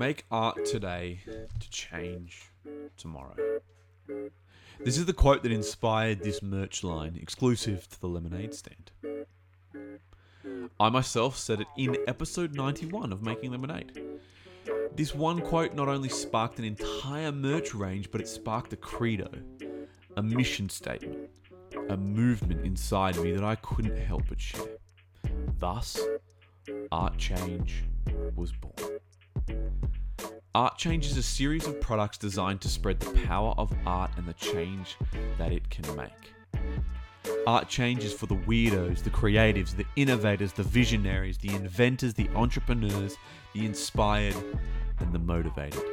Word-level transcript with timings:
Make 0.00 0.24
art 0.30 0.64
today 0.64 1.20
to 1.26 1.70
change 1.70 2.46
tomorrow. 2.96 3.36
This 4.82 4.96
is 4.96 5.04
the 5.04 5.12
quote 5.12 5.42
that 5.42 5.52
inspired 5.52 6.20
this 6.20 6.42
merch 6.42 6.82
line, 6.82 7.18
exclusive 7.20 7.86
to 7.86 8.00
the 8.00 8.06
lemonade 8.06 8.54
stand. 8.54 8.92
I 10.80 10.88
myself 10.88 11.36
said 11.36 11.60
it 11.60 11.66
in 11.76 11.98
episode 12.08 12.54
91 12.54 13.12
of 13.12 13.20
Making 13.20 13.50
Lemonade. 13.50 14.00
This 14.96 15.14
one 15.14 15.42
quote 15.42 15.74
not 15.74 15.88
only 15.88 16.08
sparked 16.08 16.58
an 16.58 16.64
entire 16.64 17.30
merch 17.30 17.74
range, 17.74 18.10
but 18.10 18.22
it 18.22 18.28
sparked 18.28 18.72
a 18.72 18.76
credo, 18.76 19.28
a 20.16 20.22
mission 20.22 20.70
statement, 20.70 21.28
a 21.90 21.96
movement 21.98 22.64
inside 22.64 23.18
me 23.18 23.32
that 23.32 23.44
I 23.44 23.56
couldn't 23.56 23.98
help 23.98 24.22
but 24.30 24.40
share. 24.40 24.78
Thus, 25.58 26.00
Art 26.90 27.18
Change 27.18 27.84
was 28.34 28.50
born. 28.52 28.89
Art 30.52 30.76
Change 30.76 31.06
is 31.06 31.16
a 31.16 31.22
series 31.22 31.68
of 31.68 31.80
products 31.80 32.18
designed 32.18 32.60
to 32.62 32.68
spread 32.68 32.98
the 32.98 33.12
power 33.20 33.54
of 33.56 33.72
art 33.86 34.10
and 34.16 34.26
the 34.26 34.32
change 34.32 34.96
that 35.38 35.52
it 35.52 35.70
can 35.70 35.84
make. 35.94 36.32
Art 37.46 37.68
Change 37.68 38.02
is 38.02 38.12
for 38.12 38.26
the 38.26 38.34
weirdos, 38.34 39.04
the 39.04 39.10
creatives, 39.10 39.76
the 39.76 39.86
innovators, 39.94 40.52
the 40.52 40.64
visionaries, 40.64 41.38
the 41.38 41.54
inventors, 41.54 42.14
the 42.14 42.28
entrepreneurs, 42.30 43.16
the 43.54 43.64
inspired, 43.64 44.34
and 44.98 45.12
the 45.12 45.20
motivated. 45.20 45.84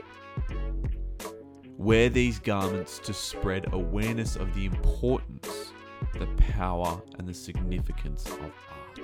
Wear 1.78 2.10
these 2.10 2.40
garments 2.40 2.98
to 3.04 3.14
spread 3.14 3.72
awareness 3.74 4.38
of 4.38 4.56
the 4.56 4.66
importance, 4.66 5.72
the 6.14 6.26
power, 6.52 7.00
and 7.20 7.28
the 7.28 7.34
significance 7.36 8.26
of 8.26 8.42
art. 8.42 9.02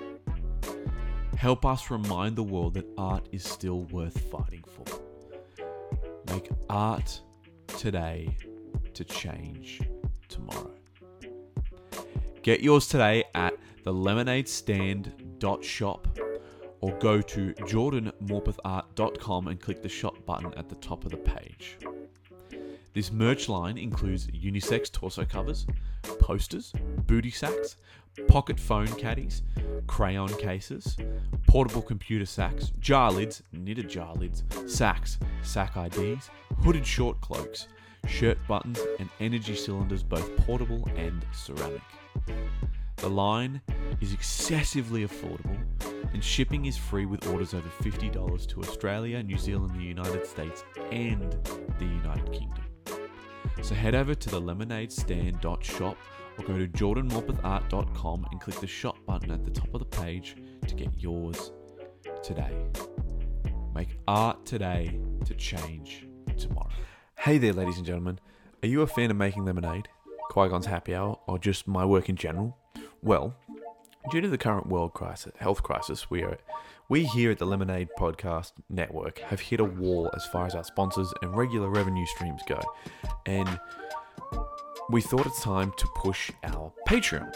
Help 1.36 1.64
us 1.64 1.92
remind 1.92 2.36
the 2.36 2.44
world 2.44 2.73
that 2.73 2.88
art 2.98 3.30
is 3.31 3.44
still 3.44 3.84
worth 3.84 4.20
fighting 4.31 4.64
for. 4.66 5.03
Make 6.27 6.50
art 6.70 7.22
today 7.68 8.36
to 8.94 9.03
change 9.03 9.81
tomorrow. 10.28 10.72
Get 12.42 12.61
yours 12.61 12.88
today 12.88 13.25
at 13.36 13.53
the 13.84 13.94
lemonadestand.shop 13.94 16.20
or 16.81 16.92
go 17.00 17.22
to 17.22 17.53
jordanmorpethart.com 17.53 19.48
and 19.48 19.61
click 19.61 19.81
the 19.81 19.89
shop 19.89 20.25
button 20.25 20.53
at 20.56 20.67
the 20.67 20.75
top 20.75 21.06
of 21.06 21.11
the 21.11 21.17
page. 21.17 21.78
This 22.94 23.11
merch 23.11 23.50
line 23.50 23.78
includes 23.78 24.28
unisex 24.28 24.92
torso 24.92 25.26
covers, 25.26 25.66
posters, 26.20 26.73
booty 27.08 27.31
sacks, 27.31 27.78
pocket 28.28 28.59
phone 28.59 28.88
caddies, 28.88 29.44
crayon 29.88 30.30
cases, 30.38 30.97
portable 31.47 31.81
computer 31.81 32.25
sacks, 32.25 32.72
jar 32.80 33.11
lids, 33.11 33.44
knitted 33.52 33.89
jar 33.89 34.14
lids, 34.16 34.44
sacks, 34.67 35.17
sack 35.42 35.75
IDs, 35.75 36.30
hooded 36.59 36.86
short 36.86 37.20
cloaks, 37.22 37.67
shirt 38.08 38.38
buttons, 38.47 38.80
and 39.00 39.09
energy 39.20 39.55
cylinders, 39.55 40.03
both 40.03 40.36
portable 40.38 40.88
and 40.95 41.25
ceramic. 41.31 41.81
The 42.97 43.09
line 43.09 43.61
is 44.00 44.14
excessively 44.14 45.05
affordable, 45.05 45.58
and 46.14 46.23
shipping 46.23 46.66
is 46.66 46.77
free 46.77 47.05
with 47.05 47.27
orders 47.27 47.53
over 47.53 47.67
$50 47.81 48.48
to 48.48 48.61
Australia, 48.61 49.22
New 49.22 49.38
Zealand, 49.38 49.75
the 49.75 49.83
United 49.83 50.25
States, 50.25 50.64
and 50.92 51.31
the 51.80 51.86
United 51.86 52.31
Kingdom. 52.31 52.64
So 53.61 53.75
head 53.75 53.95
over 53.95 54.16
to 54.16 54.30
the 54.30 54.42
lemonadestand.shop 54.42 55.98
or 56.38 56.44
go 56.45 56.58
to 56.58 56.67
jordanmorpethart.com 56.67 58.28
and 58.31 58.42
click 58.42 58.59
the 58.59 58.67
shop 58.67 58.98
button 59.06 59.31
at 59.31 59.44
the 59.44 59.52
top 59.52 59.73
of 59.73 59.80
the 59.80 59.86
page 59.86 60.36
to 60.67 60.76
get 60.76 60.89
yours 60.98 61.52
today. 62.22 62.52
Make 63.73 63.98
art 64.08 64.45
today 64.45 65.00
to 65.26 65.34
change 65.36 66.08
tomorrow. 66.38 66.70
Hey 67.17 67.38
there, 67.38 67.54
ladies 67.54 67.78
and 67.78 67.86
gentlemen. 67.86 68.20
Are 68.61 68.67
you 68.67 68.81
a 68.81 68.88
fan 68.88 69.11
of 69.11 69.17
making 69.17 69.45
lemonade, 69.45 69.89
Qui 70.30 70.48
Gon's 70.50 70.66
happy 70.66 70.95
hour, 70.95 71.20
or 71.28 71.38
just 71.38 71.67
my 71.67 71.84
work 71.84 72.08
in 72.08 72.16
general? 72.16 72.58
Well, 73.02 73.36
due 74.11 74.21
to 74.21 74.27
the 74.27 74.38
current 74.38 74.67
world 74.67 74.94
crisis, 74.94 75.33
health 75.38 75.64
crisis, 75.64 76.10
we 76.10 76.23
are 76.23 76.38
we 76.89 77.05
here 77.05 77.32
at 77.32 77.39
the 77.39 77.45
Lemonade 77.45 77.89
Podcast 77.98 78.52
Network 78.70 79.20
have 79.20 79.39
hit 79.39 79.60
a 79.60 79.64
wall 79.64 80.10
as 80.15 80.26
far 80.26 80.45
as 80.45 80.54
our 80.54 80.64
sponsors 80.64 81.14
and 81.21 81.36
regular 81.36 81.70
revenue 81.70 82.05
streams 82.05 82.42
go, 82.48 82.60
and 83.26 83.60
we 84.89 85.02
thought 85.02 85.26
it's 85.26 85.42
time 85.42 85.71
to 85.77 85.88
push 85.95 86.32
our 86.44 86.71
Patreon. 86.88 87.33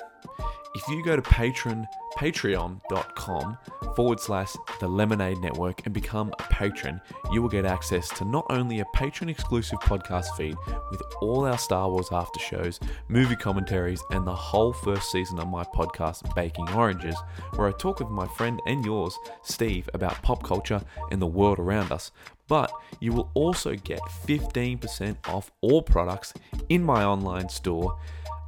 If 0.77 0.87
you 0.89 1.03
go 1.03 1.15
to 1.15 1.23
patron, 1.23 1.87
patreon.com 2.19 3.57
forward 3.95 4.19
slash 4.19 4.55
the 4.79 4.87
Lemonade 4.87 5.39
Network 5.39 5.83
and 5.85 5.93
become 5.93 6.31
a 6.37 6.43
patron, 6.43 7.01
you 7.31 7.41
will 7.41 7.49
get 7.49 7.65
access 7.65 8.09
to 8.09 8.25
not 8.25 8.45
only 8.51 8.79
a 8.79 8.85
patron 8.93 9.27
exclusive 9.27 9.79
podcast 9.79 10.27
feed 10.37 10.55
with 10.91 11.01
all 11.19 11.47
our 11.47 11.57
Star 11.57 11.89
Wars 11.89 12.09
after 12.11 12.39
shows, 12.39 12.79
movie 13.07 13.35
commentaries, 13.35 14.03
and 14.11 14.27
the 14.27 14.35
whole 14.35 14.71
first 14.71 15.11
season 15.11 15.39
of 15.39 15.47
my 15.47 15.63
podcast, 15.63 16.35
Baking 16.35 16.69
Oranges, 16.69 17.17
where 17.55 17.67
I 17.67 17.71
talk 17.71 17.97
with 17.97 18.09
my 18.09 18.27
friend 18.27 18.61
and 18.67 18.85
yours, 18.85 19.17
Steve, 19.41 19.89
about 19.95 20.21
pop 20.21 20.43
culture 20.43 20.83
and 21.09 21.19
the 21.19 21.25
world 21.25 21.57
around 21.57 21.91
us, 21.91 22.11
but 22.47 22.71
you 22.99 23.13
will 23.13 23.31
also 23.33 23.73
get 23.73 23.99
15% 24.27 25.17
off 25.27 25.49
all 25.61 25.81
products 25.81 26.35
in 26.69 26.83
my 26.83 27.03
online 27.03 27.49
store 27.49 27.97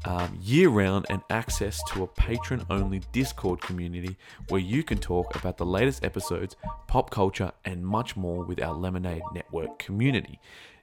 um, 0.05 0.37
year 0.41 0.69
round 0.69 1.05
and 1.09 1.21
access 1.29 1.81
to 1.89 2.03
a 2.03 2.07
patron 2.07 2.65
only 2.69 3.01
Discord 3.11 3.61
community 3.61 4.17
where 4.47 4.61
you 4.61 4.83
can 4.83 4.97
talk 4.97 5.35
about 5.35 5.57
the 5.57 5.65
latest 5.65 6.03
episodes, 6.05 6.55
pop 6.87 7.09
culture, 7.09 7.51
and 7.65 7.85
much 7.85 8.15
more 8.15 8.43
with 8.43 8.61
our 8.61 8.73
Lemonade 8.73 9.23
Network 9.33 9.77
community. 9.79 10.39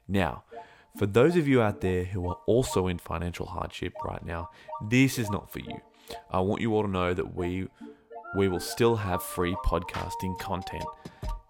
Now, 0.07 0.43
for 0.97 1.05
those 1.05 1.35
of 1.35 1.47
you 1.47 1.61
out 1.61 1.81
there 1.81 2.05
who 2.05 2.27
are 2.29 2.39
also 2.45 2.87
in 2.87 2.97
financial 2.97 3.45
hardship 3.45 3.93
right 4.03 4.23
now, 4.25 4.49
this 4.89 5.17
is 5.17 5.29
not 5.29 5.51
for 5.51 5.59
you. 5.59 5.81
I 6.31 6.39
want 6.39 6.61
you 6.61 6.73
all 6.73 6.83
to 6.83 6.89
know 6.89 7.13
that 7.13 7.35
we 7.35 7.67
we 8.35 8.47
will 8.47 8.59
still 8.59 8.97
have 8.97 9.23
free 9.23 9.55
podcasting 9.65 10.37
content 10.37 10.83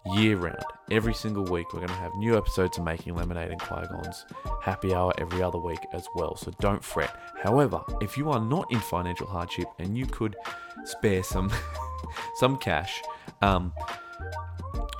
year 0.06 0.36
round. 0.36 0.64
Every 0.90 1.14
single 1.14 1.44
week, 1.44 1.72
we're 1.72 1.80
going 1.80 1.88
to 1.88 1.94
have 1.94 2.14
new 2.14 2.36
episodes 2.36 2.78
of 2.78 2.84
Making 2.84 3.14
Lemonade 3.14 3.50
and 3.50 3.60
Qui 3.60 3.86
Gon's 3.86 4.24
happy 4.62 4.94
hour 4.94 5.12
every 5.18 5.42
other 5.42 5.58
week 5.58 5.80
as 5.92 6.06
well. 6.14 6.36
So 6.36 6.52
don't 6.60 6.82
fret. 6.82 7.14
However, 7.42 7.82
if 8.00 8.16
you 8.16 8.30
are 8.30 8.40
not 8.40 8.70
in 8.72 8.80
financial 8.80 9.26
hardship 9.26 9.68
and 9.78 9.96
you 9.96 10.06
could 10.06 10.36
spare 10.84 11.22
some 11.22 11.50
some 12.36 12.56
cash, 12.56 13.02
um, 13.42 13.72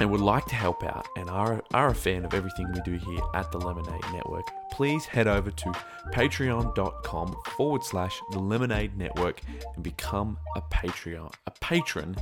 and 0.00 0.10
would 0.10 0.20
like 0.20 0.46
to 0.46 0.54
help 0.54 0.84
out 0.84 1.06
and 1.16 1.28
are, 1.28 1.62
are 1.74 1.88
a 1.88 1.94
fan 1.94 2.24
of 2.24 2.34
everything 2.34 2.70
we 2.72 2.80
do 2.82 2.92
here 2.92 3.20
at 3.34 3.50
the 3.50 3.58
Lemonade 3.58 4.04
Network, 4.12 4.46
please 4.70 5.04
head 5.04 5.26
over 5.26 5.50
to 5.50 5.72
patreon.com 6.12 7.36
forward 7.56 7.84
slash 7.84 8.20
the 8.30 8.38
Lemonade 8.38 8.96
Network 8.96 9.40
and 9.74 9.82
become 9.82 10.38
a 10.56 10.62
Patreon, 10.62 11.32
a 11.46 11.50
patron 11.60 12.16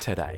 today. 0.00 0.36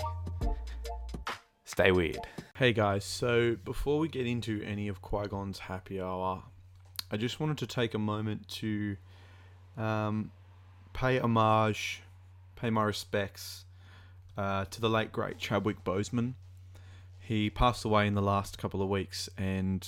Stay 1.74 1.90
weird. 1.90 2.20
Hey 2.54 2.72
guys, 2.72 3.04
so 3.04 3.56
before 3.64 3.98
we 3.98 4.06
get 4.06 4.28
into 4.28 4.62
any 4.62 4.86
of 4.86 5.02
Qui 5.02 5.26
Gon's 5.26 5.58
happy 5.58 6.00
hour, 6.00 6.44
I 7.10 7.16
just 7.16 7.40
wanted 7.40 7.58
to 7.58 7.66
take 7.66 7.94
a 7.94 7.98
moment 7.98 8.46
to 8.60 8.96
um, 9.76 10.30
pay 10.92 11.18
homage, 11.18 12.00
pay 12.54 12.70
my 12.70 12.84
respects 12.84 13.64
uh, 14.38 14.66
to 14.66 14.80
the 14.80 14.88
late 14.88 15.10
great 15.10 15.38
Chadwick 15.38 15.82
Boseman. 15.82 16.34
He 17.18 17.50
passed 17.50 17.84
away 17.84 18.06
in 18.06 18.14
the 18.14 18.22
last 18.22 18.56
couple 18.56 18.80
of 18.80 18.88
weeks, 18.88 19.28
and 19.36 19.84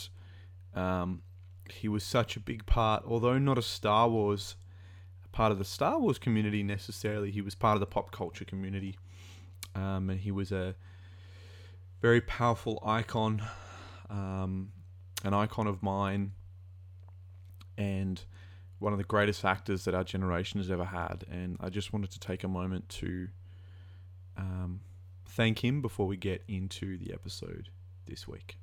um, 0.75 1.23
he 1.71 1.87
was 1.87 2.03
such 2.03 2.37
a 2.37 2.41
big 2.41 2.67
part, 2.67 3.05
although 3.07 3.39
not 3.39 3.59
a 3.59 3.63
Star 3.63 4.09
Wars 4.09 4.57
part 5.31 5.53
of 5.53 5.59
the 5.61 5.65
Star 5.65 6.01
Wars 6.01 6.19
community 6.19 6.65
necessarily. 6.65 7.31
He 7.31 7.43
was 7.43 7.55
part 7.55 7.75
of 7.77 7.81
the 7.81 7.87
pop 7.87 8.11
culture 8.11 8.45
community, 8.45 8.99
um, 9.77 10.11
and 10.11 10.19
he 10.19 10.33
was 10.33 10.51
a 10.51 10.75
very 12.01 12.21
powerful 12.21 12.83
icon, 12.85 13.43
um, 14.11 14.71
an 15.25 15.35
icon 15.35 15.67
of 15.67 15.83
mine, 15.83 16.33
and 17.77 18.23
one 18.79 18.93
of 18.93 18.99
the 18.99 19.05
greatest 19.05 19.45
actors 19.45 19.85
that 19.85 19.95
our 19.95 20.05
generation 20.05 20.61
has 20.61 20.71
ever 20.71 20.85
had. 20.85 21.25
And 21.31 21.57
I 21.61 21.71
just 21.71 21.93
wanted 21.93 22.11
to 22.13 22.21
take 22.21 22.45
a 22.45 22.49
moment 22.49 22.89
to 22.91 23.29
um, 24.37 24.81
thank 25.27 25.65
him 25.65 25.81
before 25.81 26.07
we 26.07 26.17
get 26.17 26.43
into 26.49 26.99
the 26.99 27.13
episode 27.13 27.71
this 28.07 28.29
week. 28.29 28.59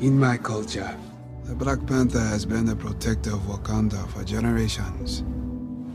In 0.00 0.18
my 0.18 0.38
culture, 0.38 0.96
the 1.44 1.54
Black 1.54 1.84
Panther 1.86 2.20
has 2.20 2.46
been 2.46 2.64
the 2.64 2.76
protector 2.76 3.32
of 3.32 3.40
Wakanda 3.40 4.08
for 4.10 4.24
generations. 4.24 5.22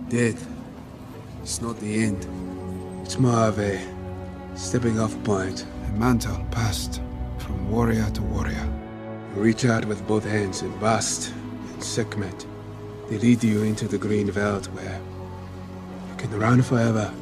Death 0.09 0.47
is 1.43 1.61
not 1.61 1.79
the 1.79 2.03
end. 2.03 2.27
It's 3.03 3.17
more 3.17 3.47
of 3.47 3.59
a 3.59 3.83
stepping 4.55 4.99
off 4.99 5.21
point, 5.23 5.65
a 5.87 5.91
mantle 5.97 6.43
passed 6.51 7.01
from 7.37 7.69
warrior 7.71 8.09
to 8.11 8.21
warrior. 8.23 8.67
You 9.35 9.41
reach 9.41 9.65
out 9.65 9.85
with 9.85 10.05
both 10.07 10.23
hands 10.25 10.61
and 10.61 10.79
Bast 10.79 11.31
and 11.73 11.83
Sekhmet. 11.83 12.45
They 13.09 13.17
lead 13.17 13.43
you 13.43 13.63
into 13.63 13.87
the 13.87 13.97
green 13.97 14.31
veldt 14.31 14.67
where 14.67 14.99
you 16.09 16.15
can 16.17 16.31
run 16.39 16.61
forever. 16.61 17.13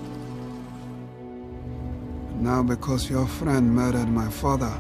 Now 2.40 2.64
because 2.64 3.10
your 3.10 3.28
friend 3.28 3.74
murdered 3.74 4.10
my 4.10 4.30
father, 4.30 4.74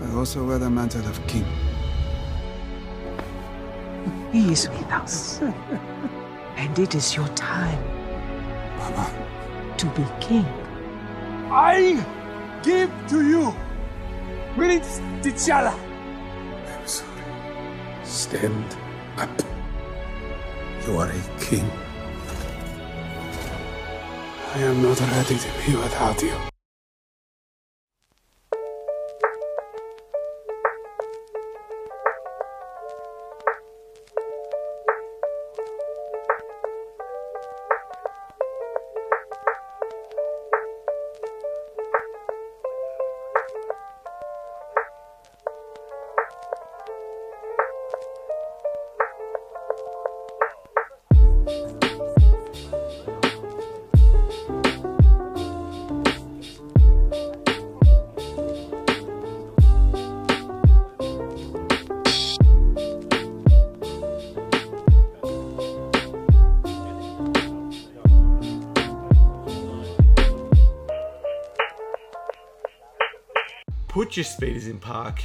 I 0.00 0.14
also 0.14 0.44
wear 0.46 0.58
the 0.58 0.70
mantle 0.70 1.06
of 1.06 1.26
king. 1.26 1.46
He 4.32 4.52
is 4.52 4.68
with 4.68 4.90
us. 4.92 5.40
and 6.56 6.78
it 6.78 6.94
is 6.94 7.14
your 7.14 7.28
time 7.28 7.82
Baba, 8.78 9.74
to 9.76 9.86
be 9.90 10.04
king. 10.20 10.46
I 11.50 12.04
give 12.62 12.90
to 13.08 13.26
you 13.26 13.54
Prince 14.54 15.00
T'Challa. 15.22 15.72
I'm 15.72 16.86
sorry. 16.86 17.22
Stand 18.04 18.76
up. 19.16 19.30
You 20.86 20.98
are 20.98 21.08
a 21.08 21.40
king. 21.40 21.70
I 24.54 24.58
am 24.60 24.82
not 24.82 25.00
ready 25.00 25.38
to 25.38 25.48
be 25.66 25.76
without 25.76 26.22
you. 26.22 26.57
In 74.68 74.78
park, 74.78 75.22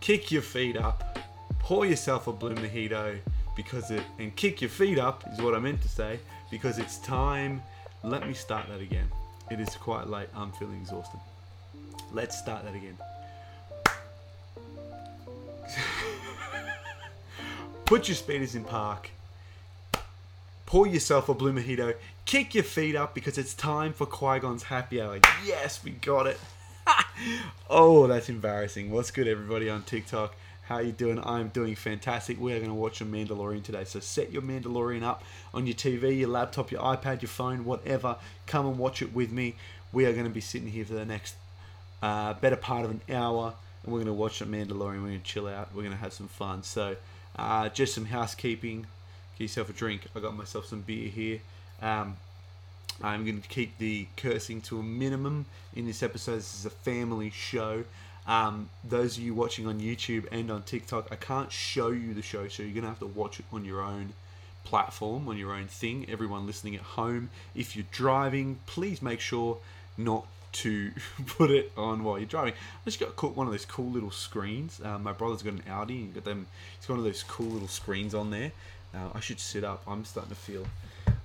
kick 0.00 0.30
your 0.30 0.42
feet 0.42 0.76
up, 0.76 1.18
pour 1.58 1.84
yourself 1.84 2.26
a 2.26 2.32
blue 2.32 2.54
mojito 2.54 3.18
because 3.56 3.90
it, 3.90 4.02
and 4.18 4.34
kick 4.36 4.60
your 4.60 4.70
feet 4.70 4.98
up 4.98 5.24
is 5.32 5.40
what 5.40 5.54
I 5.54 5.58
meant 5.58 5.82
to 5.82 5.88
say 5.88 6.18
because 6.50 6.78
it's 6.78 6.98
time. 6.98 7.62
Let 8.02 8.26
me 8.26 8.34
start 8.34 8.68
that 8.68 8.80
again. 8.80 9.08
It 9.50 9.60
is 9.60 9.68
quite 9.76 10.08
late. 10.08 10.28
I'm 10.34 10.52
feeling 10.52 10.80
exhausted. 10.80 11.20
Let's 12.12 12.38
start 12.38 12.64
that 12.64 12.74
again. 12.74 12.96
Put 17.84 18.08
your 18.08 18.16
speeders 18.16 18.54
in 18.54 18.64
park, 18.64 19.10
pour 20.66 20.86
yourself 20.86 21.28
a 21.28 21.34
blue 21.34 21.52
mojito, 21.52 21.94
kick 22.24 22.54
your 22.54 22.64
feet 22.64 22.96
up 22.96 23.14
because 23.14 23.36
it's 23.36 23.52
time 23.54 23.92
for 23.92 24.06
Qui 24.06 24.38
Gon's 24.40 24.62
happy 24.64 25.00
hour. 25.02 25.20
Yes, 25.44 25.84
we 25.84 25.90
got 25.90 26.26
it. 26.26 26.38
Oh, 27.70 28.06
that's 28.06 28.28
embarrassing. 28.28 28.90
What's 28.90 29.10
good, 29.10 29.28
everybody 29.28 29.68
on 29.68 29.82
TikTok? 29.82 30.34
How 30.62 30.78
you 30.78 30.92
doing? 30.92 31.20
I'm 31.24 31.48
doing 31.48 31.74
fantastic. 31.74 32.40
We 32.40 32.52
are 32.52 32.58
going 32.58 32.70
to 32.70 32.74
watch 32.74 33.00
a 33.00 33.04
Mandalorian 33.04 33.62
today. 33.62 33.84
So 33.84 34.00
set 34.00 34.32
your 34.32 34.42
Mandalorian 34.42 35.02
up 35.02 35.22
on 35.52 35.66
your 35.66 35.74
TV, 35.74 36.20
your 36.20 36.28
laptop, 36.28 36.70
your 36.70 36.80
iPad, 36.82 37.20
your 37.20 37.28
phone, 37.28 37.64
whatever. 37.64 38.16
Come 38.46 38.66
and 38.66 38.78
watch 38.78 39.02
it 39.02 39.12
with 39.12 39.32
me. 39.32 39.56
We 39.92 40.06
are 40.06 40.12
going 40.12 40.24
to 40.24 40.30
be 40.30 40.40
sitting 40.40 40.68
here 40.68 40.84
for 40.84 40.94
the 40.94 41.04
next 41.04 41.34
uh, 42.02 42.34
better 42.34 42.56
part 42.56 42.84
of 42.84 42.90
an 42.90 43.00
hour, 43.10 43.54
and 43.82 43.92
we're 43.92 43.98
going 43.98 44.06
to 44.06 44.14
watch 44.14 44.40
a 44.40 44.46
Mandalorian. 44.46 45.02
We're 45.02 45.08
going 45.08 45.20
to 45.20 45.24
chill 45.26 45.48
out. 45.48 45.68
We're 45.74 45.82
going 45.82 45.94
to 45.94 46.00
have 46.00 46.12
some 46.12 46.28
fun. 46.28 46.62
So 46.62 46.96
uh, 47.36 47.68
just 47.68 47.94
some 47.94 48.06
housekeeping. 48.06 48.86
Get 49.38 49.44
yourself 49.44 49.68
a 49.70 49.72
drink. 49.72 50.06
I 50.14 50.20
got 50.20 50.36
myself 50.36 50.66
some 50.66 50.82
beer 50.82 51.08
here. 51.08 51.40
Um, 51.80 52.16
I'm 53.02 53.24
going 53.24 53.40
to 53.40 53.48
keep 53.48 53.78
the 53.78 54.06
cursing 54.16 54.60
to 54.62 54.78
a 54.78 54.82
minimum 54.82 55.46
in 55.74 55.86
this 55.86 56.02
episode. 56.02 56.36
This 56.36 56.58
is 56.58 56.66
a 56.66 56.70
family 56.70 57.30
show. 57.30 57.84
Um, 58.26 58.68
those 58.84 59.16
of 59.16 59.24
you 59.24 59.34
watching 59.34 59.66
on 59.66 59.80
YouTube 59.80 60.26
and 60.30 60.50
on 60.50 60.62
TikTok, 60.62 61.08
I 61.10 61.16
can't 61.16 61.50
show 61.50 61.88
you 61.88 62.14
the 62.14 62.22
show, 62.22 62.46
so 62.48 62.62
you're 62.62 62.72
going 62.72 62.82
to 62.82 62.88
have 62.88 63.00
to 63.00 63.06
watch 63.06 63.40
it 63.40 63.46
on 63.52 63.64
your 63.64 63.80
own 63.80 64.12
platform, 64.64 65.28
on 65.28 65.36
your 65.36 65.52
own 65.52 65.66
thing. 65.66 66.06
Everyone 66.08 66.46
listening 66.46 66.76
at 66.76 66.82
home, 66.82 67.30
if 67.54 67.74
you're 67.74 67.86
driving, 67.90 68.60
please 68.66 69.02
make 69.02 69.20
sure 69.20 69.58
not 69.96 70.26
to 70.52 70.92
put 71.26 71.50
it 71.50 71.72
on 71.76 72.04
while 72.04 72.18
you're 72.18 72.26
driving. 72.26 72.54
I 72.54 72.84
just 72.84 73.00
got 73.00 73.16
cool- 73.16 73.30
one 73.30 73.46
of 73.46 73.52
those 73.52 73.64
cool 73.64 73.90
little 73.90 74.10
screens. 74.10 74.80
Uh, 74.82 74.98
my 74.98 75.12
brother's 75.12 75.42
got 75.42 75.54
an 75.54 75.62
Audi 75.68 76.02
and 76.02 76.14
got 76.14 76.24
them. 76.24 76.46
He's 76.78 76.86
got 76.86 76.94
one 76.94 77.00
of 77.00 77.04
those 77.04 77.22
cool 77.24 77.48
little 77.48 77.68
screens 77.68 78.14
on 78.14 78.30
there. 78.30 78.52
Uh, 78.94 79.08
I 79.14 79.20
should 79.20 79.40
sit 79.40 79.64
up. 79.64 79.82
I'm 79.86 80.04
starting 80.04 80.30
to 80.30 80.36
feel 80.36 80.66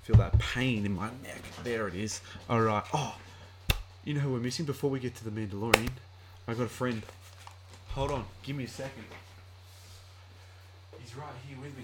feel 0.07 0.15
that 0.15 0.39
pain 0.39 0.85
in 0.85 0.95
my 0.95 1.09
neck. 1.21 1.41
There 1.65 1.89
it 1.89 1.93
is. 1.93 2.21
All 2.49 2.61
right. 2.61 2.83
Oh, 2.93 3.13
you 4.05 4.13
know 4.13 4.21
who 4.21 4.31
we're 4.31 4.39
missing 4.39 4.65
before 4.65 4.89
we 4.89 5.01
get 5.01 5.15
to 5.15 5.25
the 5.25 5.31
Mandalorian? 5.31 5.89
I 6.47 6.53
got 6.53 6.63
a 6.63 6.69
friend. 6.69 7.01
Hold 7.89 8.11
on. 8.11 8.23
Give 8.41 8.55
me 8.55 8.63
a 8.63 8.69
second. 8.69 9.03
He's 11.01 11.13
right 11.13 11.27
here 11.45 11.57
with 11.61 11.77
me. 11.77 11.83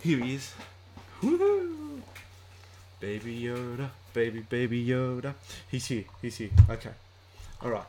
Here 0.00 0.24
he 0.24 0.36
is. 0.36 0.54
Woohoo! 1.20 2.00
Baby 2.98 3.40
Yoda, 3.42 3.90
baby, 4.14 4.40
baby 4.40 4.86
Yoda. 4.86 5.34
He's 5.70 5.84
here. 5.84 6.04
He's 6.22 6.38
here. 6.38 6.50
Okay. 6.70 6.92
All 7.62 7.70
right. 7.70 7.84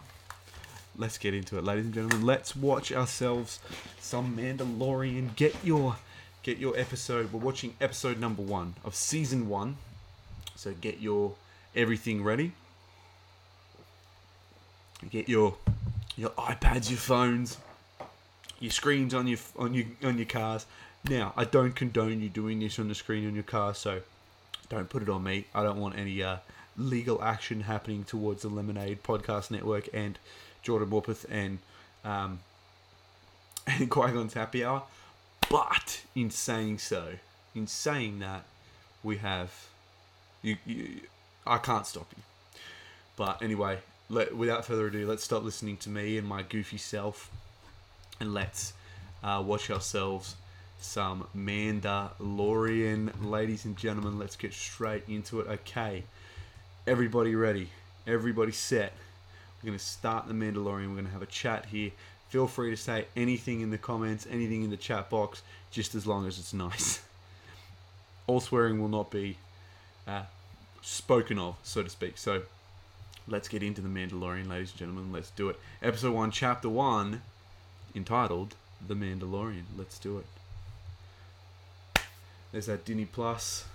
Let's 0.97 1.17
get 1.17 1.33
into 1.33 1.57
it, 1.57 1.63
ladies 1.63 1.85
and 1.85 1.93
gentlemen. 1.93 2.25
Let's 2.25 2.57
watch 2.57 2.91
ourselves 2.91 3.59
some 4.01 4.35
Mandalorian. 4.35 5.37
Get 5.37 5.55
your 5.63 5.95
get 6.43 6.57
your 6.57 6.77
episode. 6.77 7.31
We're 7.31 7.39
watching 7.39 7.75
episode 7.81 8.19
number 8.19 8.41
one 8.41 8.75
of 8.83 8.95
season 8.95 9.49
one. 9.49 9.77
So 10.55 10.73
get 10.73 10.99
your 10.99 11.33
everything 11.75 12.23
ready. 12.23 12.53
Get 15.09 15.29
your 15.29 15.55
your 16.17 16.31
iPads, 16.31 16.89
your 16.89 16.99
phones, 16.99 17.57
your 18.59 18.71
screens 18.71 19.13
on 19.13 19.27
your 19.27 19.39
on 19.57 19.73
your 19.73 19.85
on 20.03 20.17
your 20.17 20.25
cars. 20.25 20.65
Now, 21.07 21.33
I 21.37 21.45
don't 21.45 21.73
condone 21.73 22.19
you 22.19 22.27
doing 22.27 22.59
this 22.59 22.77
on 22.77 22.89
the 22.89 22.95
screen 22.95 23.25
on 23.25 23.33
your 23.33 23.43
car, 23.43 23.73
so 23.73 24.01
don't 24.67 24.89
put 24.89 25.01
it 25.01 25.09
on 25.09 25.23
me. 25.23 25.45
I 25.55 25.63
don't 25.63 25.79
want 25.79 25.97
any 25.97 26.21
uh, 26.21 26.37
legal 26.75 27.23
action 27.23 27.61
happening 27.61 28.03
towards 28.03 28.41
the 28.41 28.49
Lemonade 28.49 29.01
Podcast 29.01 29.49
Network 29.49 29.87
and 29.93 30.19
Jordan 30.61 30.89
Morpeth 30.89 31.25
and 31.29 31.59
um, 32.03 32.39
and 33.67 33.89
Qui 33.89 34.11
Gon's 34.11 34.33
Happy 34.33 34.65
Hour. 34.65 34.83
But 35.49 36.01
in 36.15 36.29
saying 36.29 36.77
so, 36.77 37.13
in 37.55 37.67
saying 37.67 38.19
that, 38.19 38.43
we 39.03 39.17
have 39.17 39.51
you. 40.41 40.57
you 40.65 41.01
I 41.47 41.57
can't 41.57 41.87
stop 41.87 42.07
you. 42.15 42.21
But 43.15 43.41
anyway, 43.41 43.79
let, 44.09 44.35
without 44.35 44.65
further 44.65 44.87
ado, 44.87 45.07
let's 45.07 45.23
stop 45.23 45.43
listening 45.43 45.77
to 45.77 45.89
me 45.89 46.17
and 46.17 46.27
my 46.27 46.43
goofy 46.43 46.77
self, 46.77 47.31
and 48.19 48.33
let's 48.33 48.73
uh, 49.23 49.43
watch 49.45 49.71
ourselves 49.71 50.35
some 50.79 51.27
Mandalorian. 51.35 53.11
Ladies 53.23 53.65
and 53.65 53.75
gentlemen, 53.75 54.19
let's 54.19 54.35
get 54.35 54.53
straight 54.53 55.03
into 55.07 55.39
it. 55.39 55.47
Okay, 55.47 56.03
everybody 56.85 57.35
ready? 57.35 57.69
Everybody 58.05 58.51
set? 58.51 58.93
We're 59.61 59.71
to 59.77 59.83
start 59.83 60.27
the 60.27 60.33
Mandalorian. 60.33 60.89
We're 60.89 60.95
to 61.05 61.11
have 61.11 61.21
a 61.21 61.27
chat 61.27 61.65
here. 61.65 61.91
Feel 62.29 62.45
free 62.45 62.69
to 62.69 62.77
say 62.77 63.05
anything 63.15 63.61
in 63.61 63.71
the 63.71 63.77
comments, 63.77 64.27
anything 64.29 64.63
in 64.63 64.69
the 64.69 64.77
chat 64.77 65.09
box, 65.09 65.41
just 65.71 65.95
as 65.95 66.05
long 66.05 66.27
as 66.27 66.37
it's 66.37 66.53
nice. 66.53 67.01
All 68.27 68.39
swearing 68.39 68.79
will 68.79 68.87
not 68.87 69.09
be 69.09 69.37
uh, 70.07 70.23
spoken 70.83 71.39
of, 71.39 71.55
so 71.63 71.81
to 71.81 71.89
speak. 71.89 72.19
So 72.19 72.43
let's 73.27 73.47
get 73.47 73.63
into 73.63 73.81
the 73.81 73.89
Mandalorian, 73.89 74.47
ladies 74.47 74.69
and 74.69 74.79
gentlemen. 74.79 75.11
Let's 75.11 75.31
do 75.31 75.49
it. 75.49 75.59
Episode 75.81 76.13
1, 76.13 76.29
Chapter 76.29 76.69
1, 76.69 77.21
entitled 77.95 78.53
The 78.87 78.93
Mandalorian. 78.93 79.63
Let's 79.75 79.97
do 79.97 80.19
it. 80.19 80.25
There's 82.51 82.67
that 82.67 82.85
Disney 82.85 83.05
Plus 83.05 83.65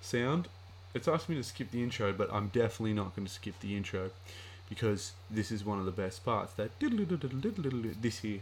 sound. 0.00 0.48
It's 0.94 1.06
asked 1.06 1.28
me 1.28 1.36
to 1.36 1.42
skip 1.42 1.70
the 1.70 1.82
intro, 1.82 2.14
but 2.14 2.32
I'm 2.32 2.48
definitely 2.48 2.94
not 2.94 3.14
going 3.14 3.26
to 3.26 3.32
skip 3.32 3.60
the 3.60 3.76
intro 3.76 4.10
because 4.68 5.12
this 5.30 5.50
is 5.50 5.64
one 5.64 5.78
of 5.78 5.84
the 5.86 5.92
best 5.92 6.24
parts. 6.24 6.52
That 6.54 6.70
this 6.80 8.18
here, 8.18 8.40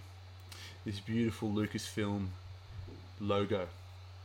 this 0.84 1.00
beautiful 1.00 1.48
Lucasfilm 1.50 2.26
logo. 3.20 3.68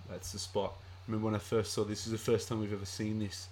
That's 0.10 0.32
the 0.32 0.40
spot. 0.40 0.74
Remember 1.08 1.26
when 1.26 1.36
I 1.36 1.40
first 1.40 1.74
saw 1.74 1.84
this? 1.84 2.00
This 2.00 2.08
is 2.08 2.12
the 2.14 2.32
first 2.32 2.48
time 2.48 2.60
we've 2.60 2.74
ever 2.74 2.86
seen 2.86 3.20
this 3.20 3.48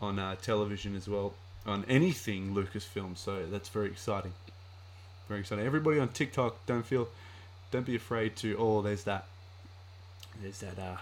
on 0.00 0.18
uh, 0.18 0.36
television 0.36 0.96
as 0.96 1.08
well, 1.08 1.34
on 1.66 1.84
anything 1.88 2.54
Lucasfilm. 2.54 3.16
So 3.16 3.46
that's 3.46 3.68
very 3.68 3.88
exciting. 3.88 4.32
Very 5.28 5.40
exciting. 5.40 5.66
Everybody 5.66 6.00
on 6.00 6.08
TikTok, 6.08 6.66
don't 6.66 6.84
feel, 6.84 7.08
don't 7.70 7.86
be 7.86 7.96
afraid 7.96 8.36
to. 8.36 8.56
Oh, 8.58 8.82
there's 8.82 9.04
that. 9.04 9.26
There's 10.40 10.60
that. 10.60 10.78
Uh, 10.78 10.96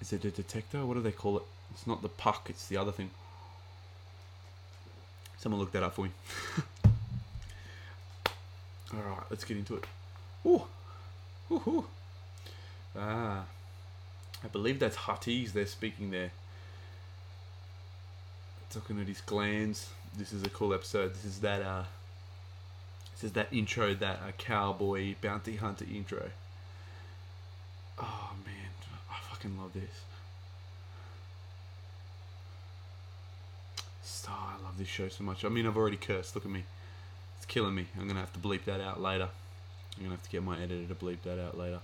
is 0.00 0.12
it 0.12 0.24
a 0.24 0.30
detector? 0.30 0.84
What 0.84 0.94
do 0.94 1.00
they 1.00 1.12
call 1.12 1.36
it? 1.36 1.42
It's 1.70 1.86
not 1.86 2.02
the 2.02 2.08
puck. 2.08 2.46
It's 2.50 2.66
the 2.66 2.76
other 2.76 2.92
thing. 2.92 3.10
Someone 5.42 5.60
look 5.60 5.72
that 5.72 5.82
up 5.82 5.94
for 5.94 6.02
me. 6.02 6.10
All 8.94 9.00
right, 9.00 9.24
let's 9.28 9.42
get 9.42 9.56
into 9.56 9.74
it. 9.74 9.84
Ooh, 10.46 10.62
ooh. 11.50 11.84
Ah, 12.96 13.44
I 14.44 14.46
believe 14.52 14.78
that's 14.78 14.96
Huttese 14.96 15.52
they're 15.52 15.66
speaking 15.66 16.12
there. 16.12 16.30
Talking 18.70 19.00
at 19.00 19.08
his 19.08 19.20
glands. 19.20 19.88
This 20.16 20.32
is 20.32 20.44
a 20.44 20.48
cool 20.48 20.72
episode. 20.72 21.12
This 21.12 21.24
is 21.24 21.40
that 21.40 21.60
uh, 21.60 21.82
this 23.14 23.24
is 23.24 23.32
that 23.32 23.48
intro, 23.50 23.94
that 23.94 24.20
uh, 24.24 24.30
cowboy 24.38 25.16
bounty 25.20 25.56
hunter 25.56 25.86
intro. 25.92 26.30
Oh 27.98 28.30
man, 28.46 28.70
I 29.10 29.16
fucking 29.28 29.58
love 29.58 29.72
this. 29.72 30.02
Star, 34.22 34.54
I 34.56 34.62
love 34.62 34.78
this 34.78 34.86
show 34.86 35.08
so 35.08 35.24
much. 35.24 35.44
I 35.44 35.48
mean, 35.48 35.66
I've 35.66 35.76
already 35.76 35.96
cursed. 35.96 36.36
Look 36.36 36.44
at 36.44 36.50
me. 36.52 36.62
It's 37.38 37.46
killing 37.46 37.74
me. 37.74 37.86
I'm 37.98 38.06
gonna 38.06 38.20
have 38.20 38.32
to 38.34 38.38
bleep 38.38 38.64
that 38.66 38.80
out 38.80 39.02
later. 39.02 39.28
I'm 39.96 40.04
gonna 40.04 40.14
have 40.14 40.22
to 40.22 40.30
get 40.30 40.44
my 40.44 40.56
editor 40.62 40.86
to 40.86 40.94
bleep 40.94 41.22
that 41.24 41.44
out 41.44 41.58
later. 41.58 41.80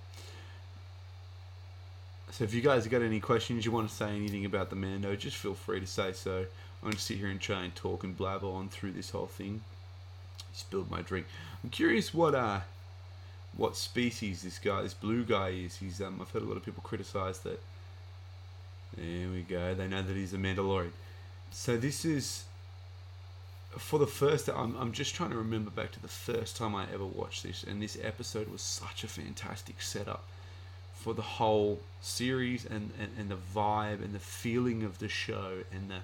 So 2.30 2.44
if 2.44 2.54
you 2.54 2.60
guys 2.60 2.84
have 2.84 2.92
got 2.92 3.02
any 3.02 3.18
questions, 3.18 3.64
you 3.64 3.72
want 3.72 3.88
to 3.88 3.94
say 3.94 4.14
anything 4.14 4.44
about 4.44 4.70
the 4.70 4.76
Mando, 4.76 5.16
just 5.16 5.36
feel 5.36 5.54
free 5.54 5.80
to 5.80 5.86
say 5.88 6.12
so. 6.12 6.46
I'm 6.80 6.82
going 6.82 6.92
to 6.92 7.00
sit 7.00 7.16
here 7.16 7.26
and 7.26 7.40
try 7.40 7.64
and 7.64 7.74
talk 7.74 8.04
and 8.04 8.16
blabber 8.16 8.46
on 8.46 8.68
through 8.68 8.92
this 8.92 9.10
whole 9.10 9.26
thing. 9.26 9.62
Spilled 10.52 10.92
my 10.92 11.02
drink. 11.02 11.26
I'm 11.64 11.70
curious 11.70 12.14
what 12.14 12.36
uh 12.36 12.60
what 13.56 13.76
species 13.76 14.42
this 14.42 14.60
guy, 14.60 14.82
this 14.82 14.94
blue 14.94 15.24
guy 15.24 15.48
is. 15.48 15.78
He's 15.78 16.00
um 16.00 16.20
I've 16.20 16.30
heard 16.30 16.42
a 16.42 16.46
lot 16.46 16.56
of 16.56 16.64
people 16.64 16.84
criticise 16.84 17.40
that. 17.40 17.60
There 18.96 19.28
we 19.28 19.42
go. 19.42 19.74
They 19.74 19.88
know 19.88 20.02
that 20.02 20.14
he's 20.16 20.34
a 20.34 20.38
Mandalorian. 20.38 20.92
So 21.50 21.76
this 21.76 22.04
is 22.04 22.44
for 23.76 23.98
the 23.98 24.06
first 24.06 24.48
I'm, 24.48 24.76
I'm 24.76 24.92
just 24.92 25.14
trying 25.14 25.30
to 25.30 25.36
remember 25.36 25.70
back 25.70 25.92
to 25.92 26.00
the 26.00 26.08
first 26.08 26.56
time 26.56 26.74
I 26.74 26.86
ever 26.92 27.04
watched 27.04 27.42
this 27.42 27.62
and 27.62 27.82
this 27.82 27.98
episode 28.02 28.48
was 28.48 28.62
such 28.62 29.04
a 29.04 29.08
fantastic 29.08 29.82
setup 29.82 30.24
for 30.94 31.14
the 31.14 31.22
whole 31.22 31.80
series 32.00 32.64
and, 32.64 32.90
and, 32.98 33.10
and 33.18 33.30
the 33.30 33.36
vibe 33.36 34.02
and 34.02 34.14
the 34.14 34.18
feeling 34.18 34.82
of 34.82 34.98
the 34.98 35.08
show 35.08 35.58
and 35.72 35.90
the 35.90 36.00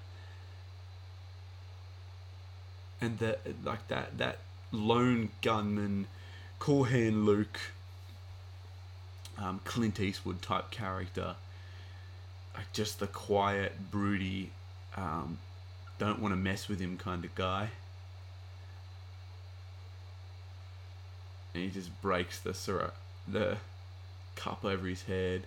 and 3.01 3.19
the 3.19 3.39
like 3.65 3.89
that 3.89 4.19
that 4.19 4.39
lone 4.71 5.31
gunman 5.43 6.07
cool 6.59 6.85
hand 6.85 7.25
Luke 7.25 7.59
um, 9.39 9.61
Clint 9.65 9.99
Eastwood 9.99 10.43
type 10.43 10.71
character 10.71 11.35
like 12.55 12.73
just 12.73 13.01
the 13.01 13.07
quiet 13.07 13.91
broody 13.91 14.51
um, 14.97 15.39
don't 15.99 16.21
want 16.21 16.33
to 16.33 16.37
mess 16.37 16.69
with 16.69 16.81
him 16.81 16.97
kind 16.97 17.25
of 17.25 17.35
guy 17.35 17.71
and 21.55 21.63
he 21.63 21.71
just 21.71 22.01
breaks 22.03 22.41
the 22.41 22.53
syrup 22.53 22.97
the 23.27 23.57
cup 24.37 24.65
over 24.65 24.87
his 24.87 25.03
head. 25.03 25.45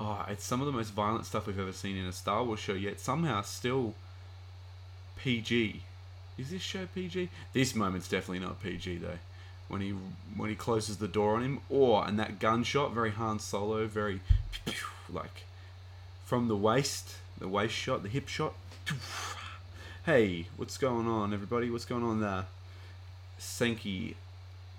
Oh, 0.00 0.24
it's 0.28 0.44
some 0.44 0.60
of 0.60 0.66
the 0.66 0.72
most 0.72 0.90
violent 0.90 1.26
stuff 1.26 1.46
we've 1.46 1.58
ever 1.58 1.72
seen 1.72 1.96
in 1.96 2.06
a 2.06 2.12
Star 2.12 2.42
Wars 2.42 2.60
show, 2.60 2.72
yet 2.72 2.98
somehow 2.98 3.42
still 3.42 3.94
PG. 5.16 5.82
Is 6.38 6.50
this 6.50 6.62
show 6.62 6.86
PG? 6.94 7.28
This 7.52 7.74
moment's 7.74 8.08
definitely 8.08 8.38
not 8.38 8.62
PG 8.62 8.98
though. 8.98 9.18
When 9.68 9.80
he 9.80 9.90
when 10.36 10.50
he 10.50 10.56
closes 10.56 10.96
the 10.96 11.08
door 11.08 11.36
on 11.36 11.42
him, 11.42 11.60
or 11.68 12.06
and 12.06 12.18
that 12.18 12.38
gunshot, 12.38 12.92
very 12.92 13.10
Han 13.10 13.38
Solo, 13.38 13.86
very 13.86 14.20
like 15.10 15.44
from 16.24 16.48
the 16.48 16.56
waist, 16.56 17.16
the 17.38 17.48
waist 17.48 17.74
shot, 17.74 18.02
the 18.02 18.08
hip 18.08 18.28
shot. 18.28 18.54
Hey, 20.04 20.48
what's 20.56 20.76
going 20.78 21.06
on, 21.06 21.32
everybody? 21.32 21.70
What's 21.70 21.84
going 21.84 22.02
on 22.02 22.20
there? 22.20 22.46
Sankey 23.38 24.16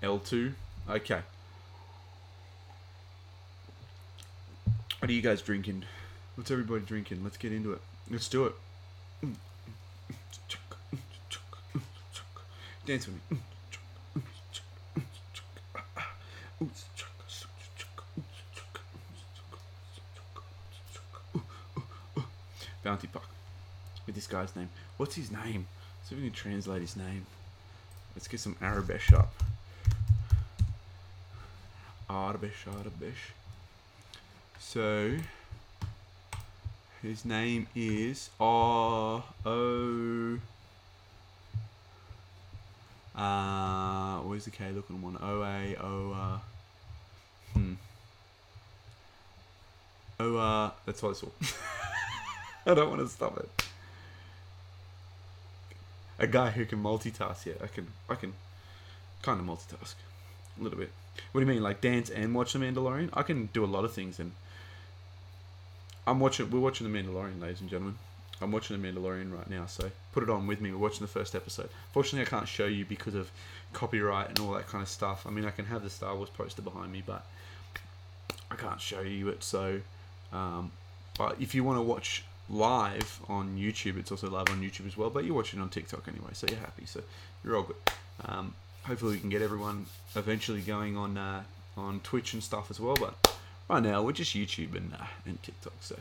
L2. 0.02 0.52
Okay. 0.88 1.20
What 4.98 5.10
are 5.10 5.12
you 5.12 5.22
guys 5.22 5.42
drinking? 5.42 5.84
What's 6.34 6.50
everybody 6.50 6.84
drinking? 6.84 7.24
Let's 7.24 7.36
get 7.36 7.52
into 7.52 7.72
it. 7.72 7.80
Let's 8.10 8.28
do 8.28 8.44
it. 8.44 8.54
Dance 12.86 13.06
with 13.06 13.16
me. 13.30 13.38
Bounty 22.82 23.06
Puck. 23.06 23.23
This 24.24 24.32
guy's 24.32 24.56
name. 24.56 24.70
What's 24.96 25.16
his 25.16 25.30
name? 25.30 25.66
Let's 25.98 26.08
see 26.08 26.14
if 26.14 26.22
we 26.22 26.28
can 26.28 26.34
translate 26.34 26.80
his 26.80 26.96
name. 26.96 27.26
Let's 28.16 28.26
get 28.26 28.40
some 28.40 28.54
Aurebesh 28.54 29.12
up. 29.12 29.34
Aurebesh, 32.08 32.64
Aurebesh. 32.64 33.34
So 34.58 35.18
his 37.02 37.26
name 37.26 37.66
is 37.76 38.30
R 38.40 39.22
O. 39.44 40.38
Uh, 43.14 44.18
where's 44.20 44.46
the 44.46 44.50
K 44.52 44.72
looking 44.72 45.02
one? 45.02 45.18
O 45.20 45.42
A 45.42 45.76
O. 45.82 46.12
Uh, 46.12 46.38
hmm. 47.52 47.74
Oh, 50.18 50.36
uh, 50.38 50.70
that's 50.86 51.02
what 51.02 51.10
I 51.10 51.12
saw. 51.12 51.28
I 52.66 52.72
don't 52.72 52.88
want 52.88 53.02
to 53.02 53.08
stop 53.08 53.36
it. 53.36 53.50
A 56.18 56.26
guy 56.26 56.50
who 56.50 56.64
can 56.64 56.82
multitask. 56.82 57.46
Yeah, 57.46 57.54
I 57.62 57.66
can. 57.66 57.88
I 58.08 58.14
can 58.14 58.34
kind 59.22 59.40
of 59.40 59.46
multitask 59.46 59.94
a 60.58 60.62
little 60.62 60.78
bit. 60.78 60.92
What 61.32 61.40
do 61.40 61.46
you 61.46 61.52
mean, 61.52 61.62
like 61.62 61.80
dance 61.80 62.10
and 62.10 62.34
watch 62.34 62.52
The 62.52 62.58
Mandalorian? 62.58 63.10
I 63.12 63.22
can 63.22 63.46
do 63.52 63.64
a 63.64 63.66
lot 63.66 63.84
of 63.84 63.92
things, 63.92 64.18
and 64.18 64.32
I'm 66.06 66.20
watching. 66.20 66.50
We're 66.50 66.60
watching 66.60 66.90
The 66.90 66.98
Mandalorian, 66.98 67.40
ladies 67.40 67.60
and 67.60 67.70
gentlemen. 67.70 67.98
I'm 68.40 68.52
watching 68.52 68.80
The 68.80 68.86
Mandalorian 68.86 69.32
right 69.32 69.48
now, 69.48 69.66
so 69.66 69.90
put 70.12 70.22
it 70.22 70.30
on 70.30 70.46
with 70.46 70.60
me. 70.60 70.70
We're 70.72 70.78
watching 70.78 71.00
the 71.00 71.08
first 71.08 71.34
episode. 71.34 71.68
Fortunately, 71.92 72.26
I 72.26 72.30
can't 72.30 72.48
show 72.48 72.66
you 72.66 72.84
because 72.84 73.14
of 73.14 73.30
copyright 73.72 74.28
and 74.28 74.38
all 74.40 74.52
that 74.52 74.66
kind 74.66 74.82
of 74.82 74.88
stuff. 74.88 75.24
I 75.26 75.30
mean, 75.30 75.44
I 75.44 75.50
can 75.50 75.66
have 75.66 75.82
the 75.82 75.90
Star 75.90 76.14
Wars 76.16 76.30
poster 76.30 76.62
behind 76.62 76.92
me, 76.92 77.02
but 77.04 77.24
I 78.50 78.56
can't 78.56 78.80
show 78.80 79.00
you 79.00 79.28
it. 79.28 79.42
So, 79.42 79.80
um, 80.32 80.72
but 81.16 81.40
if 81.40 81.54
you 81.54 81.64
want 81.64 81.78
to 81.78 81.82
watch 81.82 82.24
live 82.48 83.20
on 83.28 83.56
YouTube, 83.56 83.98
it's 83.98 84.10
also 84.10 84.30
live 84.30 84.48
on 84.50 84.60
YouTube 84.60 84.86
as 84.86 84.96
well. 84.96 85.10
But 85.10 85.24
you're 85.24 85.34
watching 85.34 85.60
on 85.60 85.68
TikTok 85.68 86.06
anyway, 86.08 86.30
so 86.32 86.46
you're 86.48 86.58
happy. 86.58 86.86
So 86.86 87.02
you're 87.44 87.56
all 87.56 87.62
good. 87.64 87.76
Um, 88.24 88.54
hopefully, 88.84 89.14
we 89.14 89.20
can 89.20 89.30
get 89.30 89.42
everyone 89.42 89.86
eventually 90.14 90.60
going 90.60 90.96
on 90.96 91.16
uh, 91.16 91.42
on 91.76 92.00
Twitch 92.00 92.34
and 92.34 92.42
stuff 92.42 92.70
as 92.70 92.80
well. 92.80 92.96
But 92.96 93.36
right 93.68 93.82
now, 93.82 94.02
we're 94.02 94.12
just 94.12 94.34
YouTube 94.34 94.76
and 94.76 94.92
uh, 94.94 95.06
and 95.26 95.42
TikTok. 95.42 95.74
So. 95.80 95.96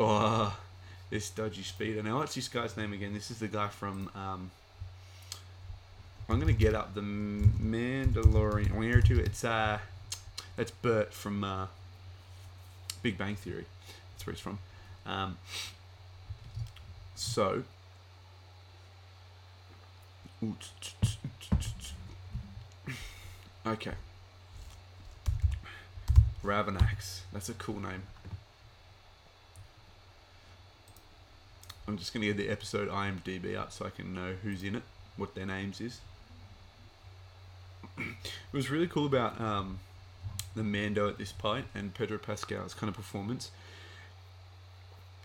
Oh, 0.00 0.56
this 1.10 1.30
dodgy 1.30 1.62
speeder. 1.62 2.02
Now, 2.02 2.18
what's 2.18 2.34
this 2.36 2.46
guy's 2.48 2.76
name 2.76 2.92
again? 2.92 3.12
This 3.12 3.30
is 3.30 3.40
the 3.40 3.48
guy 3.48 3.68
from. 3.68 4.10
Um, 4.14 4.50
I'm 6.28 6.38
gonna 6.38 6.52
get 6.52 6.74
up 6.74 6.94
the 6.94 7.00
Mandalorian. 7.00 8.72
Where 8.76 9.00
to? 9.00 9.20
It's 9.20 9.44
uh, 9.44 9.78
that's 10.56 10.70
Bert 10.70 11.14
from 11.14 11.42
uh, 11.42 11.66
Big 13.02 13.16
Bang 13.16 13.36
Theory. 13.36 13.64
That's 14.12 14.26
where 14.26 14.34
he's 14.34 14.40
from. 14.40 14.58
Um, 15.06 15.38
so. 17.14 17.64
Okay. 23.66 23.92
Ravanax. 26.44 27.20
That's 27.32 27.48
a 27.48 27.54
cool 27.54 27.80
name. 27.80 28.02
I'm 31.86 31.98
just 31.98 32.12
going 32.12 32.20
to 32.20 32.28
get 32.28 32.36
the 32.36 32.50
episode 32.50 32.88
IMDb 32.90 33.56
up 33.56 33.72
so 33.72 33.86
I 33.86 33.90
can 33.90 34.14
know 34.14 34.34
who's 34.42 34.62
in 34.62 34.76
it, 34.76 34.82
what 35.16 35.34
their 35.34 35.46
names 35.46 35.80
is. 35.80 36.00
It 38.00 38.56
was 38.56 38.70
really 38.70 38.86
cool 38.86 39.06
about 39.06 39.40
um, 39.40 39.78
the 40.54 40.62
Mando 40.62 41.08
at 41.08 41.18
this 41.18 41.32
point 41.32 41.66
and 41.74 41.94
Pedro 41.94 42.18
Pascal's 42.18 42.74
kind 42.74 42.88
of 42.88 42.96
performance. 42.96 43.50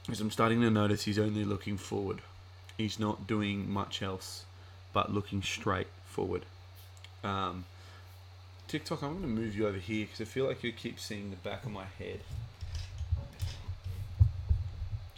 is 0.09 0.21
I'm 0.21 0.31
starting 0.31 0.61
to 0.61 0.69
notice 0.69 1.03
he's 1.03 1.19
only 1.19 1.43
looking 1.43 1.77
forward. 1.77 2.21
He's 2.77 2.99
not 2.99 3.27
doing 3.27 3.71
much 3.71 4.01
else 4.01 4.45
but 4.93 5.11
looking 5.11 5.41
straight 5.41 5.87
forward. 6.05 6.45
Um, 7.23 7.65
TikTok, 8.67 9.01
I'm 9.01 9.19
going 9.19 9.21
to 9.23 9.41
move 9.41 9.55
you 9.55 9.67
over 9.67 9.77
here 9.77 10.05
because 10.05 10.21
I 10.21 10.25
feel 10.25 10.45
like 10.45 10.63
you 10.63 10.71
keep 10.71 10.99
seeing 10.99 11.31
the 11.31 11.35
back 11.37 11.65
of 11.65 11.71
my 11.71 11.85
head. 11.97 12.19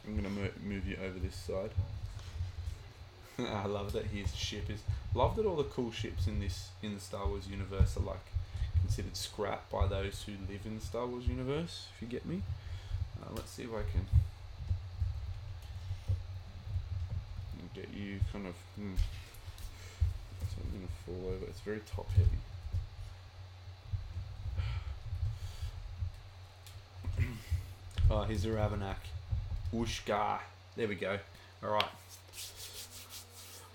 I'm 0.08 0.14
going 0.14 0.24
to 0.24 0.30
mo- 0.30 0.50
move 0.64 0.88
you 0.88 0.98
over 1.04 1.20
this 1.20 1.36
side. 1.36 1.72
I 3.40 3.66
love 3.66 3.92
that 3.94 4.06
his 4.06 4.34
ship 4.36 4.70
is. 4.70 4.80
Love 5.14 5.36
that 5.36 5.46
all 5.46 5.56
the 5.56 5.64
cool 5.64 5.92
ships 5.92 6.28
in 6.28 6.40
this 6.40 6.70
in 6.82 6.94
the 6.94 7.00
Star 7.00 7.28
Wars 7.28 7.48
universe 7.48 7.98
are 7.98 8.02
like 8.02 8.26
considered 8.82 9.18
scrap 9.18 9.70
by 9.70 9.88
those 9.88 10.24
who 10.24 10.34
live 10.52 10.62
in 10.66 10.76
the 10.76 10.86
Star 10.86 11.06
Wars 11.06 11.28
universe. 11.28 11.88
If 11.96 12.02
you 12.02 12.08
get 12.08 12.26
me, 12.26 12.42
uh, 13.22 13.34
let's 13.36 13.52
see 13.52 13.64
if 13.64 13.70
I 13.70 13.84
can 13.92 14.06
get 17.74 17.90
you 17.94 18.20
kind 18.32 18.48
of. 18.48 18.56
Hmm. 18.78 18.96
So 20.50 20.62
I'm 20.64 20.72
gonna 20.80 20.88
fall 21.06 21.34
over. 21.34 21.46
It's 21.46 21.60
very 21.60 21.82
top 21.94 22.10
heavy. 22.12 22.40
Oh, 28.08 28.22
here's 28.22 28.46
a 28.46 28.50
Ravinak. 28.50 28.98
Whoosh, 29.72 30.02
There 30.06 30.88
we 30.88 30.94
go. 30.94 31.18
All 31.64 31.72
right. 31.72 31.86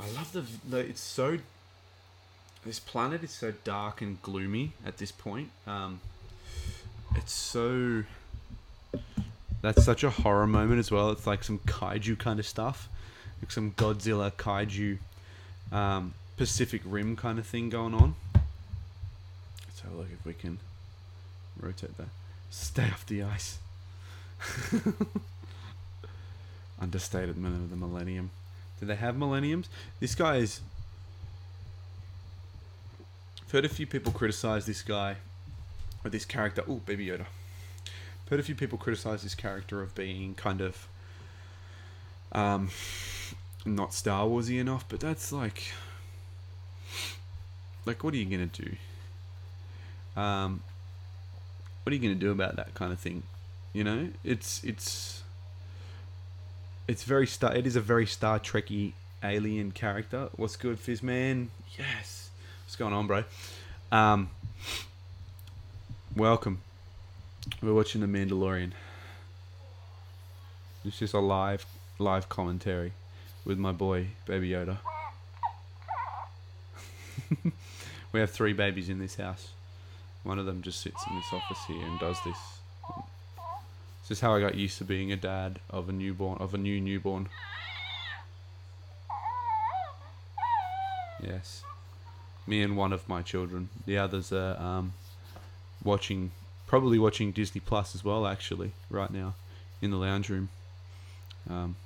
I 0.00 0.06
love 0.16 0.32
the, 0.32 0.44
the. 0.68 0.78
It's 0.78 1.00
so. 1.00 1.38
This 2.64 2.78
planet 2.78 3.22
is 3.22 3.30
so 3.30 3.52
dark 3.64 4.02
and 4.02 4.20
gloomy 4.22 4.72
at 4.84 4.98
this 4.98 5.12
point. 5.12 5.50
Um, 5.66 6.00
it's 7.16 7.32
so. 7.32 8.04
That's 9.62 9.84
such 9.84 10.04
a 10.04 10.10
horror 10.10 10.46
moment 10.46 10.78
as 10.78 10.90
well. 10.90 11.10
It's 11.10 11.26
like 11.26 11.44
some 11.44 11.58
kaiju 11.60 12.18
kind 12.18 12.38
of 12.40 12.46
stuff, 12.46 12.88
like 13.42 13.52
some 13.52 13.72
Godzilla 13.72 14.32
kaiju, 14.32 14.98
um, 15.70 16.14
Pacific 16.38 16.80
Rim 16.84 17.14
kind 17.14 17.38
of 17.38 17.46
thing 17.46 17.68
going 17.68 17.92
on. 17.94 18.14
Let's 19.66 19.80
have 19.82 19.92
a 19.92 19.96
look 19.96 20.08
if 20.12 20.24
we 20.24 20.32
can 20.32 20.58
rotate 21.60 21.96
that. 21.98 22.08
Stay 22.48 22.84
off 22.84 23.04
the 23.06 23.22
ice. 23.22 23.58
Understated 26.80 27.36
man 27.36 27.52
of 27.52 27.68
the 27.70 27.76
millennium. 27.76 28.30
Do 28.80 28.86
they 28.86 28.96
have 28.96 29.16
millenniums? 29.16 29.68
This 30.00 30.14
guy 30.14 30.36
is. 30.36 30.60
I've 33.42 33.50
heard 33.50 33.64
a 33.64 33.68
few 33.68 33.86
people 33.86 34.12
criticize 34.12 34.64
this 34.66 34.82
guy, 34.82 35.16
or 36.04 36.10
this 36.10 36.24
character. 36.24 36.64
Oh, 36.66 36.76
Baby 36.86 37.06
Yoda. 37.06 37.26
I've 37.86 38.28
heard 38.30 38.40
a 38.40 38.42
few 38.42 38.54
people 38.54 38.78
criticize 38.78 39.22
this 39.22 39.34
character 39.34 39.82
of 39.82 39.94
being 39.94 40.34
kind 40.34 40.60
of. 40.60 40.88
Um, 42.32 42.70
not 43.66 43.92
Star 43.92 44.26
Warsy 44.26 44.58
enough, 44.58 44.86
but 44.88 45.00
that's 45.00 45.30
like. 45.30 45.72
Like, 47.84 48.02
what 48.02 48.14
are 48.14 48.16
you 48.16 48.24
gonna 48.24 48.46
do? 48.46 48.76
Um, 50.20 50.62
what 51.82 51.92
are 51.92 51.96
you 51.96 52.02
gonna 52.02 52.14
do 52.14 52.30
about 52.30 52.56
that 52.56 52.74
kind 52.74 52.92
of 52.92 52.98
thing? 52.98 53.24
You 53.72 53.84
know, 53.84 54.08
it's 54.24 54.62
it's 54.64 55.19
it's 56.90 57.04
very 57.04 57.26
star. 57.26 57.54
It 57.54 57.68
is 57.68 57.76
a 57.76 57.80
very 57.80 58.04
Star 58.04 58.40
Trekky 58.40 58.94
alien 59.22 59.70
character. 59.70 60.28
What's 60.34 60.56
good, 60.56 60.76
Fizzman? 60.76 61.46
Yes. 61.78 62.30
What's 62.64 62.74
going 62.74 62.92
on, 62.92 63.06
bro? 63.06 63.22
Um, 63.92 64.30
welcome. 66.16 66.62
We're 67.62 67.74
watching 67.74 68.00
The 68.00 68.08
Mandalorian. 68.08 68.72
It's 70.84 70.98
just 70.98 71.14
a 71.14 71.20
live 71.20 71.64
live 72.00 72.28
commentary 72.28 72.90
with 73.44 73.56
my 73.56 73.70
boy 73.70 74.08
Baby 74.26 74.50
Yoda. 74.50 74.78
we 78.12 78.18
have 78.18 78.32
three 78.32 78.52
babies 78.52 78.88
in 78.88 78.98
this 78.98 79.14
house. 79.14 79.50
One 80.24 80.40
of 80.40 80.46
them 80.46 80.60
just 80.60 80.80
sits 80.80 81.04
in 81.08 81.14
this 81.14 81.32
office 81.32 81.64
here 81.68 81.86
and 81.86 82.00
does 82.00 82.16
this. 82.24 82.59
This 84.10 84.18
is 84.18 84.22
how 84.22 84.34
I 84.34 84.40
got 84.40 84.56
used 84.56 84.76
to 84.78 84.84
being 84.84 85.12
a 85.12 85.16
dad 85.16 85.60
of 85.70 85.88
a 85.88 85.92
newborn, 85.92 86.38
of 86.38 86.52
a 86.52 86.58
new 86.58 86.80
newborn. 86.80 87.28
Yes, 91.22 91.62
me 92.44 92.60
and 92.60 92.76
one 92.76 92.92
of 92.92 93.08
my 93.08 93.22
children. 93.22 93.68
The 93.86 93.98
others 93.98 94.32
are 94.32 94.60
um, 94.60 94.94
watching, 95.84 96.32
probably 96.66 96.98
watching 96.98 97.30
Disney 97.30 97.60
Plus 97.60 97.94
as 97.94 98.02
well. 98.02 98.26
Actually, 98.26 98.72
right 98.90 99.12
now, 99.12 99.34
in 99.80 99.92
the 99.92 99.96
lounge 99.96 100.28
room. 100.28 100.48
Um, 101.48 101.76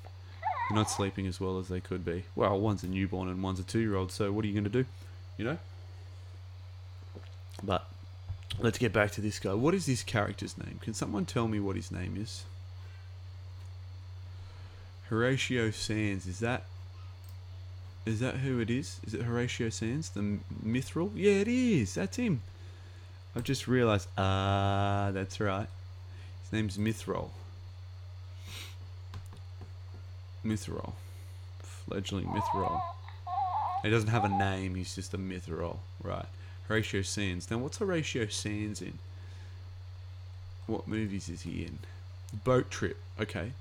they're 0.70 0.78
not 0.78 0.90
sleeping 0.90 1.26
as 1.26 1.38
well 1.38 1.58
as 1.58 1.68
they 1.68 1.80
could 1.80 2.06
be. 2.06 2.24
Well, 2.34 2.58
one's 2.58 2.82
a 2.82 2.86
newborn 2.86 3.28
and 3.28 3.42
one's 3.42 3.60
a 3.60 3.64
two-year-old. 3.64 4.10
So 4.10 4.32
what 4.32 4.46
are 4.46 4.48
you 4.48 4.54
going 4.54 4.64
to 4.64 4.70
do? 4.70 4.86
You 5.36 5.44
know. 5.44 5.58
But 7.62 7.86
let's 8.58 8.78
get 8.78 8.92
back 8.92 9.10
to 9.12 9.20
this 9.20 9.38
guy. 9.38 9.54
What 9.54 9.74
is 9.74 9.86
this 9.86 10.02
character's 10.02 10.56
name? 10.58 10.78
Can 10.80 10.94
someone 10.94 11.24
tell 11.24 11.48
me 11.48 11.60
what 11.60 11.76
his 11.76 11.90
name 11.90 12.16
is? 12.18 12.44
Horatio 15.08 15.70
Sanz. 15.70 16.26
Is 16.26 16.40
that 16.40 16.64
is 18.06 18.20
that 18.20 18.36
who 18.36 18.60
it 18.60 18.68
is? 18.70 19.00
Is 19.06 19.14
it 19.14 19.22
Horatio 19.22 19.70
Sanz, 19.70 20.10
the 20.10 20.38
Mythrol? 20.64 21.10
Yeah, 21.14 21.32
it 21.32 21.48
is. 21.48 21.94
That's 21.94 22.16
him. 22.16 22.42
I've 23.34 23.44
just 23.44 23.66
realised. 23.66 24.08
Ah, 24.18 25.10
that's 25.12 25.40
right. 25.40 25.68
His 26.42 26.52
name's 26.52 26.76
Mythrol. 26.76 27.30
Mythrol. 30.44 30.92
Fledgling 31.60 32.26
Mythrol. 32.26 32.80
He 33.82 33.90
doesn't 33.90 34.08
have 34.08 34.24
a 34.24 34.28
name. 34.28 34.74
He's 34.74 34.94
just 34.94 35.14
a 35.14 35.18
Mythrol. 35.18 35.78
Right. 36.02 36.26
Horatio 36.68 37.02
Sanz. 37.02 37.50
Now, 37.50 37.58
what's 37.58 37.78
Horatio 37.78 38.26
Sanz 38.26 38.80
in? 38.80 38.98
What 40.66 40.88
movies 40.88 41.28
is 41.28 41.42
he 41.42 41.64
in? 41.64 41.78
Boat 42.44 42.70
Trip. 42.70 42.96
Okay. 43.20 43.52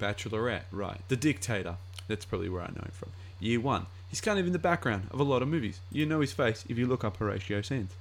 Bachelorette. 0.00 0.62
Right. 0.70 1.00
The 1.08 1.16
Dictator. 1.16 1.76
That's 2.08 2.24
probably 2.24 2.48
where 2.48 2.62
I 2.62 2.68
know 2.68 2.82
him 2.82 2.92
from. 2.92 3.10
Year 3.40 3.60
One. 3.60 3.86
He's 4.08 4.20
kind 4.20 4.38
of 4.38 4.46
in 4.46 4.52
the 4.52 4.58
background 4.58 5.08
of 5.10 5.20
a 5.20 5.24
lot 5.24 5.42
of 5.42 5.48
movies. 5.48 5.80
You 5.90 6.04
know 6.06 6.20
his 6.20 6.32
face 6.32 6.64
if 6.68 6.76
you 6.76 6.86
look 6.86 7.02
up 7.02 7.16
Horatio 7.16 7.62
Sanz. 7.62 7.92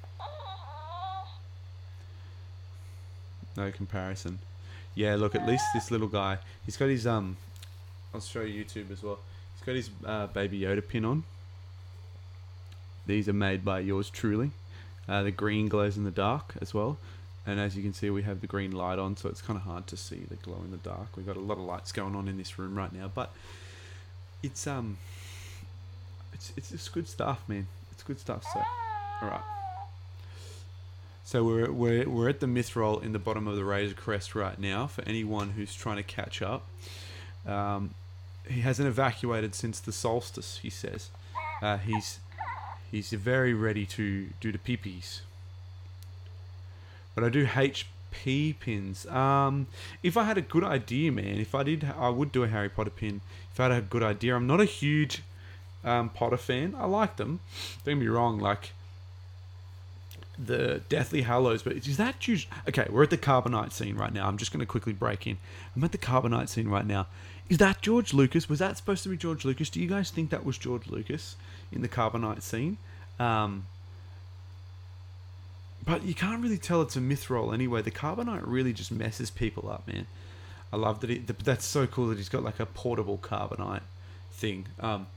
No 3.58 3.72
comparison. 3.72 4.40
Yeah, 4.96 5.16
look, 5.16 5.36
at 5.36 5.48
least 5.48 5.64
this 5.74 5.92
little 5.92 6.08
guy. 6.08 6.38
He's 6.66 6.78
got 6.78 6.90
his, 6.90 7.08
um, 7.08 7.38
I'll 8.14 8.22
show 8.22 8.42
you 8.42 8.64
YouTube 8.64 8.92
as 8.92 9.04
well. 9.04 9.20
He's 9.56 9.66
got 9.66 9.76
his 9.76 9.90
uh, 10.06 10.28
Baby 10.28 10.62
Yoda 10.62 10.86
pin 10.86 11.06
on. 11.06 11.24
These 13.06 13.28
are 13.28 13.34
made 13.34 13.66
by 13.66 13.80
yours 13.80 14.10
truly. 14.10 14.52
Uh, 15.08 15.24
the 15.24 15.32
green 15.32 15.68
glows 15.68 15.98
in 15.98 16.04
the 16.04 16.12
dark 16.12 16.56
as 16.62 16.74
well. 16.74 16.98
And 17.46 17.60
as 17.60 17.76
you 17.76 17.82
can 17.82 17.94
see, 17.94 18.10
we 18.10 18.22
have 18.24 18.42
the 18.42 18.48
green 18.48 18.72
light 18.72 19.00
on, 19.00 19.18
so 19.18 19.28
it's 19.28 19.42
kind 19.42 19.58
of 19.58 19.64
hard 19.64 19.88
to 19.88 19.98
see 19.98 20.24
the 20.30 20.36
glow 20.36 20.62
in 20.64 20.72
the 20.72 20.78
dark. 20.78 21.18
We've 21.18 21.26
got 21.26 21.38
a 21.38 21.40
lot 21.40 21.58
of 21.58 21.64
lights 21.64 21.92
going 21.92 22.16
on 22.16 22.28
in 22.28 22.38
this 22.38 22.60
room 22.60 22.76
right 22.76 22.94
now, 22.94 23.12
but 23.14 23.32
it's 24.44 24.68
um, 24.68 24.98
it's 26.34 26.54
it's 26.56 26.70
just 26.70 26.94
good 26.94 27.08
stuff, 27.08 27.42
man. 27.48 27.68
It's 27.92 28.04
good 28.04 28.20
stuff. 28.20 28.44
So, 28.54 28.62
all 29.22 29.30
right. 29.30 29.42
So 31.24 31.44
we're 31.44 31.72
we're 31.72 32.08
we're 32.08 32.30
at 32.30 32.42
the 32.42 32.48
Mythrol 32.48 33.04
in 33.04 33.12
the 33.12 33.20
bottom 33.20 33.48
of 33.48 33.56
the 33.56 33.64
Razor 33.64 33.96
Crest 33.96 34.36
right 34.36 34.60
now. 34.60 34.86
For 34.86 35.04
anyone 35.08 35.52
who's 35.52 35.74
trying 35.74 35.98
to 35.98 36.04
catch 36.04 36.42
up, 36.42 36.68
um, 37.48 37.96
he 38.48 38.62
hasn't 38.62 38.88
evacuated 38.88 39.56
since 39.56 39.80
the 39.80 39.92
solstice. 39.92 40.60
He 40.62 40.70
says 40.70 41.10
uh, 41.62 41.78
he's 41.78 42.20
he's 42.92 43.12
very 43.12 43.54
ready 43.54 43.86
to 43.88 44.28
do 44.40 44.52
the 44.52 44.58
peepees. 44.58 45.22
But 47.16 47.24
I 47.24 47.30
do 47.30 47.46
HP 47.46 48.60
pins. 48.60 49.06
Um, 49.08 49.68
if 50.04 50.18
I 50.18 50.24
had 50.24 50.38
a 50.38 50.42
good 50.42 50.64
idea, 50.64 51.12
man, 51.12 51.40
if 51.40 51.56
I 51.56 51.64
did, 51.64 51.92
I 51.98 52.10
would 52.10 52.32
do 52.32 52.44
a 52.44 52.48
Harry 52.48 52.70
Potter 52.70 52.90
pin. 52.90 53.22
If 53.52 53.60
I 53.60 53.64
had 53.64 53.72
a 53.72 53.82
good 53.82 54.04
idea, 54.04 54.36
I'm 54.36 54.48
not 54.48 54.62
a 54.62 54.66
huge 54.66 55.24
um, 55.84 56.10
Potter 56.10 56.38
fan. 56.38 56.76
I 56.78 56.86
like 56.86 57.18
them. 57.18 57.40
Don't 57.84 58.00
me 58.00 58.08
wrong, 58.08 58.40
like 58.40 58.72
the 60.38 60.82
Deathly 60.90 61.22
Hallows, 61.22 61.64
but 61.64 61.74
is 61.74 61.98
that 61.98 62.16
huge? 62.20 62.48
Okay, 62.68 62.88
we're 62.90 63.04
at 63.04 63.10
the 63.10 63.18
Carbonite 63.18 63.72
scene 63.72 63.96
right 63.96 64.14
now. 64.14 64.28
I'm 64.28 64.38
just 64.38 64.52
going 64.52 64.62
to 64.62 64.66
quickly 64.66 64.94
break 64.94 65.28
in. 65.28 65.38
I'm 65.76 65.84
at 65.84 65.92
the 65.92 65.98
Carbonite 65.98 66.50
scene 66.50 66.68
right 66.68 66.86
now. 66.86 67.08
Is 67.52 67.58
that 67.58 67.82
George 67.82 68.14
Lucas? 68.14 68.48
Was 68.48 68.60
that 68.60 68.78
supposed 68.78 69.04
to 69.04 69.10
be 69.10 69.18
George 69.18 69.44
Lucas? 69.44 69.70
Do 69.70 69.82
you 69.82 69.88
guys 69.90 70.10
think 70.10 70.30
that 70.30 70.46
was 70.46 70.58
George 70.58 70.88
Lucas 70.88 71.36
in 71.70 71.82
the 71.82 71.90
Carbonite 71.90 72.44
scene? 72.44 72.78
Um, 73.20 73.66
but 75.84 76.06
you 76.06 76.14
can't 76.14 76.42
really 76.42 76.58
tell 76.58 76.82
it's 76.82 76.96
a 76.96 77.02
Mythrol 77.02 77.54
anyway. 77.54 77.82
The 77.82 77.92
Carbonite 77.92 78.44
really 78.46 78.72
just 78.72 78.90
messes 78.90 79.30
people 79.30 79.70
up, 79.70 79.86
man. 79.86 80.08
I 80.72 80.78
love 80.78 81.02
that. 81.02 81.10
He, 81.10 81.18
that's 81.18 81.66
so 81.66 81.88
cool 81.88 82.08
that 82.08 82.18
he's 82.18 82.30
got 82.30 82.42
like 82.42 82.62
a 82.62 82.66
portable 82.66 83.18
Carbonite 83.18 83.84
thing. 84.32 84.68
Um, 84.80 85.08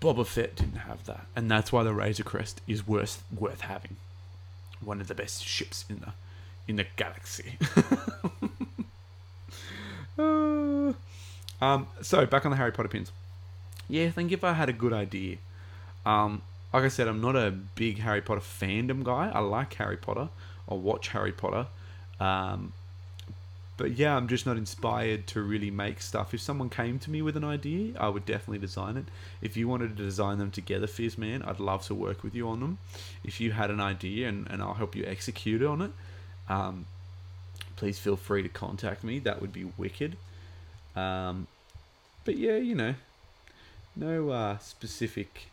Boba 0.00 0.24
Fett 0.24 0.54
didn't 0.54 0.76
have 0.76 1.04
that, 1.06 1.26
and 1.34 1.50
that's 1.50 1.72
why 1.72 1.82
the 1.82 1.92
Razor 1.92 2.22
Crest 2.22 2.60
is 2.68 2.86
worth 2.86 3.24
worth 3.36 3.62
having. 3.62 3.96
One 4.80 5.00
of 5.00 5.08
the 5.08 5.14
best 5.16 5.44
ships 5.44 5.84
in 5.90 5.98
the 5.98 6.12
in 6.68 6.76
the 6.76 6.86
galaxy. 6.94 7.58
uh, 10.18 10.92
um, 11.64 11.86
so 12.02 12.26
back 12.26 12.44
on 12.44 12.50
the 12.50 12.56
Harry 12.56 12.72
Potter 12.72 12.88
pins. 12.88 13.12
Yeah, 13.88 14.06
I 14.06 14.10
think 14.10 14.32
if 14.32 14.44
I 14.44 14.52
had 14.52 14.68
a 14.68 14.72
good 14.72 14.92
idea, 14.92 15.36
um, 16.06 16.42
like 16.72 16.84
I 16.84 16.88
said, 16.88 17.08
I'm 17.08 17.20
not 17.20 17.36
a 17.36 17.50
big 17.50 17.98
Harry 17.98 18.20
Potter 18.20 18.40
fandom 18.40 19.04
guy. 19.04 19.30
I 19.32 19.40
like 19.40 19.74
Harry 19.74 19.96
Potter. 19.96 20.28
I 20.68 20.74
watch 20.74 21.08
Harry 21.08 21.32
Potter. 21.32 21.66
Um, 22.20 22.72
but 23.76 23.92
yeah, 23.92 24.16
I'm 24.16 24.28
just 24.28 24.46
not 24.46 24.56
inspired 24.56 25.26
to 25.28 25.42
really 25.42 25.70
make 25.70 26.00
stuff. 26.00 26.32
If 26.32 26.40
someone 26.40 26.70
came 26.70 26.98
to 27.00 27.10
me 27.10 27.22
with 27.22 27.36
an 27.36 27.44
idea, 27.44 27.94
I 27.98 28.08
would 28.08 28.24
definitely 28.24 28.58
design 28.58 28.96
it. 28.96 29.06
If 29.42 29.56
you 29.56 29.66
wanted 29.66 29.96
to 29.96 30.02
design 30.02 30.38
them 30.38 30.50
together, 30.50 30.86
Fizz 30.86 31.18
Man, 31.18 31.42
I'd 31.42 31.58
love 31.58 31.84
to 31.86 31.94
work 31.94 32.22
with 32.22 32.34
you 32.34 32.48
on 32.48 32.60
them. 32.60 32.78
If 33.24 33.40
you 33.40 33.50
had 33.50 33.70
an 33.70 33.80
idea 33.80 34.28
and, 34.28 34.48
and 34.48 34.62
I'll 34.62 34.74
help 34.74 34.94
you 34.94 35.04
execute 35.04 35.62
on 35.62 35.82
it, 35.82 35.90
um, 36.48 36.86
please 37.84 37.98
feel 37.98 38.16
free 38.16 38.42
to 38.42 38.48
contact 38.48 39.04
me. 39.04 39.18
That 39.18 39.42
would 39.42 39.52
be 39.52 39.66
wicked. 39.76 40.16
Um, 40.96 41.48
but 42.24 42.38
yeah, 42.38 42.56
you 42.56 42.74
know, 42.74 42.94
no 43.94 44.30
uh, 44.30 44.56
specific 44.56 45.48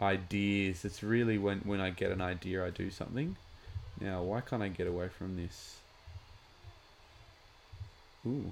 ideas. 0.00 0.86
It's 0.86 1.02
really 1.02 1.36
when 1.36 1.58
when 1.58 1.82
I 1.82 1.90
get 1.90 2.12
an 2.12 2.22
idea, 2.22 2.64
I 2.64 2.70
do 2.70 2.90
something. 2.90 3.36
Now, 4.00 4.22
why 4.22 4.40
can't 4.40 4.62
I 4.62 4.68
get 4.68 4.86
away 4.86 5.08
from 5.08 5.36
this? 5.36 5.76
Ooh. 8.26 8.50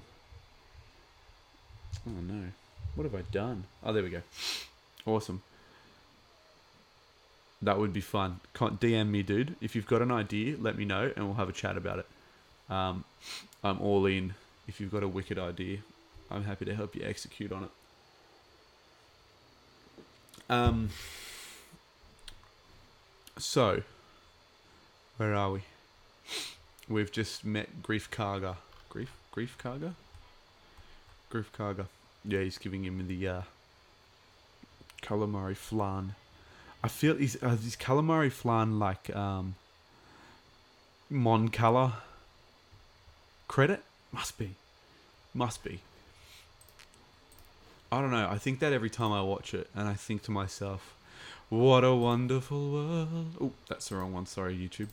Oh 2.07 2.21
no. 2.21 2.43
What 2.93 3.05
have 3.05 3.15
I 3.15 3.23
done? 3.31 3.63
Oh, 3.83 3.91
there 3.91 4.03
we 4.03 4.11
go. 4.11 4.21
Awesome. 5.07 5.41
That 7.59 7.79
would 7.79 7.91
be 7.91 8.01
fun. 8.01 8.39
DM 8.53 9.09
me, 9.09 9.23
dude. 9.23 9.55
If 9.61 9.75
you've 9.75 9.87
got 9.87 10.03
an 10.03 10.11
idea, 10.11 10.57
let 10.59 10.77
me 10.77 10.85
know 10.85 11.11
and 11.15 11.25
we'll 11.25 11.37
have 11.37 11.49
a 11.49 11.53
chat 11.53 11.75
about 11.75 11.97
it. 11.97 12.05
Um, 12.69 13.03
I'm 13.63 13.79
all 13.81 14.05
in. 14.05 14.33
If 14.67 14.79
you've 14.79 14.91
got 14.91 15.03
a 15.03 15.07
wicked 15.07 15.37
idea, 15.37 15.79
I'm 16.31 16.43
happy 16.43 16.65
to 16.65 16.75
help 16.75 16.95
you 16.95 17.03
execute 17.05 17.51
on 17.51 17.63
it. 17.65 17.69
Um, 20.49 20.89
so, 23.37 23.83
where 25.17 25.33
are 25.33 25.51
we? 25.51 25.61
We've 26.87 27.11
just 27.11 27.45
met 27.45 27.81
Greef 27.81 28.09
Karga. 28.09 28.57
Greef? 28.91 29.07
Greef 29.35 29.57
Karga? 29.57 29.93
Greef 31.31 31.45
Karga. 31.57 31.87
Yeah, 32.25 32.41
he's 32.41 32.57
giving 32.57 32.83
him 32.85 33.05
the 33.07 33.27
uh, 33.27 33.41
calamari 35.01 35.55
flan. 35.55 36.15
I 36.83 36.87
feel 36.87 37.15
is 37.17 37.37
uh, 37.41 37.57
is 37.65 37.75
calamari 37.75 38.31
flan 38.31 38.79
like 38.79 39.13
um, 39.15 39.55
Mon 41.09 41.47
Cala 41.47 42.03
credit? 43.53 43.83
Must 44.11 44.35
be, 44.39 44.55
must 45.31 45.63
be. 45.63 45.79
I 47.91 48.01
don't 48.01 48.09
know. 48.09 48.27
I 48.27 48.39
think 48.39 48.57
that 48.61 48.73
every 48.73 48.89
time 48.89 49.11
I 49.11 49.21
watch 49.21 49.53
it, 49.53 49.69
and 49.75 49.87
I 49.87 49.93
think 49.93 50.23
to 50.23 50.31
myself, 50.31 50.95
"What 51.49 51.83
a 51.83 51.93
wonderful 51.93 52.71
world." 52.71 53.35
Oh, 53.39 53.51
that's 53.69 53.89
the 53.89 53.97
wrong 53.97 54.11
one. 54.11 54.25
Sorry, 54.25 54.57
YouTube. 54.57 54.87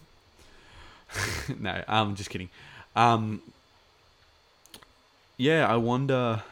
no, 1.59 1.83
I'm 1.89 2.15
just 2.15 2.29
kidding. 2.29 2.51
Um, 2.95 3.41
yeah, 5.39 5.67
I 5.67 5.77
wonder. 5.77 6.43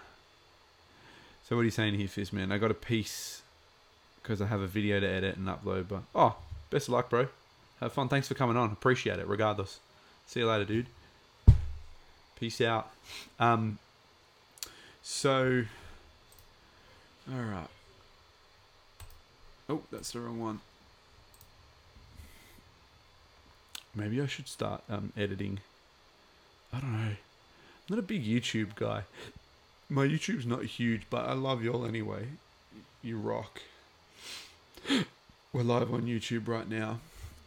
So 1.45 1.57
what 1.57 1.61
are 1.61 1.65
you 1.65 1.71
saying 1.71 1.93
here, 1.93 2.09
Fizzman? 2.09 2.51
I 2.51 2.57
got 2.57 2.71
a 2.71 2.81
piece 2.93 3.43
because 4.23 4.41
I 4.41 4.47
have 4.47 4.63
a 4.63 4.67
video 4.67 4.99
to 4.99 5.07
edit 5.07 5.37
and 5.37 5.47
upload. 5.47 5.89
But 5.89 6.05
oh, 6.15 6.37
best 6.71 6.89
of 6.89 6.95
luck, 6.95 7.11
bro. 7.11 7.29
Have 7.81 7.93
fun. 7.93 8.09
Thanks 8.09 8.29
for 8.29 8.35
coming 8.35 8.57
on. 8.57 8.73
Appreciate 8.73 9.19
it. 9.19 9.29
Regardless. 9.29 9.81
See 10.25 10.41
you 10.41 10.49
later, 10.49 10.65
dude. 10.65 10.87
Peace 12.39 12.61
out. 12.61 12.91
Um. 13.41 13.79
So. 15.03 15.65
All 17.31 17.41
right. 17.41 17.69
Oh, 19.69 19.83
that's 19.91 20.13
the 20.13 20.21
wrong 20.21 20.41
one. 20.41 20.61
Maybe 23.95 24.23
I 24.23 24.27
should 24.27 24.49
start 24.49 24.83
um, 24.89 25.13
editing. 25.17 25.61
I 26.73 26.81
don't 26.81 26.93
know. 26.93 27.09
I'm 27.09 27.17
not 27.89 27.99
a 27.99 28.03
big 28.03 28.25
YouTube 28.25 28.77
guy. 28.77 29.03
My 29.89 30.07
YouTube's 30.07 30.47
not 30.47 30.65
huge, 30.65 31.03
but 31.11 31.27
I 31.27 31.33
love 31.33 31.65
y'all 31.65 31.85
anyway. 31.85 32.29
You 33.03 33.19
rock. 33.19 33.63
We're 35.53 35.63
live 35.63 35.93
on 35.93 36.03
YouTube 36.03 36.47
right 36.47 36.69
now. 36.69 37.01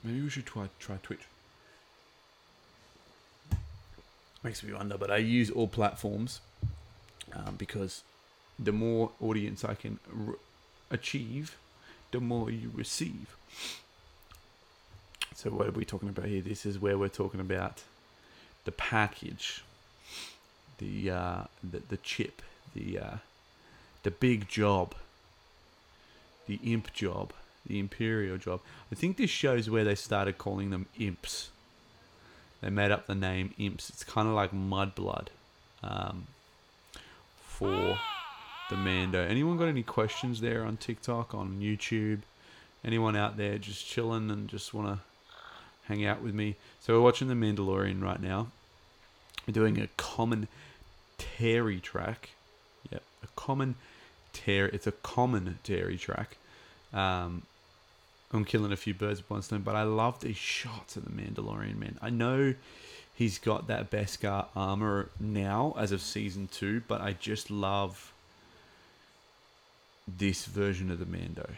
Maybe 0.04 0.22
we 0.22 0.30
should 0.30 0.46
try 0.46 0.70
try 0.80 0.98
Twitch. 1.02 1.22
Makes 4.44 4.64
me 4.64 4.74
wonder, 4.74 4.98
but 4.98 5.12
I 5.12 5.18
use 5.18 5.52
all 5.52 5.68
platforms 5.68 6.42
um, 7.34 7.56
because 7.58 8.04
the 8.58 8.72
more 8.72 9.12
audience 9.22 9.64
I 9.64 9.76
can 9.76 10.00
achieve, 10.90 11.58
the 12.12 12.20
more 12.20 12.50
you 12.50 12.72
receive. 12.74 13.36
So 15.36 15.50
what 15.50 15.68
are 15.68 15.72
we 15.72 15.86
talking 15.86 16.10
about 16.10 16.26
here? 16.26 16.42
This 16.42 16.66
is 16.66 16.80
where 16.80 16.98
we're 16.98 17.08
talking 17.08 17.40
about 17.40 17.84
the 18.66 18.72
package, 18.72 19.64
the 20.78 21.12
uh, 21.12 21.44
the, 21.64 21.82
the 21.90 21.98
chip, 21.98 22.42
the 22.76 23.00
uh, 23.00 23.18
the 24.04 24.12
big 24.12 24.48
job, 24.48 24.96
the 26.48 26.60
imp 26.64 26.94
job, 26.94 27.34
the 27.66 27.80
imperial 27.80 28.38
job. 28.38 28.60
I 28.92 28.96
think 28.96 29.18
this 29.18 29.30
shows 29.30 29.70
where 29.70 29.84
they 29.84 29.96
started 29.96 30.38
calling 30.38 30.70
them 30.72 30.88
imps. 31.00 31.50
They 32.62 32.70
made 32.70 32.92
up 32.92 33.08
the 33.08 33.16
name 33.16 33.54
imps. 33.58 33.90
It's 33.90 34.04
kind 34.04 34.28
of 34.28 34.34
like 34.34 34.52
mudblood 34.52 35.28
um, 35.84 36.28
for 37.42 37.98
the 38.70 38.76
Mando. 38.76 39.22
Anyone 39.22 39.58
got 39.58 39.68
any 39.68 39.84
questions 39.84 40.42
there 40.42 40.64
on 40.64 40.78
TikTok, 40.78 41.34
on 41.34 41.60
YouTube? 41.60 42.22
Anyone 42.86 43.16
out 43.16 43.38
there 43.38 43.58
just 43.58 43.86
chilling 43.86 44.30
and 44.32 44.48
just 44.48 44.74
want 44.74 44.88
to 44.88 45.00
hang 45.88 46.06
out 46.06 46.22
with 46.22 46.34
me? 46.34 46.56
So 46.80 46.94
we're 46.94 47.04
watching 47.04 47.28
The 47.28 47.34
Mandalorian 47.34 48.02
right 48.02 48.22
now. 48.22 48.48
We're 49.48 49.54
doing 49.54 49.80
a 49.80 49.88
common 49.98 50.48
Terry 51.18 51.80
track. 51.80 52.30
Yep, 52.92 53.04
a 53.24 53.28
common 53.36 53.76
Terry. 54.34 54.70
It's 54.74 54.88
a 54.88 54.92
common 54.92 55.60
Terry 55.64 55.98
track. 55.98 56.38
Um, 56.94 57.44
I'm 58.34 58.46
killing 58.46 58.72
a 58.72 58.78
few 58.78 58.94
birds 58.94 59.20
with 59.20 59.30
one 59.30 59.42
stone, 59.42 59.62
but 59.62 59.76
I 59.76 59.84
love 59.84 60.22
these 60.22 60.38
shots 60.38 60.96
of 60.96 61.04
the 61.04 61.12
Mandalorian 61.12 61.78
man. 61.78 61.98
I 62.02 62.10
know 62.10 62.56
he's 63.14 63.38
got 63.38 63.68
that 63.68 63.92
Beskar 63.92 64.46
armor 64.56 65.10
now 65.20 65.76
as 65.78 65.92
of 65.92 66.02
season 66.02 66.48
two, 66.52 66.82
but 66.88 67.02
I 67.02 67.14
just 67.14 67.52
love 67.52 68.14
this 70.08 70.46
version 70.46 70.90
of 70.92 71.00
the 71.00 71.06
Mando. 71.06 71.50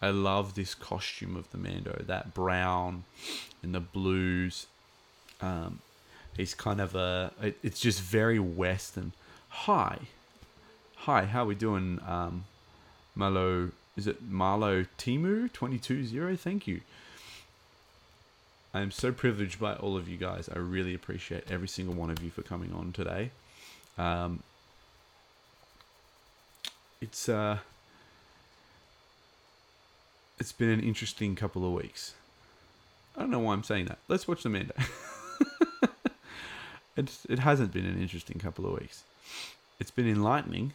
I 0.00 0.10
love 0.10 0.54
this 0.54 0.74
costume 0.74 1.34
of 1.36 1.50
the 1.50 1.58
Mando, 1.58 2.02
that 2.06 2.34
brown 2.34 3.04
and 3.62 3.74
the 3.74 3.80
blues. 3.80 4.66
Um, 5.40 5.80
he's 6.36 6.54
kind 6.54 6.80
of 6.80 6.94
a. 6.94 7.32
It, 7.42 7.58
it's 7.62 7.80
just 7.80 8.00
very 8.00 8.38
Western. 8.38 9.12
Hi, 9.48 9.98
hi, 10.96 11.24
how 11.24 11.46
we 11.46 11.54
doing, 11.54 12.00
um, 12.06 12.44
Malo? 13.14 13.70
Is 13.98 14.06
it 14.06 14.30
Marlo 14.30 14.86
Timu 14.96 15.52
twenty 15.52 15.76
two 15.76 16.04
zero? 16.04 16.36
Thank 16.36 16.68
you. 16.68 16.82
I 18.72 18.80
am 18.80 18.92
so 18.92 19.10
privileged 19.10 19.58
by 19.58 19.74
all 19.74 19.96
of 19.96 20.08
you 20.08 20.16
guys. 20.16 20.48
I 20.48 20.58
really 20.58 20.94
appreciate 20.94 21.50
every 21.50 21.66
single 21.66 21.96
one 21.96 22.08
of 22.08 22.22
you 22.22 22.30
for 22.30 22.42
coming 22.42 22.72
on 22.72 22.92
today. 22.92 23.32
Um, 23.98 24.44
it's 27.00 27.28
uh, 27.28 27.58
it's 30.38 30.52
been 30.52 30.70
an 30.70 30.80
interesting 30.80 31.34
couple 31.34 31.66
of 31.66 31.72
weeks. 31.72 32.14
I 33.16 33.20
don't 33.22 33.32
know 33.32 33.40
why 33.40 33.52
I'm 33.52 33.64
saying 33.64 33.86
that. 33.86 33.98
Let's 34.06 34.28
watch 34.28 34.44
the 34.44 34.48
Mando. 34.48 34.74
it's, 36.96 37.24
it 37.28 37.40
hasn't 37.40 37.72
been 37.72 37.84
an 37.84 38.00
interesting 38.00 38.38
couple 38.38 38.64
of 38.64 38.78
weeks. 38.78 39.02
It's 39.80 39.90
been 39.90 40.08
enlightening, 40.08 40.74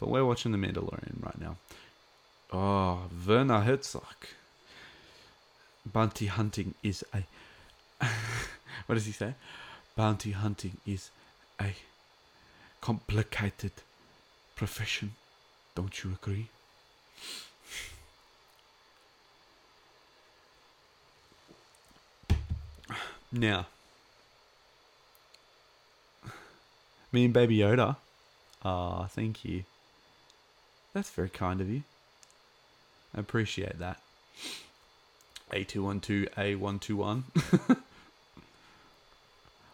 but 0.00 0.08
we're 0.08 0.24
watching 0.24 0.52
The 0.52 0.58
Mandalorian 0.58 1.22
right 1.22 1.38
now. 1.38 1.58
Oh, 2.52 3.08
Werner 3.26 3.60
Herzog. 3.60 4.26
Bounty 5.84 6.26
hunting 6.26 6.74
is 6.82 7.04
a. 7.12 7.24
what 8.86 8.94
does 8.94 9.06
he 9.06 9.12
say? 9.12 9.34
Bounty 9.96 10.32
hunting 10.32 10.76
is 10.86 11.10
a 11.60 11.74
complicated 12.80 13.72
profession. 14.54 15.14
Don't 15.74 16.04
you 16.04 16.12
agree? 16.12 16.48
Now, 23.32 23.66
me 27.12 27.24
and 27.24 27.34
Baby 27.34 27.58
Yoda. 27.58 27.96
Ah, 28.64 29.02
oh, 29.02 29.06
thank 29.06 29.44
you. 29.44 29.64
That's 30.94 31.10
very 31.10 31.28
kind 31.28 31.60
of 31.60 31.68
you. 31.68 31.82
I 33.16 33.20
appreciate 33.20 33.78
that. 33.78 34.00
A212, 35.52 36.34
A121. 36.34 37.22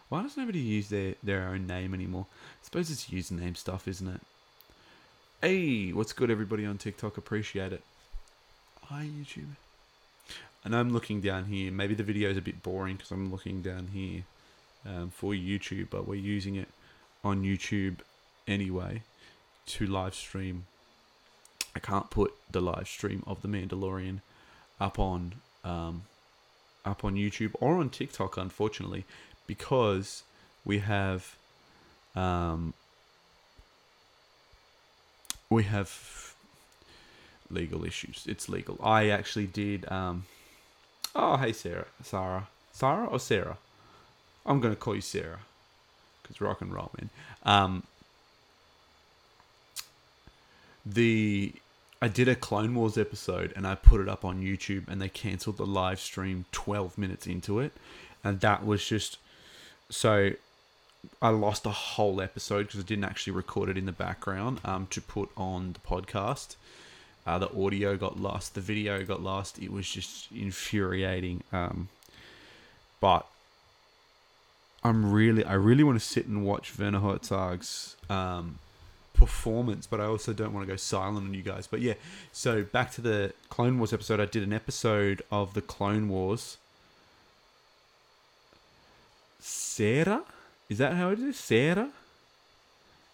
Why 0.09 0.21
does 0.21 0.37
nobody 0.37 0.59
use 0.59 0.89
their, 0.89 1.15
their 1.23 1.47
own 1.47 1.65
name 1.65 1.93
anymore? 1.93 2.27
I 2.31 2.63
suppose 2.63 2.91
it's 2.91 3.09
username 3.09 3.57
stuff, 3.57 3.87
isn't 3.87 4.07
it? 4.07 4.21
Hey, 5.41 5.91
what's 5.91 6.13
good, 6.13 6.29
everybody 6.31 6.65
on 6.65 6.77
TikTok? 6.77 7.17
Appreciate 7.17 7.73
it. 7.73 7.81
Hi, 8.85 9.05
YouTube. 9.05 9.55
And 10.63 10.75
I'm 10.75 10.93
looking 10.93 11.19
down 11.19 11.45
here. 11.45 11.71
Maybe 11.71 11.95
the 11.95 12.03
video 12.03 12.29
is 12.29 12.37
a 12.37 12.41
bit 12.41 12.63
boring 12.63 12.95
because 12.95 13.11
I'm 13.11 13.31
looking 13.31 13.61
down 13.61 13.87
here 13.93 14.23
um, 14.85 15.09
for 15.09 15.33
YouTube, 15.33 15.87
but 15.89 16.07
we're 16.07 16.15
using 16.15 16.55
it 16.55 16.69
on 17.23 17.43
YouTube 17.43 17.97
anyway 18.47 19.01
to 19.65 19.87
live 19.87 20.15
stream. 20.15 20.65
I 21.75 21.79
can't 21.79 22.09
put 22.09 22.33
the 22.51 22.61
live 22.61 22.87
stream 22.87 23.23
of 23.25 23.41
the 23.41 23.47
Mandalorian 23.47 24.19
up 24.79 24.99
on 24.99 25.35
um, 25.63 26.03
up 26.85 27.03
on 27.03 27.15
YouTube 27.15 27.51
or 27.59 27.77
on 27.77 27.89
TikTok, 27.89 28.37
unfortunately, 28.37 29.05
because 29.47 30.23
we 30.65 30.79
have 30.79 31.35
um, 32.15 32.73
we 35.49 35.63
have 35.63 36.35
legal 37.49 37.83
issues. 37.85 38.25
It's 38.27 38.49
legal. 38.49 38.79
I 38.83 39.09
actually 39.09 39.47
did. 39.47 39.89
Um, 39.91 40.25
oh, 41.15 41.37
hey 41.37 41.53
Sarah, 41.53 41.87
Sarah, 42.03 42.47
Sarah 42.71 43.05
or 43.05 43.19
Sarah? 43.19 43.57
I'm 44.45 44.59
gonna 44.59 44.75
call 44.75 44.95
you 44.95 45.01
Sarah 45.01 45.39
because 46.21 46.41
rock 46.41 46.61
and 46.61 46.73
roll, 46.73 46.91
man. 46.99 47.09
Um, 47.43 47.83
the 50.85 51.53
I 52.01 52.07
did 52.09 52.27
a 52.27 52.35
Clone 52.35 52.75
Wars 52.75 52.97
episode 52.97 53.53
and 53.55 53.65
I 53.65 53.75
put 53.75 54.01
it 54.01 54.09
up 54.09 54.25
on 54.25 54.41
YouTube 54.41 54.89
and 54.89 55.01
they 55.01 55.07
cancelled 55.07 55.57
the 55.57 55.65
live 55.65 55.99
stream 55.99 56.45
12 56.51 56.97
minutes 56.97 57.27
into 57.27 57.59
it. 57.59 57.71
And 58.23 58.41
that 58.41 58.65
was 58.65 58.85
just 58.85 59.17
so 59.89 60.31
I 61.21 61.29
lost 61.29 61.65
a 61.65 61.71
whole 61.71 62.21
episode 62.21 62.67
because 62.67 62.79
I 62.79 62.83
didn't 62.83 63.05
actually 63.05 63.33
record 63.33 63.69
it 63.69 63.77
in 63.77 63.85
the 63.85 63.91
background 63.91 64.59
um, 64.65 64.87
to 64.87 65.01
put 65.01 65.29
on 65.37 65.73
the 65.73 65.79
podcast. 65.79 66.55
Uh, 67.25 67.39
the 67.39 67.49
audio 67.57 67.95
got 67.95 68.19
lost, 68.19 68.55
the 68.55 68.61
video 68.61 69.03
got 69.05 69.21
lost. 69.21 69.59
It 69.59 69.71
was 69.71 69.89
just 69.89 70.31
infuriating. 70.31 71.43
Um, 71.53 71.87
but 72.99 73.25
I'm 74.83 75.11
really, 75.11 75.45
I 75.45 75.53
really 75.53 75.83
want 75.83 75.99
to 75.99 76.05
sit 76.05 76.25
and 76.25 76.45
watch 76.45 76.77
Werner 76.77 76.99
Herzog's 76.99 77.95
um, 78.09 78.59
performance, 79.13 79.87
but 79.87 79.99
I 79.99 80.05
also 80.05 80.33
don't 80.33 80.53
want 80.53 80.65
to 80.67 80.71
go 80.71 80.77
silent 80.77 81.27
on 81.27 81.33
you 81.33 81.41
guys. 81.41 81.67
But 81.67 81.81
yeah, 81.81 81.93
so 82.31 82.63
back 82.63 82.91
to 82.93 83.01
the 83.01 83.33
Clone 83.49 83.77
Wars 83.77 83.93
episode. 83.93 84.19
I 84.19 84.25
did 84.25 84.43
an 84.43 84.53
episode 84.53 85.21
of 85.31 85.53
the 85.53 85.61
Clone 85.61 86.09
Wars. 86.09 86.57
Sarah? 89.39 90.23
Is 90.69 90.77
that 90.77 90.93
how 90.93 91.09
it 91.09 91.19
is? 91.19 91.37
Sarah? 91.37 91.89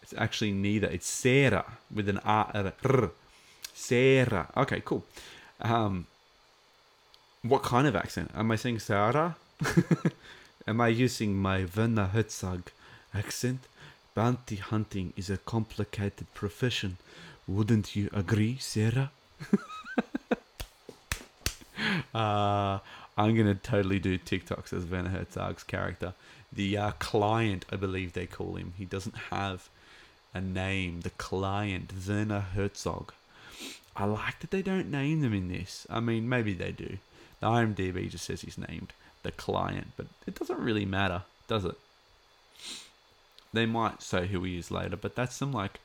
It's 0.01 0.13
actually 0.17 0.51
neither. 0.51 0.87
It's 0.87 1.07
Sarah 1.07 1.65
with 1.93 2.09
an 2.09 2.19
R. 2.19 2.51
a 2.53 2.73
R. 2.83 3.11
Sarah. 3.73 4.49
Okay, 4.55 4.81
cool. 4.83 5.03
Um, 5.61 6.07
what 7.41 7.63
kind 7.63 7.87
of 7.87 7.95
accent? 7.95 8.31
Am 8.35 8.51
I 8.51 8.55
saying 8.55 8.79
Sarah? 8.79 9.35
Am 10.67 10.81
I 10.81 10.89
using 10.89 11.35
my 11.35 11.65
Werner 11.75 12.07
Herzog 12.07 12.71
accent? 13.13 13.61
Bounty 14.19 14.57
hunting 14.57 15.13
is 15.15 15.29
a 15.29 15.37
complicated 15.37 16.27
profession. 16.33 16.97
Wouldn't 17.47 17.95
you 17.95 18.09
agree, 18.11 18.57
Sarah? 18.59 19.11
uh, 22.13 22.79
I'm 23.17 23.37
gonna 23.37 23.55
totally 23.55 23.97
do 23.97 24.17
TikToks 24.17 24.73
as 24.73 24.85
Werner 24.85 25.11
Herzog's 25.11 25.63
character. 25.63 26.15
The 26.51 26.77
uh, 26.77 26.91
client, 26.99 27.63
I 27.71 27.77
believe 27.77 28.11
they 28.11 28.25
call 28.25 28.55
him. 28.55 28.73
He 28.77 28.83
doesn't 28.83 29.15
have 29.31 29.69
a 30.33 30.41
name. 30.41 30.99
The 30.99 31.11
client, 31.11 31.93
Werner 32.05 32.41
Herzog. 32.41 33.13
I 33.95 34.03
like 34.03 34.41
that 34.41 34.51
they 34.51 34.61
don't 34.61 34.91
name 34.91 35.21
them 35.21 35.33
in 35.33 35.47
this. 35.47 35.87
I 35.89 36.01
mean, 36.01 36.27
maybe 36.27 36.51
they 36.51 36.73
do. 36.73 36.97
The 37.39 37.47
IMDb 37.47 38.09
just 38.09 38.25
says 38.25 38.41
he's 38.41 38.57
named 38.57 38.91
the 39.23 39.31
client, 39.31 39.93
but 39.95 40.07
it 40.27 40.35
doesn't 40.35 40.59
really 40.59 40.83
matter, 40.83 41.21
does 41.47 41.63
it? 41.63 41.77
They 43.53 43.65
might 43.65 44.01
say 44.01 44.27
who 44.27 44.43
he 44.43 44.57
is 44.57 44.71
later, 44.71 44.95
but 44.95 45.15
that's 45.15 45.35
some 45.35 45.51
like 45.51 45.79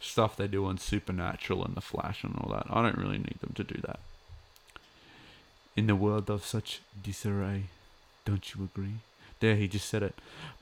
stuff 0.00 0.36
they 0.36 0.46
do 0.46 0.66
on 0.66 0.78
Supernatural 0.78 1.64
and 1.64 1.74
The 1.74 1.80
Flash 1.80 2.22
and 2.22 2.36
all 2.36 2.52
that. 2.52 2.66
I 2.70 2.82
don't 2.82 2.98
really 2.98 3.18
need 3.18 3.40
them 3.40 3.52
to 3.54 3.64
do 3.64 3.80
that. 3.82 3.98
In 5.74 5.86
the 5.86 5.96
world 5.96 6.30
of 6.30 6.44
such 6.44 6.80
disarray, 7.02 7.64
don't 8.24 8.54
you 8.54 8.64
agree? 8.64 9.00
There, 9.40 9.56
he 9.56 9.68
just 9.68 9.88
said 9.88 10.02
it. 10.02 10.14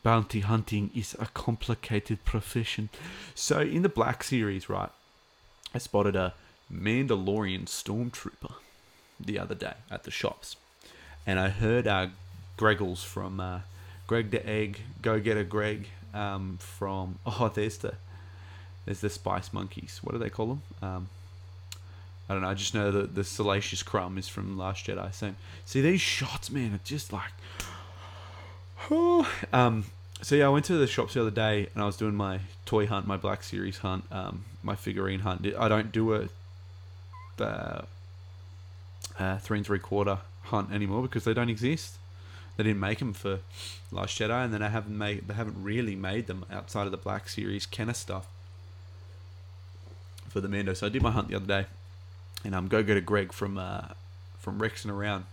Bounty 0.03 0.41
hunting 0.41 0.91
is 0.95 1.15
a 1.21 1.27
complicated 1.27 2.25
profession. 2.25 2.89
So, 3.35 3.61
in 3.61 3.83
the 3.83 3.89
Black 3.89 4.25
series, 4.25 4.69
right, 4.69 4.91
I 5.73 5.79
spotted 5.79 6.17
a 6.17 6.35
Mandalorian 6.73 7.67
stormtrooper 7.67 8.55
the 9.21 9.39
other 9.39 9.55
day 9.55 9.75
at 9.91 10.03
the 10.03 10.11
shops. 10.11 10.57
And 11.25 11.39
I 11.39 11.51
heard 11.51 11.87
uh, 11.87 12.09
Greggles 12.59 13.05
from 13.05 13.39
uh, 13.39 13.61
Greg 14.09 14.31
the 14.31 14.45
Egg, 14.45 14.81
Go 15.01 15.21
Get 15.21 15.37
a 15.37 15.45
Greg 15.45 15.89
um, 16.15 16.59
from, 16.61 17.19
oh, 17.27 17.51
there's 17.55 17.79
the, 17.79 17.95
there's 18.85 19.01
the 19.01 19.11
Spice 19.11 19.53
Monkeys. 19.53 20.01
What 20.03 20.13
do 20.13 20.19
they 20.19 20.31
call 20.31 20.47
them? 20.47 20.63
Um, 20.81 21.09
I 22.29 22.33
don't 22.33 22.43
know. 22.43 22.49
I 22.49 22.55
just 22.55 22.75
know 22.75 22.91
that 22.91 23.15
the 23.15 23.25
Salacious 23.25 23.83
Crumb 23.83 24.17
is 24.17 24.29
from 24.29 24.57
Last 24.57 24.87
Jedi. 24.87 25.13
So, 25.13 25.35
see, 25.67 25.81
these 25.81 26.01
shots, 26.01 26.51
man, 26.51 26.75
are 26.75 26.81
just 26.85 27.13
like, 27.13 27.33
oh. 28.91 29.31
um, 29.53 29.85
so 30.23 30.35
yeah, 30.37 30.47
I 30.47 30.49
went 30.49 30.65
to 30.67 30.77
the 30.77 30.87
shops 30.87 31.15
the 31.15 31.21
other 31.21 31.31
day 31.31 31.69
and 31.75 31.83
I 31.83 31.87
was 31.87 31.97
doing 31.97 32.15
my 32.15 32.41
toy 32.65 32.87
hunt, 32.87 33.07
my 33.07 33.19
Black 33.19 33.43
Series 33.43 33.79
hunt, 33.79 34.05
um, 34.11 34.45
my 34.63 34.75
figurine 34.75 35.21
hunt. 35.21 35.47
I 35.59 35.69
don't 35.69 35.93
do 35.93 36.15
a 36.15 36.29
the 37.37 37.85
uh, 39.19 39.39
three 39.39 39.59
and 39.59 39.67
three 39.67 39.79
quarter 39.79 40.19
hunt 40.45 40.73
anymore 40.73 41.03
because 41.03 41.25
they 41.25 41.35
don't 41.35 41.51
exist. 41.51 41.97
They 42.57 42.65
didn't 42.65 42.81
make 42.81 43.01
them 43.01 43.13
for 43.13 43.41
Last 43.91 44.19
Jedi, 44.19 44.45
and 44.45 44.55
then 44.55 44.63
I 44.63 44.69
haven't 44.69 44.97
made 44.97 45.27
they 45.29 45.35
haven't 45.35 45.63
really 45.63 45.97
made 45.97 46.27
them 46.27 46.45
outside 46.51 46.87
of 46.87 46.91
the 46.93 46.97
Black 46.97 47.29
Series 47.29 47.67
Kenner 47.67 47.95
stuff 47.95 48.27
for 50.29 50.41
the 50.41 50.49
Mando. 50.49 50.75
So 50.75 50.87
I 50.87 50.91
did 50.91 51.03
my 51.03 51.11
hunt 51.11 51.29
the 51.29 51.37
other 51.37 51.47
day, 51.47 51.67
and 52.45 52.55
um, 52.55 52.69
go 52.69 52.83
go 52.83 52.95
to 52.95 53.01
Greg 53.01 53.33
from 53.33 53.59
uh, 53.59 53.89
from 54.39 54.61
Rex 54.61 54.85
and 54.85 54.93
around. 54.93 55.25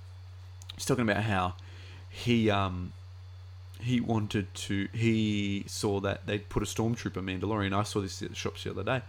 He's 0.76 0.86
talking 0.86 1.04
about 1.08 1.24
how 1.24 1.54
he 2.10 2.50
um 2.50 2.94
he 3.80 4.00
wanted 4.00 4.54
to 4.54 4.88
he 4.94 5.64
saw 5.68 6.00
that 6.00 6.26
they 6.26 6.40
put 6.40 6.64
a 6.64 6.66
stormtrooper 6.66 7.24
Mandalorian. 7.24 7.74
I 7.74 7.84
saw 7.84 8.02
this 8.02 8.22
at 8.22 8.30
the 8.30 8.36
shops 8.36 8.64
the 8.64 8.72
other 8.72 8.84
day. 8.84 9.02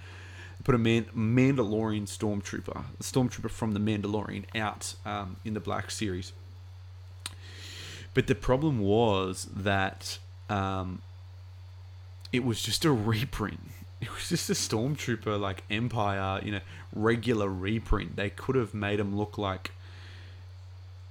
Put 0.64 0.76
a 0.76 0.78
man, 0.78 1.06
Mandalorian 1.16 2.04
stormtrooper, 2.04 2.84
the 2.96 3.02
stormtrooper 3.02 3.50
from 3.50 3.72
the 3.72 3.80
Mandalorian, 3.80 4.44
out 4.54 4.94
um, 5.04 5.36
in 5.44 5.54
the 5.54 5.60
Black 5.60 5.90
Series. 5.90 6.32
But 8.14 8.26
the 8.26 8.34
problem 8.34 8.78
was 8.78 9.48
that 9.54 10.18
um, 10.50 11.00
it 12.32 12.44
was 12.44 12.62
just 12.62 12.84
a 12.84 12.92
reprint. 12.92 13.60
It 14.00 14.12
was 14.12 14.28
just 14.28 14.50
a 14.50 14.54
stormtrooper 14.54 15.38
like 15.38 15.62
Empire, 15.70 16.40
you 16.44 16.50
know, 16.50 16.60
regular 16.92 17.48
reprint. 17.48 18.16
They 18.16 18.30
could 18.30 18.56
have 18.56 18.74
made 18.74 18.98
him 18.98 19.16
look 19.16 19.38
like 19.38 19.70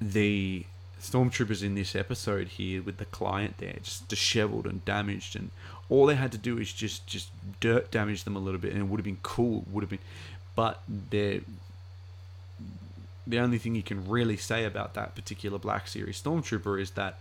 the 0.02 0.66
stormtroopers 1.02 1.64
in 1.64 1.76
this 1.76 1.96
episode 1.96 2.48
here 2.48 2.82
with 2.82 2.98
the 2.98 3.06
client 3.06 3.58
there 3.58 3.76
just 3.82 4.08
disheveled 4.08 4.68
and 4.68 4.86
damaged 4.86 5.36
and 5.36 5.50
all 5.90 6.06
they 6.06 6.16
had 6.16 6.32
to 6.32 6.38
do 6.38 6.60
is 6.60 6.72
just 6.72 7.08
just 7.08 7.30
dirt 7.60 7.90
damage 7.90 8.24
them 8.24 8.36
a 8.36 8.40
little 8.40 8.60
bit 8.60 8.72
and 8.72 8.82
it 8.82 8.86
would 8.86 9.00
have 9.00 9.06
been 9.06 9.18
cool 9.24 9.66
would 9.72 9.82
have 9.82 9.90
been 9.90 10.00
but 10.56 10.84
they 11.10 11.42
the 13.26 13.40
only 13.40 13.58
thing 13.58 13.76
you 13.76 13.84
can 13.84 14.08
really 14.08 14.38
say 14.38 14.66
about 14.66 14.94
that 14.96 15.16
particular 15.16 15.60
black 15.60 15.88
series 15.88 16.22
stormtrooper 16.22 16.80
is 16.80 16.92
that 16.92 17.20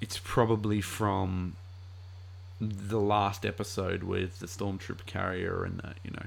it's 0.00 0.18
probably 0.18 0.80
from 0.80 1.56
the 2.60 3.00
last 3.00 3.46
episode 3.46 4.02
with 4.02 4.40
the 4.40 4.46
stormtrooper 4.46 5.06
carrier 5.06 5.64
and 5.64 5.78
the, 5.78 5.94
you 6.02 6.10
know 6.10 6.26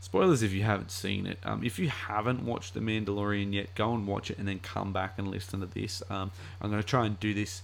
spoilers 0.00 0.42
if 0.42 0.52
you 0.52 0.62
haven't 0.62 0.90
seen 0.90 1.26
it. 1.26 1.38
Um, 1.44 1.62
if 1.62 1.78
you 1.78 1.88
haven't 1.88 2.44
watched 2.44 2.74
The 2.74 2.80
Mandalorian 2.80 3.52
yet, 3.52 3.74
go 3.74 3.94
and 3.94 4.06
watch 4.06 4.30
it 4.30 4.38
and 4.38 4.48
then 4.48 4.58
come 4.58 4.92
back 4.92 5.14
and 5.18 5.28
listen 5.28 5.60
to 5.60 5.66
this. 5.66 6.02
Um, 6.10 6.30
I'm 6.60 6.70
going 6.70 6.82
to 6.82 6.88
try 6.88 7.06
and 7.06 7.20
do 7.20 7.34
this 7.34 7.62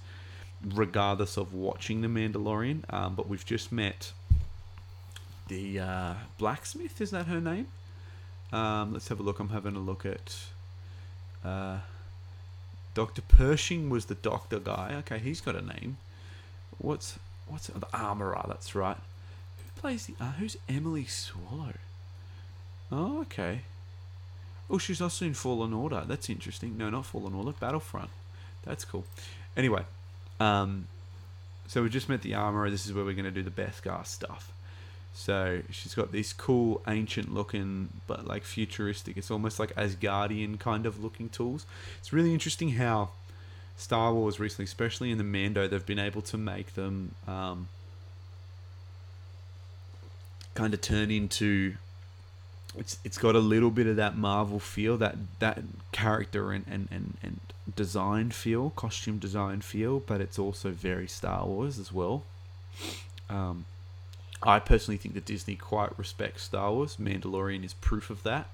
regardless 0.62 1.36
of 1.36 1.54
watching 1.54 2.02
The 2.02 2.08
Mandalorian, 2.08 2.82
um, 2.92 3.14
but 3.14 3.28
we've 3.28 3.44
just 3.44 3.72
met 3.72 4.12
the 5.48 5.80
uh, 5.80 6.14
blacksmith. 6.38 7.00
Is 7.00 7.10
that 7.10 7.26
her 7.26 7.40
name? 7.40 7.68
Um, 8.52 8.92
let's 8.92 9.08
have 9.08 9.20
a 9.20 9.22
look. 9.22 9.40
I'm 9.40 9.50
having 9.50 9.76
a 9.76 9.80
look 9.80 10.06
at. 10.06 10.36
Uh, 11.44 11.78
Dr. 12.94 13.22
Pershing 13.22 13.90
was 13.90 14.06
the 14.06 14.14
doctor 14.14 14.58
guy. 14.58 14.94
Okay, 15.00 15.18
he's 15.18 15.40
got 15.40 15.54
a 15.54 15.62
name. 15.62 15.98
What's 16.78 17.18
what's 17.46 17.66
the 17.68 17.86
armorer? 17.92 18.42
That's 18.48 18.74
right. 18.74 18.96
Who 18.96 19.80
plays 19.80 20.06
the? 20.06 20.14
Uh, 20.20 20.32
who's 20.32 20.56
Emily 20.68 21.04
Swallow? 21.04 21.74
Oh, 22.90 23.20
okay. 23.22 23.60
Oh, 24.68 24.78
she's 24.78 25.00
also 25.00 25.24
in 25.26 25.34
Fallen 25.34 25.72
Order. 25.72 26.04
That's 26.06 26.28
interesting. 26.28 26.76
No, 26.76 26.90
not 26.90 27.06
Fallen 27.06 27.34
Order. 27.34 27.52
Battlefront. 27.52 28.10
That's 28.64 28.84
cool. 28.84 29.04
Anyway, 29.56 29.84
um, 30.40 30.88
so 31.68 31.82
we 31.82 31.88
just 31.88 32.08
met 32.08 32.22
the 32.22 32.34
armorer. 32.34 32.70
This 32.70 32.86
is 32.86 32.92
where 32.92 33.04
we're 33.04 33.14
going 33.14 33.24
to 33.24 33.30
do 33.30 33.42
the 33.42 33.50
Beskar 33.50 34.06
stuff. 34.06 34.52
So 35.16 35.62
she's 35.70 35.94
got 35.94 36.12
this 36.12 36.34
cool, 36.34 36.82
ancient 36.86 37.32
looking, 37.32 37.88
but 38.06 38.26
like 38.26 38.44
futuristic. 38.44 39.16
It's 39.16 39.30
almost 39.30 39.58
like 39.58 39.74
Asgardian 39.74 40.60
kind 40.60 40.84
of 40.84 41.02
looking 41.02 41.30
tools. 41.30 41.64
It's 41.98 42.12
really 42.12 42.34
interesting 42.34 42.72
how 42.72 43.08
Star 43.78 44.12
Wars 44.12 44.38
recently, 44.38 44.66
especially 44.66 45.10
in 45.10 45.16
the 45.16 45.24
Mando, 45.24 45.66
they've 45.66 45.84
been 45.84 45.98
able 45.98 46.20
to 46.20 46.36
make 46.36 46.74
them 46.74 47.14
um, 47.26 47.68
kind 50.54 50.74
of 50.74 50.82
turn 50.82 51.10
into 51.10 51.76
it's 52.76 52.98
it's 53.02 53.16
got 53.16 53.34
a 53.34 53.40
little 53.40 53.70
bit 53.70 53.86
of 53.86 53.96
that 53.96 54.18
Marvel 54.18 54.60
feel, 54.60 54.98
that 54.98 55.16
that 55.38 55.62
character 55.92 56.52
and, 56.52 56.66
and, 56.68 56.88
and, 56.90 57.16
and 57.22 57.40
design 57.74 58.30
feel, 58.30 58.68
costume 58.70 59.18
design 59.18 59.62
feel, 59.62 59.98
but 59.98 60.20
it's 60.20 60.38
also 60.38 60.72
very 60.72 61.08
Star 61.08 61.46
Wars 61.46 61.78
as 61.78 61.90
well. 61.90 62.24
Um, 63.30 63.64
I 64.42 64.58
personally 64.58 64.98
think 64.98 65.14
that 65.14 65.24
Disney 65.24 65.56
quite 65.56 65.98
respects 65.98 66.42
Star 66.42 66.70
Wars. 66.72 66.96
Mandalorian 66.96 67.64
is 67.64 67.72
proof 67.74 68.10
of 68.10 68.22
that. 68.24 68.50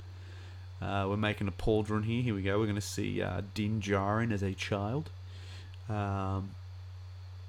Uh, 0.81 1.07
we're 1.09 1.17
making 1.17 1.49
a 1.49 1.53
pauldron 1.53 2.05
here. 2.05 2.23
Here 2.23 2.35
we 2.35 2.43
go. 2.43 2.59
We're 2.59 2.67
going 2.67 2.75
to 2.77 2.81
see 2.81 3.21
uh, 3.23 3.43
Din 3.55 3.81
Djarin 3.81 4.33
as 4.33 4.43
a 4.43 4.53
child, 4.53 5.11
um, 5.89 6.51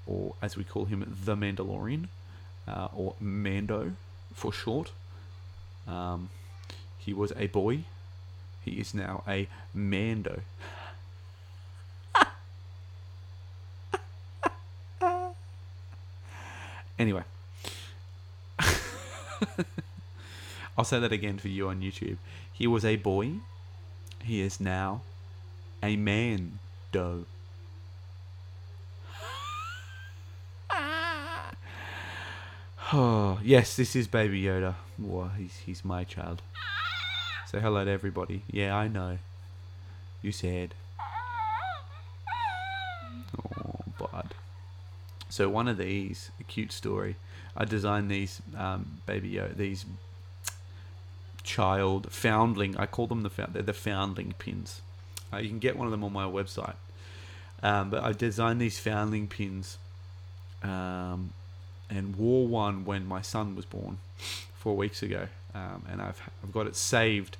or 0.05 0.35
as 0.41 0.55
we 0.55 0.63
call 0.63 0.85
him, 0.85 1.17
the 1.25 1.35
Mandalorian, 1.35 2.07
uh, 2.67 2.89
or 2.95 3.15
Mando 3.19 3.93
for 4.33 4.53
short. 4.53 4.91
Um, 5.87 6.29
he 6.97 7.13
was 7.13 7.33
a 7.35 7.47
boy. 7.47 7.85
He 8.63 8.71
is 8.73 8.93
now 8.93 9.23
a 9.27 9.47
Mando. 9.73 10.41
anyway. 16.99 17.23
I'll 20.77 20.85
say 20.85 20.99
that 20.99 21.11
again 21.11 21.37
for 21.37 21.47
you 21.49 21.67
on 21.67 21.81
YouTube. 21.81 22.17
He 22.51 22.67
was 22.67 22.83
a 22.85 22.95
boy. 22.95 23.33
He 24.23 24.41
is 24.41 24.59
now 24.59 25.01
a 25.81 25.95
man. 25.95 26.59
Doe. 26.91 27.25
Oh, 32.91 33.39
yes, 33.43 33.75
this 33.75 33.95
is 33.95 34.07
Baby 34.07 34.43
Yoda. 34.43 34.75
Well, 34.97 35.31
he's, 35.37 35.55
he's 35.65 35.83
my 35.83 36.03
child. 36.03 36.41
Say 37.47 37.59
hello 37.59 37.85
to 37.85 37.91
everybody. 37.91 38.43
Yeah, 38.49 38.75
I 38.75 38.87
know. 38.87 39.17
You 40.21 40.31
said. 40.31 40.75
Oh, 43.57 43.79
bud. 43.97 44.35
So 45.29 45.49
one 45.49 45.67
of 45.67 45.77
these, 45.77 46.29
a 46.39 46.43
cute 46.43 46.71
story. 46.71 47.15
I 47.55 47.65
designed 47.65 48.09
these 48.09 48.41
um, 48.57 49.01
Baby 49.05 49.33
Yoda, 49.33 49.55
these 49.55 49.85
child 51.43 52.11
foundling. 52.11 52.75
I 52.77 52.85
call 52.85 53.07
them 53.07 53.21
the 53.21 53.29
found, 53.29 53.53
they're 53.53 53.61
the 53.61 53.73
foundling 53.73 54.33
pins. 54.39 54.81
Uh, 55.31 55.37
you 55.37 55.49
can 55.49 55.59
get 55.59 55.77
one 55.77 55.87
of 55.87 55.91
them 55.91 56.03
on 56.03 56.13
my 56.13 56.25
website. 56.25 56.75
Um, 57.61 57.89
but 57.89 58.03
I 58.03 58.11
designed 58.11 58.59
these 58.59 58.79
foundling 58.79 59.27
pins 59.27 59.77
um, 60.63 61.31
and 61.89 62.15
wore 62.15 62.47
one 62.47 62.85
when 62.85 63.05
my 63.05 63.21
son 63.21 63.55
was 63.55 63.65
born 63.65 63.99
four 64.55 64.75
weeks 64.75 65.01
ago, 65.01 65.27
um, 65.53 65.83
and 65.89 66.01
I've 66.01 66.21
I've 66.43 66.51
got 66.51 66.67
it 66.67 66.75
saved 66.75 67.37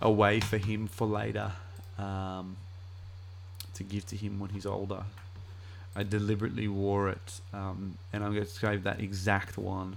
away 0.00 0.40
for 0.40 0.56
him 0.56 0.86
for 0.86 1.06
later 1.06 1.52
um, 1.98 2.56
to 3.74 3.82
give 3.82 4.06
to 4.06 4.16
him 4.16 4.38
when 4.38 4.50
he's 4.50 4.66
older. 4.66 5.04
I 5.94 6.02
deliberately 6.04 6.68
wore 6.68 7.08
it, 7.08 7.40
um, 7.52 7.98
and 8.12 8.22
I'm 8.22 8.32
going 8.32 8.44
to 8.44 8.50
save 8.50 8.84
that 8.84 9.00
exact 9.00 9.58
one 9.58 9.96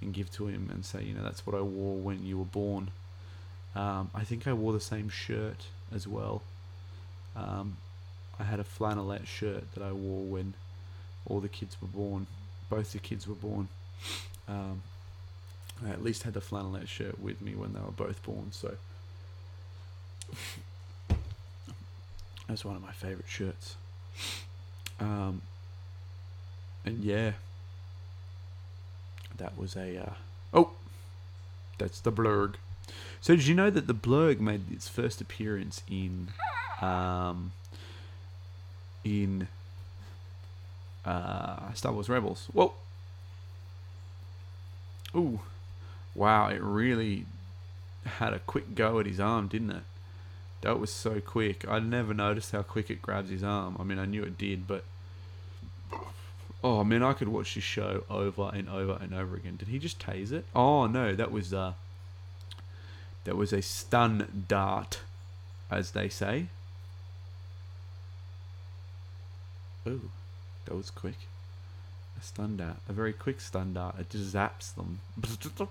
and 0.00 0.14
give 0.14 0.30
to 0.32 0.46
him 0.46 0.70
and 0.72 0.84
say, 0.84 1.02
you 1.02 1.14
know, 1.14 1.22
that's 1.22 1.46
what 1.46 1.54
I 1.54 1.60
wore 1.60 1.96
when 1.96 2.24
you 2.24 2.38
were 2.38 2.44
born. 2.44 2.90
Um, 3.74 4.10
I 4.14 4.24
think 4.24 4.46
I 4.46 4.52
wore 4.52 4.72
the 4.72 4.80
same 4.80 5.08
shirt 5.08 5.66
as 5.94 6.08
well. 6.08 6.42
Um, 7.36 7.76
I 8.40 8.44
had 8.44 8.60
a 8.60 8.64
flannelette 8.64 9.26
shirt 9.26 9.72
that 9.74 9.82
I 9.82 9.92
wore 9.92 10.24
when 10.24 10.54
all 11.26 11.40
the 11.40 11.48
kids 11.48 11.76
were 11.80 11.88
born. 11.88 12.26
Both 12.70 12.92
the 12.92 12.98
kids 12.98 13.26
were 13.26 13.34
born. 13.34 13.68
Um, 14.48 14.82
I 15.84 15.90
at 15.90 16.02
least 16.02 16.22
had 16.22 16.34
the 16.34 16.40
flannelette 16.40 16.88
shirt 16.88 17.20
with 17.20 17.40
me 17.42 17.54
when 17.54 17.72
they 17.72 17.80
were 17.80 17.90
both 17.90 18.22
born, 18.22 18.50
so 18.50 18.74
that's 22.48 22.64
one 22.64 22.76
of 22.76 22.82
my 22.82 22.92
favorite 22.92 23.28
shirts. 23.28 23.76
Um, 25.00 25.42
and 26.84 27.04
yeah, 27.04 27.32
that 29.36 29.56
was 29.56 29.76
a. 29.76 29.98
Uh, 29.98 30.14
oh, 30.52 30.70
that's 31.78 32.00
the 32.00 32.12
blurrg. 32.12 32.54
So 33.20 33.34
did 33.36 33.46
you 33.46 33.54
know 33.54 33.70
that 33.70 33.86
the 33.86 33.94
blurrg 33.94 34.40
made 34.40 34.70
its 34.72 34.88
first 34.88 35.20
appearance 35.20 35.82
in, 35.90 36.28
um, 36.80 37.52
in 39.04 39.48
uh, 41.04 41.72
Star 41.74 41.92
Wars 41.92 42.08
Rebels? 42.08 42.48
Whoa. 42.52 42.74
Ooh, 45.14 45.40
wow! 46.14 46.48
It 46.48 46.60
really 46.60 47.24
had 48.04 48.32
a 48.32 48.38
quick 48.40 48.74
go 48.74 49.00
at 49.00 49.06
his 49.06 49.18
arm, 49.18 49.48
didn't 49.48 49.70
it? 49.70 49.82
That 50.62 50.80
was 50.80 50.92
so 50.92 51.20
quick. 51.20 51.66
I 51.68 51.78
never 51.78 52.12
noticed 52.12 52.52
how 52.52 52.62
quick 52.62 52.90
it 52.90 53.00
grabs 53.00 53.30
his 53.30 53.44
arm. 53.44 53.76
I 53.78 53.84
mean, 53.84 53.98
I 53.98 54.06
knew 54.06 54.24
it 54.24 54.36
did, 54.36 54.66
but 54.66 54.84
oh 56.64 56.82
man, 56.84 57.02
I 57.02 57.12
could 57.12 57.28
watch 57.28 57.54
this 57.54 57.64
show 57.64 58.04
over 58.10 58.50
and 58.52 58.68
over 58.68 58.98
and 59.00 59.14
over 59.14 59.36
again. 59.36 59.56
Did 59.56 59.68
he 59.68 59.78
just 59.78 60.00
tase 60.00 60.32
it? 60.32 60.44
Oh 60.54 60.86
no, 60.86 61.14
that 61.14 61.30
was 61.30 61.54
uh, 61.54 61.74
that 63.24 63.36
was 63.36 63.52
a 63.52 63.62
stun 63.62 64.44
dart, 64.48 65.00
as 65.70 65.92
they 65.92 66.08
say. 66.08 66.46
Ooh, 69.86 70.10
that 70.64 70.74
was 70.74 70.90
quick. 70.90 71.18
A 72.18 72.24
stun 72.24 72.56
dart, 72.56 72.78
a 72.88 72.92
very 72.92 73.12
quick 73.12 73.40
stun 73.40 73.74
dart. 73.74 73.94
It 74.00 74.10
just 74.10 74.34
zaps 74.34 74.74
them. 74.74 75.00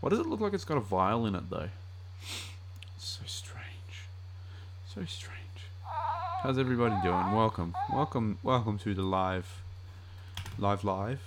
Why 0.00 0.10
does 0.10 0.20
it 0.20 0.26
look 0.26 0.40
like 0.40 0.52
it's 0.52 0.64
got 0.64 0.76
a 0.76 0.80
vial 0.80 1.26
in 1.26 1.34
it 1.34 1.50
though? 1.50 1.70
So 2.98 3.22
strange. 3.26 3.47
So 4.98 5.04
strange. 5.04 5.38
How's 6.42 6.58
everybody 6.58 6.96
doing? 7.04 7.30
Welcome. 7.30 7.72
Welcome 7.92 8.38
welcome 8.42 8.78
to 8.80 8.94
the 8.94 9.02
live 9.02 9.62
live 10.58 10.82
live. 10.82 11.20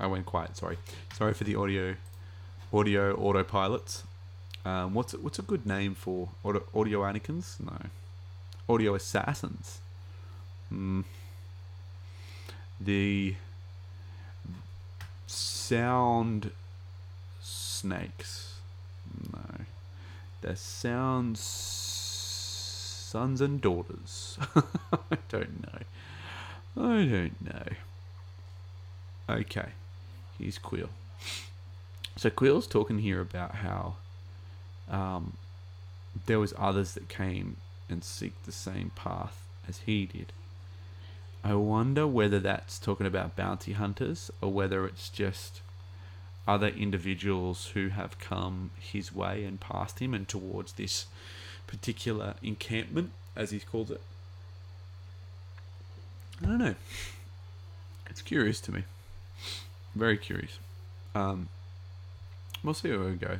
I 0.00 0.06
went 0.06 0.24
quiet, 0.24 0.56
sorry. 0.56 0.78
Sorry 1.12 1.34
for 1.34 1.44
the 1.44 1.56
audio 1.56 1.96
audio 2.72 3.14
autopilots. 3.16 4.04
Um, 4.64 4.94
what's 4.94 5.12
a, 5.12 5.18
what's 5.18 5.38
a 5.38 5.42
good 5.42 5.66
name 5.66 5.94
for 5.94 6.30
audio, 6.42 6.62
audio 6.74 7.02
Anakins? 7.02 7.60
No. 7.60 7.76
Audio 8.66 8.94
assassins. 8.94 9.80
Hmm. 10.70 11.02
The 12.80 13.34
sound 15.26 16.52
snakes. 17.40 18.54
No. 19.32 19.64
The 20.42 20.56
sound 20.56 21.38
sons 21.38 23.40
and 23.40 23.60
daughters. 23.60 24.38
I 24.92 25.18
don't 25.28 25.62
know. 25.62 25.78
I 26.76 27.04
don't 27.04 27.44
know. 27.44 27.68
Okay. 29.28 29.70
Here's 30.38 30.58
Kuiil. 30.58 30.88
So 32.16 32.30
Kuiil's 32.30 32.66
talking 32.66 32.98
here 32.98 33.20
about 33.20 33.56
how 33.56 33.96
um, 34.90 35.34
there 36.26 36.38
was 36.38 36.54
others 36.58 36.94
that 36.94 37.08
came 37.08 37.56
and 37.88 38.04
seek 38.04 38.32
the 38.44 38.52
same 38.52 38.90
path 38.94 39.42
as 39.68 39.80
he 39.86 40.06
did. 40.06 40.32
I 41.44 41.54
wonder 41.54 42.06
whether 42.06 42.40
that's 42.40 42.78
talking 42.78 43.06
about 43.06 43.36
bounty 43.36 43.72
hunters 43.72 44.30
or 44.40 44.52
whether 44.52 44.84
it's 44.86 45.08
just 45.08 45.60
other 46.46 46.68
individuals 46.68 47.68
who 47.74 47.88
have 47.88 48.18
come 48.18 48.70
his 48.78 49.14
way 49.14 49.44
and 49.44 49.60
past 49.60 49.98
him 49.98 50.14
and 50.14 50.26
towards 50.28 50.72
this 50.72 51.06
particular 51.66 52.34
encampment, 52.42 53.10
as 53.34 53.50
he 53.50 53.60
calls 53.60 53.90
it. 53.90 54.00
I 56.42 56.46
don't 56.46 56.58
know. 56.58 56.74
It's 58.08 58.22
curious 58.22 58.60
to 58.62 58.72
me. 58.72 58.84
Very 59.94 60.16
curious. 60.16 60.58
Um, 61.14 61.48
we'll 62.62 62.74
see 62.74 62.90
where 62.90 63.08
we 63.08 63.14
go. 63.14 63.38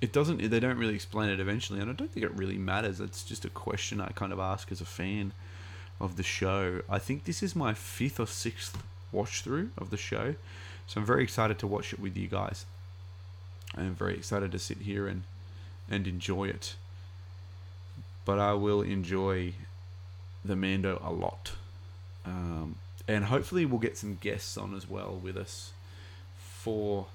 It 0.00 0.12
doesn't. 0.12 0.48
They 0.50 0.60
don't 0.60 0.78
really 0.78 0.94
explain 0.94 1.28
it 1.28 1.40
eventually, 1.40 1.80
and 1.80 1.90
I 1.90 1.92
don't 1.92 2.10
think 2.10 2.24
it 2.24 2.32
really 2.34 2.56
matters. 2.56 3.00
It's 3.00 3.24
just 3.24 3.44
a 3.44 3.50
question 3.50 4.00
I 4.00 4.08
kind 4.10 4.32
of 4.32 4.38
ask 4.38 4.70
as 4.70 4.80
a 4.80 4.86
fan 4.86 5.32
of 6.00 6.16
the 6.16 6.22
show. 6.22 6.82
I 6.88 6.98
think 6.98 7.24
this 7.24 7.42
is 7.42 7.56
my 7.56 7.74
fifth 7.74 8.20
or 8.20 8.26
sixth 8.26 8.82
watch 9.12 9.42
through 9.42 9.70
of 9.76 9.90
the 9.90 9.96
show, 9.96 10.34
so 10.86 11.00
I'm 11.00 11.06
very 11.06 11.22
excited 11.22 11.58
to 11.60 11.66
watch 11.66 11.92
it 11.92 12.00
with 12.00 12.16
you 12.16 12.28
guys. 12.28 12.66
I'm 13.76 13.94
very 13.94 14.14
excited 14.14 14.52
to 14.52 14.58
sit 14.58 14.78
here 14.78 15.06
and 15.06 15.22
and 15.90 16.06
enjoy 16.06 16.48
it. 16.48 16.74
But 18.24 18.38
I 18.38 18.52
will 18.52 18.82
enjoy 18.82 19.54
the 20.44 20.54
Mando 20.54 21.00
a 21.02 21.10
lot, 21.10 21.52
um, 22.26 22.76
and 23.06 23.24
hopefully 23.24 23.64
we'll 23.64 23.80
get 23.80 23.96
some 23.96 24.18
guests 24.20 24.58
on 24.58 24.74
as 24.74 24.88
well 24.88 25.18
with 25.22 25.36
us 25.36 25.72
for 26.38 27.06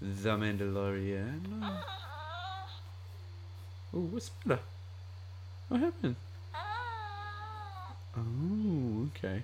the 0.00 0.36
Mandalorian. 0.36 1.80
Oh, 3.94 4.08
what's 4.10 4.30
better? 4.30 4.58
What 5.68 5.80
happened? 5.80 6.16
Oh, 8.16 9.08
okay. 9.16 9.42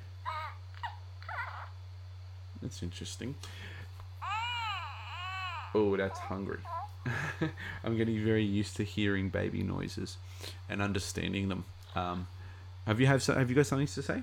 That's 2.62 2.82
interesting. 2.82 3.34
Oh, 5.74 5.96
that's 5.96 6.18
hungry. 6.18 6.58
I'm 7.84 7.96
getting 7.96 8.22
very 8.24 8.42
used 8.44 8.76
to 8.76 8.84
hearing 8.84 9.28
baby 9.28 9.62
noises 9.62 10.16
and 10.68 10.82
understanding 10.82 11.48
them. 11.48 11.64
Um, 11.94 12.26
Have 12.86 13.00
you 13.00 13.06
have 13.06 13.22
so- 13.22 13.34
have 13.34 13.48
you 13.48 13.56
got 13.56 13.66
something 13.66 13.86
to 13.86 14.02
say? 14.02 14.22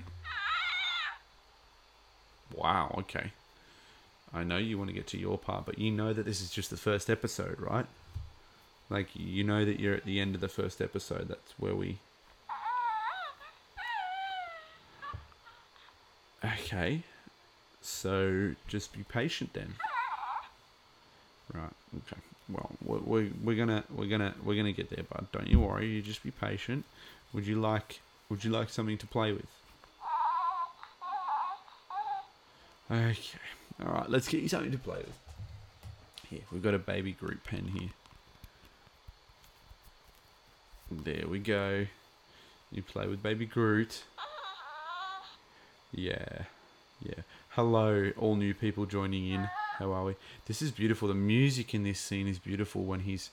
Wow. 2.54 2.94
Okay. 2.98 3.32
I 4.34 4.44
know 4.44 4.56
you 4.58 4.76
want 4.76 4.88
to 4.90 4.94
get 4.94 5.06
to 5.08 5.18
your 5.18 5.38
part, 5.38 5.64
but 5.66 5.78
you 5.78 5.90
know 5.90 6.12
that 6.12 6.24
this 6.24 6.40
is 6.40 6.50
just 6.50 6.70
the 6.70 6.76
first 6.76 7.08
episode, 7.08 7.58
right? 7.60 7.86
Like 8.90 9.08
you 9.14 9.44
know 9.44 9.64
that 9.64 9.80
you're 9.80 9.94
at 9.94 10.04
the 10.04 10.20
end 10.20 10.34
of 10.34 10.40
the 10.40 10.48
first 10.48 10.80
episode. 10.80 11.28
That's 11.28 11.54
where 11.58 11.74
we. 11.74 11.98
Okay. 16.44 17.02
So 17.82 18.54
just 18.68 18.92
be 18.92 19.02
patient 19.04 19.52
then. 19.52 19.74
Right. 21.52 21.70
Okay. 21.96 22.20
Well, 22.48 22.70
we're, 22.84 23.28
we're, 23.42 23.56
gonna 23.56 23.84
we're 23.94 24.08
gonna 24.08 24.34
we're 24.44 24.56
gonna 24.56 24.72
get 24.72 24.90
there, 24.90 25.04
bud. 25.04 25.26
Don't 25.32 25.48
you 25.48 25.60
worry. 25.60 25.86
You 25.86 26.02
just 26.02 26.22
be 26.22 26.30
patient. 26.30 26.84
Would 27.32 27.46
you 27.46 27.56
like 27.60 28.00
Would 28.28 28.44
you 28.44 28.50
like 28.50 28.70
something 28.70 28.98
to 28.98 29.06
play 29.06 29.32
with? 29.32 29.46
Okay. 32.90 33.38
All 33.84 33.92
right. 33.92 34.10
Let's 34.10 34.28
get 34.28 34.42
you 34.42 34.48
something 34.48 34.72
to 34.72 34.78
play 34.78 34.98
with. 34.98 35.18
Here, 36.30 36.40
we've 36.50 36.62
got 36.62 36.74
a 36.74 36.78
baby 36.78 37.12
group 37.12 37.44
pen 37.44 37.70
here. 37.78 37.90
There 40.90 41.26
we 41.28 41.38
go. 41.38 41.86
You 42.72 42.82
play 42.82 43.06
with 43.06 43.22
baby 43.22 43.46
Groot. 43.46 44.02
Yeah. 45.92 46.44
Yeah. 47.02 47.22
Hello, 47.50 48.10
all 48.18 48.36
new 48.36 48.54
people 48.54 48.86
joining 48.86 49.28
in. 49.28 49.48
How 49.78 49.92
are 49.92 50.04
we? 50.04 50.16
This 50.46 50.62
is 50.62 50.70
beautiful. 50.70 51.08
The 51.08 51.14
music 51.14 51.74
in 51.74 51.84
this 51.84 52.00
scene 52.00 52.26
is 52.28 52.38
beautiful 52.38 52.84
when 52.84 53.00
he's 53.00 53.30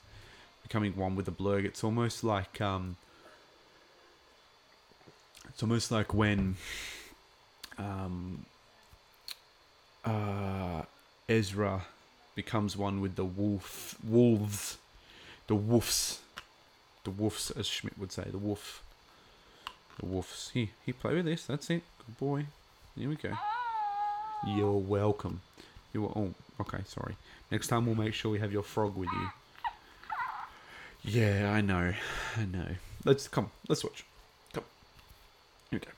becoming 0.62 0.96
one 0.96 1.16
with 1.16 1.26
the 1.26 1.32
blurrg. 1.32 1.66
It's 1.66 1.84
almost 1.84 2.24
like 2.24 2.62
um 2.62 2.98
it's 5.50 5.64
almost 5.64 5.92
like 5.92 6.14
when 6.14 6.56
um 7.78 8.46
uh 10.06 10.84
Ezra 11.30 11.86
becomes 12.36 12.76
one 12.76 13.00
with 13.00 13.16
the 13.16 13.26
wolf 13.26 13.96
wolves 14.04 14.78
the 15.48 15.56
wolves 15.56 16.20
the 17.04 17.12
wolves 17.12 17.52
as 17.52 17.68
Schmidt 17.68 17.98
would 17.98 18.12
say 18.12 18.24
the 18.30 18.38
wolf 18.38 18.83
the 20.00 20.06
wolves 20.06 20.52
he 20.54 20.72
he 20.86 20.94
play 20.94 21.16
with 21.16 21.26
this. 21.26 21.46
That's 21.46 21.70
it. 21.70 21.84
Good 22.06 22.18
boy. 22.18 22.46
Here 22.98 23.10
we 23.10 23.16
go. 23.16 23.32
You're 24.46 24.72
welcome. 24.72 25.42
You 25.94 26.06
are 26.06 26.12
oh 26.16 26.34
okay 26.62 26.80
sorry. 26.86 27.16
Next 27.52 27.68
time 27.68 27.86
we'll 27.86 27.96
make 27.96 28.14
sure 28.14 28.32
we 28.32 28.40
have 28.40 28.52
your 28.52 28.64
frog 28.64 28.96
with 28.96 29.10
you. 29.12 29.30
Yeah 31.04 31.52
I 31.54 31.62
know. 31.62 31.94
I 32.38 32.46
know. 32.46 32.68
Let's 33.06 33.28
come 33.28 33.52
let's 33.68 33.84
watch. 33.84 34.06
Come. 34.54 34.64
Here 35.70 35.80
we 35.80 35.86
go. 35.86 35.92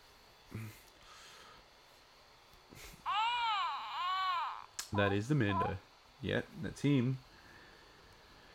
That 4.97 5.11
is 5.11 5.27
the 5.27 5.35
Mando. 5.35 5.77
Yeah 6.21 6.41
that's 6.61 6.81
him. 6.81 7.17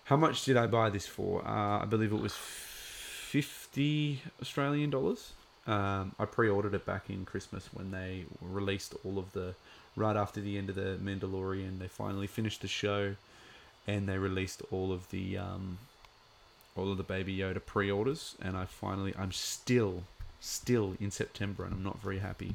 How 0.04 0.16
much 0.16 0.44
did 0.44 0.56
I 0.56 0.66
buy 0.66 0.90
this 0.90 1.06
for? 1.06 1.46
Uh, 1.46 1.82
I 1.82 1.84
believe 1.84 2.12
it 2.12 2.20
was 2.20 2.34
50 3.72 4.22
Australian 4.42 4.90
dollars. 4.90 5.32
Um, 5.66 6.12
I 6.18 6.24
pre-ordered 6.24 6.74
it 6.74 6.84
back 6.84 7.08
in 7.08 7.24
Christmas 7.24 7.68
when 7.72 7.92
they 7.92 8.24
released 8.40 8.94
all 9.04 9.18
of 9.18 9.32
the 9.32 9.54
right 9.94 10.16
after 10.16 10.40
the 10.40 10.58
end 10.58 10.70
of 10.70 10.74
the 10.74 10.98
Mandalorian. 11.00 11.78
They 11.78 11.86
finally 11.86 12.26
finished 12.26 12.62
the 12.62 12.68
show, 12.68 13.14
and 13.86 14.08
they 14.08 14.18
released 14.18 14.62
all 14.72 14.92
of 14.92 15.08
the 15.10 15.38
um, 15.38 15.78
all 16.76 16.90
of 16.90 16.96
the 16.96 17.04
Baby 17.04 17.36
Yoda 17.36 17.64
pre-orders. 17.64 18.34
And 18.42 18.56
I 18.56 18.64
finally, 18.64 19.14
I'm 19.16 19.32
still 19.32 20.02
still 20.40 20.96
in 20.98 21.12
September, 21.12 21.64
and 21.64 21.72
I'm 21.72 21.84
not 21.84 22.00
very 22.00 22.18
happy. 22.18 22.54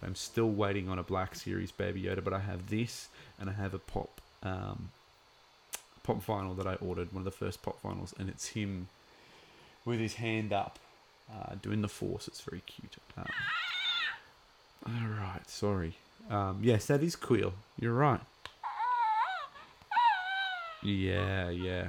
But 0.00 0.08
I'm 0.08 0.16
still 0.16 0.50
waiting 0.50 0.88
on 0.88 0.98
a 0.98 1.04
Black 1.04 1.36
Series 1.36 1.70
Baby 1.70 2.02
Yoda. 2.02 2.24
But 2.24 2.32
I 2.32 2.40
have 2.40 2.68
this, 2.68 3.08
and 3.38 3.48
I 3.48 3.52
have 3.52 3.74
a 3.74 3.78
pop. 3.78 4.20
Um, 4.42 4.88
pop 6.02 6.24
vinyl 6.24 6.56
that 6.56 6.66
I 6.66 6.74
ordered, 6.76 7.12
one 7.12 7.20
of 7.20 7.24
the 7.24 7.30
first 7.30 7.62
pop 7.62 7.80
vinyls, 7.82 8.18
and 8.18 8.28
it's 8.28 8.48
him 8.48 8.88
with 9.88 9.98
his 9.98 10.14
hand 10.14 10.52
up, 10.52 10.78
uh, 11.32 11.54
doing 11.60 11.82
the 11.82 11.88
force. 11.88 12.28
It's 12.28 12.40
very 12.42 12.62
cute. 12.66 12.96
Um, 13.16 13.26
all 14.86 15.08
right, 15.18 15.48
sorry. 15.48 15.96
Um, 16.30 16.60
yes, 16.62 16.86
that 16.86 17.02
is 17.02 17.16
Kuiil. 17.16 17.52
You're 17.80 17.94
right. 17.94 18.20
Yeah, 20.82 21.48
yeah. 21.48 21.88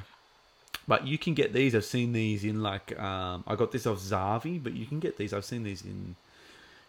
But 0.88 1.06
you 1.06 1.20
can 1.20 1.36
get 1.36 1.54
these. 1.54 1.76
I've 1.76 1.86
seen 1.86 2.14
these 2.14 2.44
in 2.44 2.64
like 2.64 2.98
um, 3.00 3.44
I 3.46 3.56
got 3.56 3.72
this 3.72 3.86
off 3.86 4.00
Zavvi, 4.00 4.64
but 4.64 4.74
you 4.74 4.88
can 4.88 5.00
get 5.00 5.18
these. 5.18 5.34
I've 5.34 5.46
seen 5.46 5.64
these 5.64 5.84
in 5.84 6.16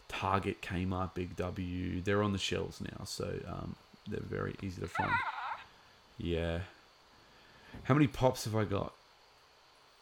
Target, 0.09 0.63
Kmart, 0.63 1.13
Big 1.15 1.37
W. 1.37 2.01
They're 2.01 2.23
on 2.23 2.33
the 2.33 2.39
shelves 2.39 2.81
now, 2.81 3.05
so 3.05 3.35
um, 3.47 3.77
they're 4.09 4.21
very 4.21 4.55
easy 4.63 4.81
to 4.81 4.89
find. 4.89 5.13
Yeah. 6.17 6.61
How 7.85 7.95
many 7.95 8.07
pops 8.07 8.45
have 8.45 8.57
I 8.57 8.65
got? 8.65 8.93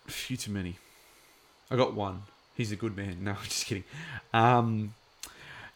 A 0.07 0.11
few 0.11 0.37
too 0.37 0.53
many. 0.53 0.77
I 1.71 1.77
got 1.77 1.95
one. 1.95 2.23
He's 2.57 2.73
a 2.73 2.77
good 2.77 2.97
man. 2.97 3.19
No, 3.23 3.33
I'm 3.33 3.45
just 3.45 3.67
kidding. 3.67 3.85
Um, 4.33 4.95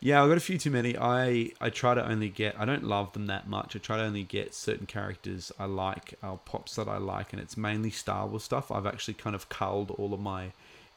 yeah, 0.00 0.22
I 0.22 0.26
got 0.26 0.36
a 0.36 0.40
few 0.40 0.58
too 0.58 0.70
many. 0.70 0.96
I 0.98 1.52
I 1.60 1.70
try 1.70 1.94
to 1.94 2.04
only 2.04 2.28
get. 2.28 2.56
I 2.58 2.64
don't 2.64 2.82
love 2.84 3.12
them 3.12 3.26
that 3.28 3.48
much. 3.48 3.76
I 3.76 3.78
try 3.78 3.98
to 3.98 4.02
only 4.02 4.24
get 4.24 4.52
certain 4.52 4.86
characters 4.86 5.52
I 5.60 5.66
like, 5.66 6.14
uh, 6.22 6.36
pops 6.44 6.74
that 6.74 6.88
I 6.88 6.96
like, 6.96 7.32
and 7.32 7.40
it's 7.40 7.56
mainly 7.56 7.90
Star 7.90 8.26
Wars 8.26 8.42
stuff. 8.42 8.72
I've 8.72 8.86
actually 8.86 9.14
kind 9.14 9.36
of 9.36 9.48
culled 9.48 9.92
all 9.92 10.12
of 10.12 10.20
my 10.20 10.50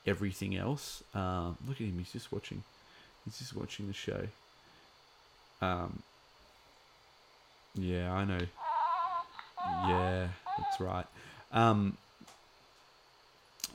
everything 0.08 0.56
else. 0.56 1.04
Uh, 1.14 1.50
look 1.68 1.80
at 1.80 1.88
him. 1.88 2.00
He's 2.00 2.12
just 2.14 2.32
watching. 2.32 2.64
He's 3.26 3.38
just 3.38 3.56
watching 3.56 3.88
the 3.88 3.94
show. 3.94 4.28
Um. 5.62 6.02
Yeah, 7.76 8.12
I 8.12 8.26
know. 8.26 8.46
Yeah, 9.88 10.28
that's 10.58 10.80
right. 10.80 11.06
Um, 11.52 11.98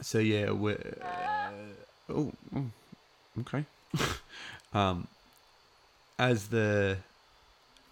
so 0.00 0.18
yeah, 0.18 0.50
we're 0.50 0.96
uh, 1.02 2.12
oh, 2.12 2.32
oh, 2.54 2.64
okay. 3.40 3.64
um, 4.74 5.06
as 6.18 6.48
the 6.48 6.98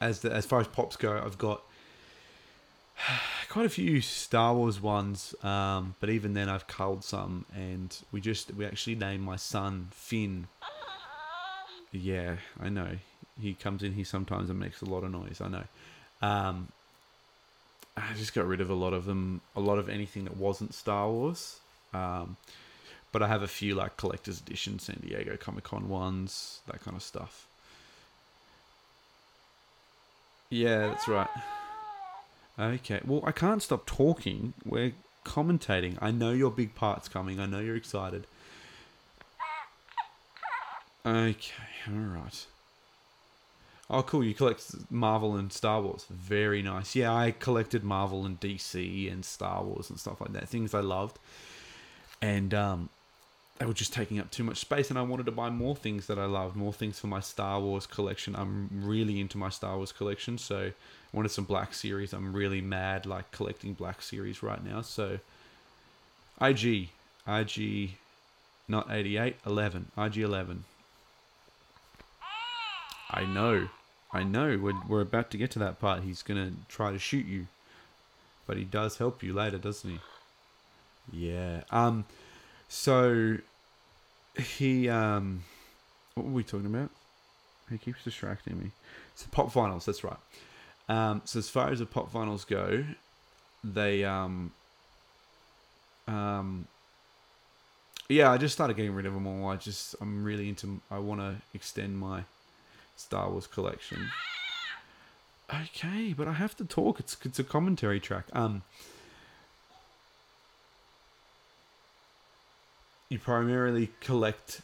as 0.00 0.20
the 0.20 0.32
as 0.32 0.46
far 0.46 0.61
as 0.61 0.66
pops 0.68 0.96
go, 0.96 1.20
I've 1.24 1.38
got 1.38 1.62
quite 3.48 3.66
a 3.66 3.70
few 3.70 4.00
Star 4.00 4.54
Wars 4.54 4.80
ones, 4.80 5.34
um, 5.42 5.94
but 6.00 6.11
even 6.11 6.34
then 6.34 6.48
I've 6.48 6.66
culled 6.66 7.04
some, 7.04 7.44
and 7.54 7.96
we 8.12 8.20
just 8.20 8.54
we 8.54 8.64
actually 8.64 8.96
named 8.96 9.24
my 9.24 9.36
son 9.36 9.88
Finn. 9.90 10.48
Yeah, 11.90 12.36
I 12.61 12.68
know. 12.68 12.98
He 13.40 13.54
comes 13.54 13.82
in 13.82 13.92
here 13.94 14.04
sometimes 14.04 14.50
and 14.50 14.59
makes 14.59 14.82
a 14.82 14.84
lot 14.84 15.04
of 15.04 15.12
noise. 15.12 15.40
I 15.40 15.48
know. 15.48 15.64
Um, 16.20 16.68
I 17.96 18.14
just 18.16 18.34
got 18.34 18.46
rid 18.46 18.61
of 18.61 18.70
a 18.70 18.74
lot 18.74 18.92
of 18.92 19.06
them, 19.06 19.40
a 19.56 19.61
lot 19.61 19.78
of 19.78 19.88
anything 19.88 20.24
that 20.24 20.36
wasn't 20.36 20.74
Star 20.74 21.09
Wars. 21.09 21.61
Um, 21.93 22.36
but 23.12 23.22
I 23.22 23.28
have 23.28 23.43
a 23.43 23.49
few 23.49 23.74
like 23.74 23.97
collector's 23.97 24.41
edition 24.41 24.78
San 24.78 25.01
Diego 25.03 25.36
Comic 25.36 25.64
Con 25.64 25.89
ones, 25.89 26.61
that 26.66 26.80
kind 26.82 26.97
of 26.97 27.03
stuff. 27.03 27.47
Yeah, 30.51 30.89
that's 30.89 31.09
right. 31.09 31.28
Okay, 32.59 33.01
well, 33.05 33.22
I 33.24 33.32
can't 33.32 33.62
stop 33.62 33.86
talking. 33.86 34.55
We're 34.64 34.93
commentating. 35.24 35.97
I 36.01 36.11
know 36.11 36.32
your 36.32 36.51
big 36.51 36.74
part's 36.74 37.09
coming. 37.09 37.39
I 37.39 37.47
know 37.47 37.61
you're 37.61 37.76
excited. 37.76 38.26
Okay, 41.07 41.55
alright. 41.89 42.47
Oh, 43.91 44.03
cool. 44.03 44.22
You 44.22 44.34
collect 44.34 44.91
Marvel 44.91 45.36
and 45.36 45.53
Star 45.53 45.80
Wars. 45.80 46.05
Very 46.11 46.61
nice. 46.62 46.95
Yeah, 46.95 47.14
I 47.14 47.30
collected 47.30 47.82
Marvel 47.82 48.26
and 48.26 48.39
DC 48.39 49.11
and 49.11 49.24
Star 49.24 49.62
Wars 49.62 49.89
and 49.89 49.99
stuff 49.99 50.20
like 50.20 50.32
that. 50.34 50.49
Things 50.49 50.74
I 50.74 50.80
loved. 50.80 51.18
And 52.20 52.52
um, 52.52 52.88
they 53.58 53.66
were 53.66 53.74
just 53.74 53.92
taking 53.92 54.18
up 54.18 54.30
too 54.30 54.44
much 54.44 54.58
space, 54.58 54.90
and 54.90 54.98
I 54.98 55.02
wanted 55.02 55.26
to 55.26 55.32
buy 55.32 55.50
more 55.50 55.74
things 55.74 56.06
that 56.06 56.18
I 56.18 56.26
loved, 56.26 56.54
more 56.56 56.72
things 56.72 56.98
for 56.98 57.08
my 57.08 57.20
Star 57.20 57.60
Wars 57.60 57.86
collection. 57.86 58.36
I'm 58.36 58.68
really 58.72 59.20
into 59.20 59.36
my 59.36 59.48
Star 59.48 59.76
Wars 59.76 59.92
collection, 59.92 60.38
so 60.38 60.66
I 60.66 60.72
wanted 61.16 61.30
some 61.30 61.44
Black 61.44 61.74
Series. 61.74 62.12
I'm 62.12 62.32
really 62.32 62.60
mad, 62.60 63.04
like 63.04 63.30
collecting 63.32 63.74
Black 63.74 64.00
Series 64.00 64.42
right 64.42 64.64
now. 64.64 64.82
So, 64.82 65.18
IG, 66.40 66.90
IG, 67.26 67.90
not 68.68 68.90
88, 68.90 69.36
11, 69.44 69.90
IG 69.96 70.18
11. 70.18 70.64
I 73.10 73.24
know. 73.24 73.68
I 74.12 74.22
know. 74.22 74.58
We're, 74.60 74.80
we're 74.86 75.00
about 75.00 75.30
to 75.32 75.36
get 75.38 75.50
to 75.52 75.58
that 75.60 75.80
part. 75.80 76.02
He's 76.02 76.22
to 76.22 76.52
try 76.68 76.92
to 76.92 76.98
shoot 76.98 77.26
you. 77.26 77.46
But 78.46 78.56
he 78.56 78.64
does 78.64 78.98
help 78.98 79.22
you 79.22 79.32
later, 79.32 79.58
doesn't 79.58 79.90
he? 79.90 79.98
Yeah. 81.12 81.62
Um 81.70 82.04
so 82.68 83.38
he 84.36 84.88
um 84.88 85.42
what 86.14 86.26
were 86.26 86.32
we 86.32 86.44
talking 86.44 86.66
about? 86.66 86.90
He 87.70 87.78
keeps 87.78 88.04
distracting 88.04 88.59
me. 88.59 88.70
So 89.14 89.26
pop 89.30 89.52
vinyls, 89.52 89.84
that's 89.84 90.04
right. 90.04 90.16
Um 90.88 91.22
so 91.24 91.38
as 91.38 91.48
far 91.48 91.70
as 91.70 91.78
the 91.80 91.86
pop 91.86 92.12
vinyls 92.12 92.46
go, 92.46 92.84
they 93.64 94.04
um 94.04 94.52
um 96.06 96.66
yeah, 98.09 98.30
I 98.30 98.38
just 98.38 98.54
started 98.54 98.76
getting 98.76 98.94
rid 98.94 99.04
of 99.06 99.12
them 99.12 99.26
all. 99.26 99.50
I 99.50 99.56
just 99.56 99.94
I'm 100.00 100.24
really 100.24 100.48
into. 100.48 100.80
I 100.90 100.98
want 100.98 101.20
to 101.20 101.36
extend 101.52 101.98
my 101.98 102.24
Star 102.96 103.30
Wars 103.30 103.46
collection. 103.46 104.11
Okay, 105.50 106.12
but 106.12 106.28
I 106.28 106.34
have 106.34 106.54
to 106.59 106.64
talk. 106.66 107.00
It's 107.00 107.16
it's 107.24 107.38
a 107.38 107.42
commentary 107.42 108.00
track. 108.00 108.26
Um, 108.34 108.61
you 113.09 113.18
primarily 113.18 113.90
collect 114.00 114.61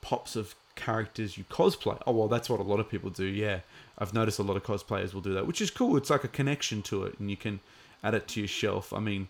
pops 0.00 0.36
of 0.36 0.54
characters 0.74 1.36
you 1.36 1.44
cosplay. 1.44 2.00
Oh 2.06 2.12
well, 2.12 2.28
that's 2.28 2.48
what 2.48 2.60
a 2.60 2.62
lot 2.62 2.80
of 2.80 2.88
people 2.88 3.10
do. 3.10 3.24
Yeah, 3.24 3.60
I've 3.98 4.14
noticed 4.14 4.38
a 4.38 4.42
lot 4.42 4.56
of 4.56 4.64
cosplayers 4.64 5.12
will 5.12 5.20
do 5.20 5.34
that, 5.34 5.46
which 5.46 5.60
is 5.60 5.70
cool. 5.70 5.96
It's 5.96 6.10
like 6.10 6.24
a 6.24 6.28
connection 6.28 6.82
to 6.82 7.04
it, 7.04 7.18
and 7.18 7.30
you 7.30 7.36
can 7.36 7.60
add 8.02 8.14
it 8.14 8.28
to 8.28 8.40
your 8.40 8.48
shelf. 8.48 8.92
I 8.92 9.00
mean, 9.00 9.28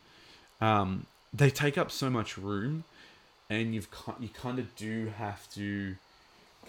um, 0.60 1.06
they 1.32 1.50
take 1.50 1.78
up 1.78 1.90
so 1.90 2.10
much 2.10 2.38
room, 2.38 2.84
and 3.48 3.74
you've 3.74 3.88
you 4.20 4.28
kind 4.28 4.58
of 4.58 4.74
do 4.76 5.12
have 5.18 5.50
to 5.54 5.96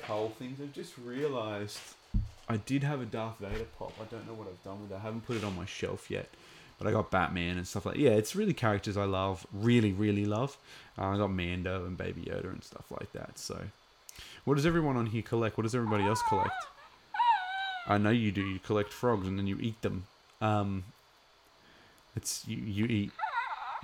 cull 0.01 0.29
things. 0.29 0.59
I've 0.61 0.73
just 0.73 0.93
realised 0.97 1.79
I 2.47 2.57
did 2.57 2.83
have 2.83 3.01
a 3.01 3.05
Darth 3.05 3.39
Vader 3.39 3.65
pop. 3.77 3.93
I 4.01 4.05
don't 4.05 4.25
know 4.27 4.33
what 4.33 4.47
I've 4.47 4.63
done 4.63 4.81
with 4.81 4.91
it. 4.91 4.95
I 4.95 4.99
haven't 4.99 5.25
put 5.25 5.37
it 5.37 5.43
on 5.43 5.55
my 5.55 5.65
shelf 5.65 6.09
yet. 6.09 6.29
But 6.79 6.87
I 6.87 6.91
got 6.91 7.11
Batman 7.11 7.57
and 7.57 7.67
stuff 7.67 7.85
like 7.85 7.97
Yeah, 7.97 8.11
it's 8.11 8.35
really 8.35 8.53
characters 8.53 8.95
I 8.97 9.03
love. 9.03 9.45
Really, 9.53 9.91
really 9.91 10.25
love. 10.25 10.57
Uh, 10.97 11.07
I 11.07 11.17
got 11.17 11.29
Mando 11.29 11.85
and 11.85 11.97
Baby 11.97 12.21
Yoda 12.21 12.45
and 12.45 12.63
stuff 12.63 12.85
like 12.89 13.11
that. 13.11 13.37
So, 13.37 13.65
what 14.45 14.55
does 14.55 14.65
everyone 14.65 14.95
on 14.95 15.07
here 15.07 15.21
collect? 15.21 15.57
What 15.57 15.63
does 15.63 15.75
everybody 15.75 16.05
else 16.05 16.21
collect? 16.29 16.53
I 17.87 17.97
know 17.97 18.11
you 18.11 18.31
do. 18.31 18.41
You 18.41 18.59
collect 18.59 18.93
frogs 18.93 19.27
and 19.27 19.37
then 19.37 19.45
you 19.45 19.57
eat 19.59 19.81
them. 19.81 20.05
Um, 20.41 20.85
it's 22.15 22.47
you. 22.47 22.57
You 22.57 22.85
eat. 22.85 23.11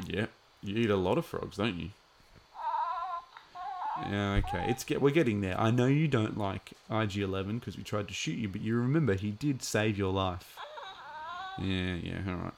Yeah, 0.08 0.28
you 0.64 0.78
eat 0.78 0.90
a 0.90 0.96
lot 0.96 1.18
of 1.18 1.26
frogs, 1.26 1.58
don't 1.58 1.78
you? 1.78 1.90
Yeah, 4.10 4.42
okay. 4.46 4.66
It's 4.68 4.84
get 4.84 5.02
we're 5.02 5.12
getting 5.12 5.42
there. 5.42 5.60
I 5.60 5.72
know 5.72 5.86
you 5.86 6.08
don't 6.08 6.38
like 6.38 6.72
IG11 6.90 7.60
because 7.60 7.78
we 7.78 7.84
tried 7.84 8.08
to 8.10 8.14
shoot 8.14 8.38
you, 8.38 8.50
but 8.50 8.62
you 8.62 8.76
remember 8.78 9.14
he 9.14 9.32
did 9.32 9.64
save 9.64 9.98
your 9.98 10.12
life. 10.12 10.58
Yeah, 11.62 11.96
yeah, 11.96 12.20
all 12.28 12.36
right. 12.36 12.54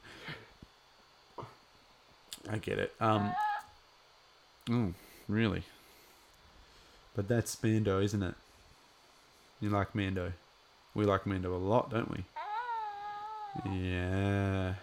I 2.49 2.57
get 2.57 2.79
it. 2.79 2.93
Um. 2.99 3.33
Oh, 4.69 4.93
really? 5.27 5.63
But 7.15 7.27
that's 7.27 7.61
Mando, 7.63 7.99
isn't 7.99 8.21
it? 8.21 8.35
You 9.59 9.69
like 9.69 9.95
Mando. 9.95 10.33
We 10.93 11.05
like 11.05 11.25
Mando 11.25 11.55
a 11.55 11.57
lot, 11.57 11.89
don't 11.89 12.11
we? 12.11 12.23
Yeah. 13.71 14.75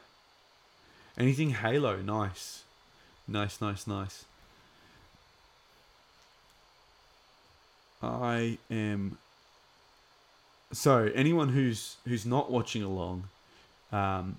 Anything 1.16 1.50
Halo, 1.50 2.02
nice. 2.02 2.64
Nice, 3.28 3.60
nice, 3.60 3.86
nice. 3.86 4.24
I 8.02 8.58
am. 8.70 9.18
So 10.72 11.10
anyone 11.14 11.50
who's 11.50 11.96
who's 12.04 12.26
not 12.26 12.50
watching 12.50 12.82
along, 12.82 13.24
um, 13.92 14.36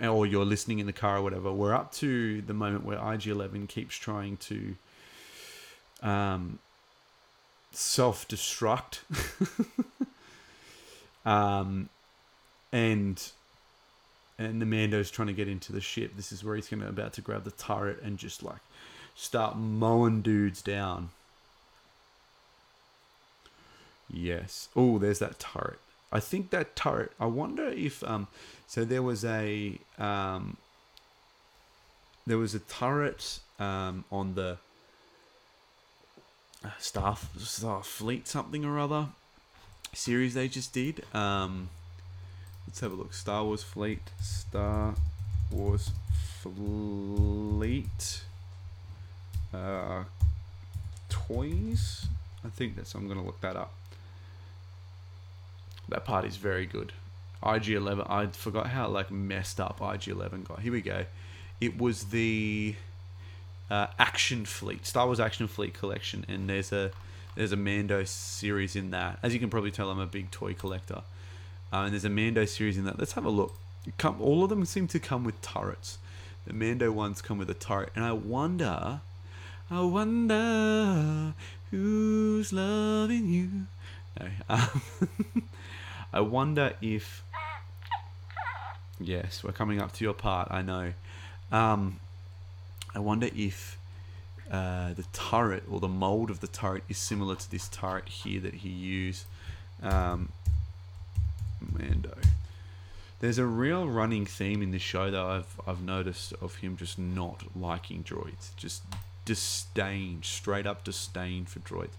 or 0.00 0.26
you're 0.26 0.44
listening 0.44 0.78
in 0.78 0.86
the 0.86 0.92
car 0.92 1.18
or 1.18 1.22
whatever, 1.22 1.52
we're 1.52 1.74
up 1.74 1.92
to 1.94 2.40
the 2.42 2.54
moment 2.54 2.84
where 2.84 2.98
IG11 2.98 3.68
keeps 3.68 3.96
trying 3.96 4.36
to 4.38 4.76
um, 6.02 6.58
self 7.72 8.26
destruct. 8.28 9.00
um, 11.26 11.88
and 12.72 13.30
and 14.38 14.60
the 14.60 14.66
Mando's 14.66 15.10
trying 15.10 15.28
to 15.28 15.34
get 15.34 15.48
into 15.48 15.72
the 15.72 15.80
ship. 15.80 16.12
This 16.16 16.32
is 16.32 16.42
where 16.42 16.56
he's 16.56 16.68
gonna 16.68 16.88
about 16.88 17.12
to 17.14 17.20
grab 17.20 17.44
the 17.44 17.52
turret 17.52 18.02
and 18.02 18.18
just 18.18 18.42
like 18.42 18.60
start 19.14 19.56
mowing 19.56 20.22
dudes 20.22 20.62
down. 20.62 21.10
Yes. 24.12 24.68
Oh, 24.76 24.98
there's 24.98 25.20
that 25.20 25.38
turret. 25.38 25.78
I 26.14 26.20
think 26.20 26.50
that 26.50 26.76
turret. 26.76 27.12
I 27.18 27.26
wonder 27.26 27.68
if 27.68 28.02
um. 28.04 28.28
So 28.66 28.84
there 28.84 29.02
was 29.02 29.24
a 29.24 29.78
um. 29.98 30.56
There 32.26 32.38
was 32.38 32.54
a 32.54 32.60
turret 32.60 33.40
um 33.58 34.04
on 34.10 34.34
the 34.34 34.56
uh, 36.64 36.70
Star 36.78 37.16
fleet 37.82 38.26
something 38.26 38.64
or 38.64 38.78
other 38.78 39.08
series 39.92 40.34
they 40.34 40.48
just 40.48 40.72
did. 40.72 41.04
Um, 41.14 41.68
let's 42.66 42.80
have 42.80 42.92
a 42.92 42.94
look. 42.94 43.12
Star 43.12 43.44
Wars 43.44 43.62
Fleet. 43.62 44.00
Star 44.20 44.94
Wars 45.50 45.90
Fleet. 46.42 48.22
Uh, 49.52 50.04
toys. 51.08 52.06
I 52.44 52.48
think 52.48 52.76
that's. 52.76 52.94
I'm 52.94 53.08
gonna 53.08 53.24
look 53.24 53.40
that 53.40 53.56
up. 53.56 53.72
That 55.94 56.04
part 56.04 56.24
is 56.24 56.36
very 56.38 56.66
good. 56.66 56.92
IG11. 57.40 58.10
I 58.10 58.26
forgot 58.26 58.66
how 58.66 58.88
like 58.88 59.12
messed 59.12 59.60
up 59.60 59.78
IG11 59.78 60.42
got. 60.42 60.58
Here 60.58 60.72
we 60.72 60.80
go. 60.80 61.04
It 61.60 61.78
was 61.78 62.06
the 62.06 62.74
uh, 63.70 63.86
Action 63.96 64.44
Fleet, 64.44 64.84
Star 64.84 65.06
Wars 65.06 65.20
Action 65.20 65.46
Fleet 65.46 65.72
collection, 65.72 66.24
and 66.26 66.50
there's 66.50 66.72
a 66.72 66.90
there's 67.36 67.52
a 67.52 67.56
Mando 67.56 68.02
series 68.02 68.74
in 68.74 68.90
that. 68.90 69.20
As 69.22 69.32
you 69.32 69.38
can 69.38 69.50
probably 69.50 69.70
tell, 69.70 69.88
I'm 69.88 70.00
a 70.00 70.06
big 70.06 70.32
toy 70.32 70.52
collector, 70.52 71.02
uh, 71.72 71.82
and 71.82 71.92
there's 71.92 72.04
a 72.04 72.10
Mando 72.10 72.44
series 72.44 72.76
in 72.76 72.84
that. 72.86 72.98
Let's 72.98 73.12
have 73.12 73.24
a 73.24 73.30
look. 73.30 73.54
Come, 73.96 74.20
all 74.20 74.42
of 74.42 74.50
them 74.50 74.64
seem 74.64 74.88
to 74.88 74.98
come 74.98 75.22
with 75.22 75.40
turrets. 75.42 75.98
The 76.44 76.54
Mando 76.54 76.90
ones 76.90 77.22
come 77.22 77.38
with 77.38 77.48
a 77.50 77.54
turret, 77.54 77.90
and 77.94 78.04
I 78.04 78.10
wonder, 78.14 79.00
I 79.70 79.80
wonder 79.82 81.34
who's 81.70 82.52
loving 82.52 83.28
you. 83.28 83.66
No, 84.18 84.28
um, 84.48 84.82
I 86.14 86.20
wonder 86.20 86.74
if. 86.80 87.24
Yes, 89.00 89.42
we're 89.42 89.50
coming 89.50 89.80
up 89.82 89.92
to 89.94 90.04
your 90.04 90.14
part. 90.14 90.48
I 90.52 90.62
know. 90.62 90.92
Um, 91.50 91.98
I 92.94 93.00
wonder 93.00 93.28
if 93.34 93.76
uh, 94.48 94.94
the 94.94 95.04
turret 95.12 95.64
or 95.68 95.80
the 95.80 95.88
mold 95.88 96.30
of 96.30 96.38
the 96.38 96.46
turret 96.46 96.84
is 96.88 96.98
similar 96.98 97.34
to 97.34 97.50
this 97.50 97.68
turret 97.68 98.08
here 98.08 98.40
that 98.40 98.54
he 98.54 98.68
used. 98.68 99.24
Um, 99.82 100.30
Mando. 101.60 102.16
There's 103.18 103.38
a 103.38 103.46
real 103.46 103.88
running 103.88 104.24
theme 104.24 104.62
in 104.62 104.70
this 104.70 104.82
show 104.82 105.10
that 105.10 105.20
I've 105.20 105.60
I've 105.66 105.82
noticed 105.82 106.32
of 106.40 106.56
him 106.56 106.76
just 106.76 106.96
not 106.96 107.42
liking 107.56 108.04
droids, 108.04 108.54
just 108.56 108.82
disdain, 109.24 110.20
straight 110.22 110.66
up 110.66 110.84
disdain 110.84 111.46
for 111.46 111.58
droids. 111.58 111.96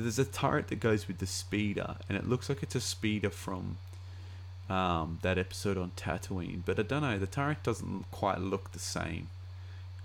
So 0.00 0.04
there's 0.04 0.18
a 0.18 0.24
turret 0.24 0.68
that 0.68 0.80
goes 0.80 1.06
with 1.08 1.18
the 1.18 1.26
speeder, 1.26 1.96
and 2.08 2.16
it 2.16 2.26
looks 2.26 2.48
like 2.48 2.62
it's 2.62 2.74
a 2.74 2.80
speeder 2.80 3.28
from 3.28 3.76
um, 4.70 5.18
that 5.20 5.36
episode 5.36 5.76
on 5.76 5.92
Tatooine. 5.94 6.62
But 6.64 6.78
I 6.78 6.84
don't 6.84 7.02
know, 7.02 7.18
the 7.18 7.26
turret 7.26 7.62
doesn't 7.62 8.10
quite 8.10 8.40
look 8.40 8.72
the 8.72 8.78
same. 8.78 9.28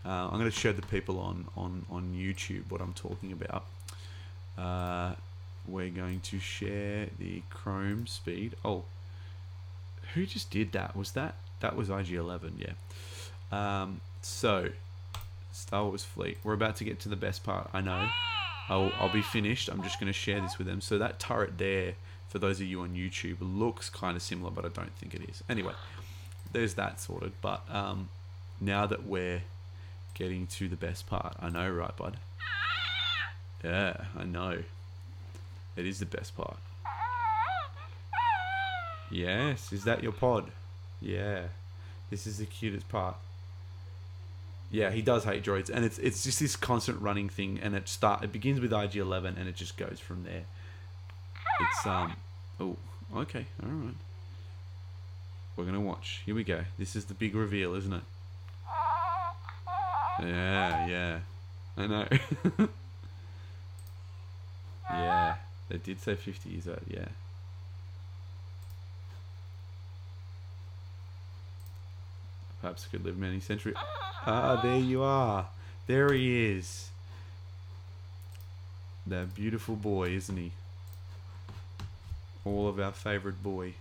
Uh, 0.06 0.28
I'm 0.28 0.38
going 0.38 0.52
to 0.52 0.52
show 0.52 0.74
the 0.74 0.82
people 0.82 1.18
on, 1.18 1.46
on, 1.56 1.86
on 1.89 2.14
YouTube 2.14 2.64
what 2.68 2.82
I'm 2.82 2.91
talking 2.91 3.32
about. 3.32 3.64
Uh, 4.58 5.14
we're 5.66 5.91
going 5.91 6.20
to 6.20 6.39
share 6.39 7.08
the 7.18 7.41
Chrome 7.50 8.06
speed. 8.06 8.56
Oh, 8.66 8.84
who 10.14 10.26
just 10.26 10.52
did 10.52 10.74
that? 10.74 10.98
Was 10.98 11.12
that 11.12 11.36
that 11.62 11.78
was 11.78 11.88
IG11? 11.88 12.52
Yeah. 12.58 12.74
Um, 13.50 14.02
so, 14.22 14.72
Star 15.54 15.86
Wars 15.86 16.04
Fleet. 16.04 16.38
We're 16.43 16.52
about 16.52 16.76
to 16.76 16.84
get 16.84 17.00
to 17.00 17.08
the 17.08 17.16
best 17.16 17.46
part. 17.46 17.70
I 17.72 17.80
know. 17.80 18.10
I'll, 18.70 18.91
I'll 18.99 19.11
be 19.11 19.22
finished. 19.22 19.70
I'm 19.70 19.84
just 19.84 19.99
going 19.99 20.07
to 20.07 20.13
share 20.13 20.41
this 20.41 20.57
with 20.57 20.68
them. 20.68 20.82
So 20.82 20.97
that 20.97 21.20
turret 21.20 21.57
there, 21.57 21.93
for 22.30 22.39
those 22.39 22.59
of 22.59 22.68
you 22.68 22.82
on 22.82 22.89
YouTube, 22.95 23.38
looks 23.39 23.89
kind 23.89 24.16
of 24.16 24.24
similar, 24.24 24.51
but 24.51 24.66
I 24.66 24.70
don't 24.70 24.95
think 24.95 25.13
it 25.13 25.30
is. 25.30 25.43
Anyway, 25.49 25.74
there's 26.51 26.74
that 26.76 26.99
sorted. 26.99 27.34
But 27.41 27.63
um, 27.70 28.09
now 28.59 28.86
that 28.88 29.05
we're 29.05 29.43
getting 30.13 30.47
to 30.47 30.68
the 30.68 30.76
best 30.76 31.07
part, 31.07 31.36
I 31.39 31.49
know, 31.49 31.70
right, 31.70 31.95
bud? 31.95 32.18
Yeah, 33.63 33.97
I 34.18 34.24
know. 34.24 34.63
It 35.76 35.86
is 35.86 35.99
the 35.99 36.05
best 36.05 36.36
part. 36.36 36.57
Yes, 39.11 39.72
is 39.72 39.84
that 39.84 40.01
your 40.01 40.11
pod? 40.11 40.51
Yeah, 41.01 41.43
this 42.09 42.26
is 42.26 42.39
the 42.39 42.45
cutest 42.45 42.89
part. 42.89 43.16
Yeah, 44.72 44.91
he 44.91 45.01
does 45.01 45.24
hate 45.24 45.43
droids, 45.43 45.70
and 45.70 45.86
it's 45.86 45.97
it's 45.99 46.24
just 46.24 46.39
this 46.39 46.55
constant 46.55 47.01
running 47.01 47.30
thing, 47.30 47.59
and 47.61 47.76
it 47.76 47.88
start 47.88 48.24
it 48.24 48.32
begins 48.32 48.59
with 48.59 48.74
IG 48.74 48.97
Eleven, 48.97 49.38
and 49.38 49.47
it 49.47 49.55
just 49.55 49.78
goes 49.78 49.99
from 49.99 50.24
there. 50.24 50.43
It's 51.61 51.86
um, 51.86 52.16
oh, 52.59 52.76
okay, 53.16 53.45
all 53.63 53.70
right. 53.70 53.93
We're 55.55 55.66
gonna 55.66 55.80
watch. 55.80 56.22
Here 56.26 56.36
we 56.36 56.43
go. 56.43 56.61
This 56.78 56.95
is 56.95 57.05
the 57.05 57.13
big 57.13 57.36
reveal, 57.36 57.76
isn't 57.76 57.93
it? 57.93 58.03
Yeah, 60.22 60.88
yeah, 60.88 61.20
I 61.78 61.88
know. 61.88 62.07
yeah, 64.89 65.36
they 65.70 65.78
did 65.78 66.01
say 66.01 66.16
fifty 66.16 66.49
years 66.49 66.68
old. 66.68 66.82
Yeah. 66.88 67.07
Perhaps 72.66 72.88
could 72.88 73.05
live 73.05 73.16
many 73.16 73.39
centuries. 73.39 73.76
Ah, 74.26 74.59
there 74.63 74.80
you 74.80 75.03
are. 75.03 75.45
There 75.86 76.11
he 76.11 76.49
is. 76.53 76.89
That 79.05 79.36
beautiful 79.36 79.76
boy, 79.76 80.09
isn't 80.09 80.36
he? 80.36 80.51
All 82.43 82.68
of 82.68 82.80
our 82.80 82.91
favorite 82.91 83.43
boy. 83.43 83.76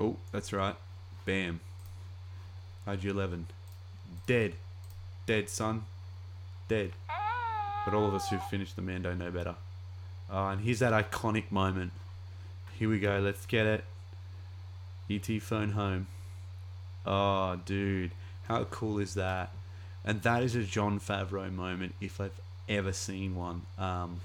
Oh, 0.00 0.16
that's 0.32 0.52
right. 0.52 0.74
Bam. 1.24 1.60
IG11. 2.88 3.44
Dead. 4.26 4.54
Dead, 5.26 5.48
son. 5.48 5.84
Dead. 6.66 6.90
But 7.84 7.94
all 7.94 8.08
of 8.08 8.14
us 8.14 8.28
who've 8.30 8.42
finished 8.42 8.74
the 8.74 8.82
Mando 8.82 9.14
know 9.14 9.30
better. 9.30 9.54
Oh, 10.30 10.48
and 10.48 10.60
here's 10.60 10.78
that 10.78 10.92
iconic 10.92 11.50
moment. 11.50 11.92
Here 12.78 12.88
we 12.88 13.00
go. 13.00 13.18
Let's 13.18 13.46
get 13.46 13.66
it. 13.66 13.84
ET 15.10 15.42
phone 15.42 15.72
home. 15.72 16.06
Oh, 17.04 17.56
dude. 17.64 18.12
How 18.46 18.64
cool 18.64 18.98
is 18.98 19.14
that? 19.14 19.50
And 20.04 20.22
that 20.22 20.42
is 20.42 20.54
a 20.54 20.62
Jon 20.62 21.00
Favreau 21.00 21.52
moment 21.52 21.94
if 22.00 22.20
I've 22.20 22.40
ever 22.68 22.92
seen 22.92 23.34
one. 23.34 23.62
Um, 23.78 24.20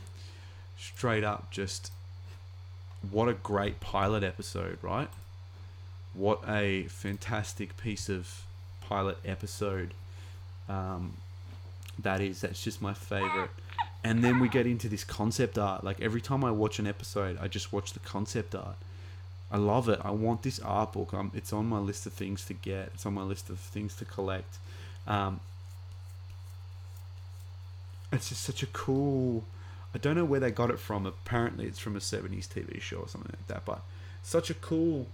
straight 0.78 1.24
up, 1.24 1.52
just 1.52 1.92
what 3.12 3.28
a 3.28 3.34
great 3.34 3.80
pilot 3.80 4.24
episode, 4.24 4.78
right? 4.82 5.10
What 6.14 6.42
a 6.48 6.84
fantastic 6.84 7.78
piece 7.78 8.10
of 8.10 8.46
pilot 8.82 9.18
episode 9.26 9.94
um, 10.70 11.18
that 12.00 12.22
is. 12.22 12.42
That's 12.42 12.64
just 12.64 12.82
my 12.82 12.94
favorite. 12.94 13.50
And 14.06 14.24
then 14.24 14.40
we 14.40 14.48
get 14.48 14.68
into 14.68 14.88
this 14.88 15.04
concept 15.04 15.58
art. 15.58 15.84
Like 15.84 16.00
every 16.00 16.22
time 16.22 16.44
I 16.46 16.52
watch 16.52 16.78
an 16.78 16.86
episode, 16.86 17.40
I 17.42 17.48
just 17.48 17.74
watch 17.74 17.94
the 17.94 18.00
concept 18.00 18.54
art. 18.54 18.76
I 19.52 19.58
love 19.58 19.90
it. 19.90 20.00
I 20.04 20.12
want 20.12 20.44
this 20.44 20.60
art 20.60 20.94
book. 20.94 21.12
Um, 21.12 21.32
it's 21.34 21.52
on 21.52 21.66
my 21.66 21.80
list 21.80 22.06
of 22.06 22.14
things 22.14 22.46
to 22.46 22.54
get. 22.54 22.92
It's 22.94 23.08
on 23.08 23.16
my 23.16 23.24
list 23.24 23.50
of 23.50 23.58
things 23.60 23.96
to 23.96 24.06
collect. 24.06 24.60
Um, 25.08 25.40
it's 28.12 28.30
just 28.30 28.44
such 28.44 28.62
a 28.62 28.68
cool. 28.68 29.44
I 29.96 29.98
don't 29.98 30.16
know 30.16 30.26
where 30.26 30.40
they 30.40 30.52
got 30.52 30.70
it 30.70 30.80
from. 30.80 31.08
Apparently, 31.08 31.66
it's 31.66 31.80
from 31.80 31.96
a 31.96 32.00
'70s 32.00 32.48
TV 32.48 32.80
show 32.80 32.98
or 32.98 33.08
something 33.08 33.32
like 33.36 33.48
that. 33.48 33.66
But 33.66 33.82
such 34.22 34.52
a 34.52 34.54
cool. 34.54 35.08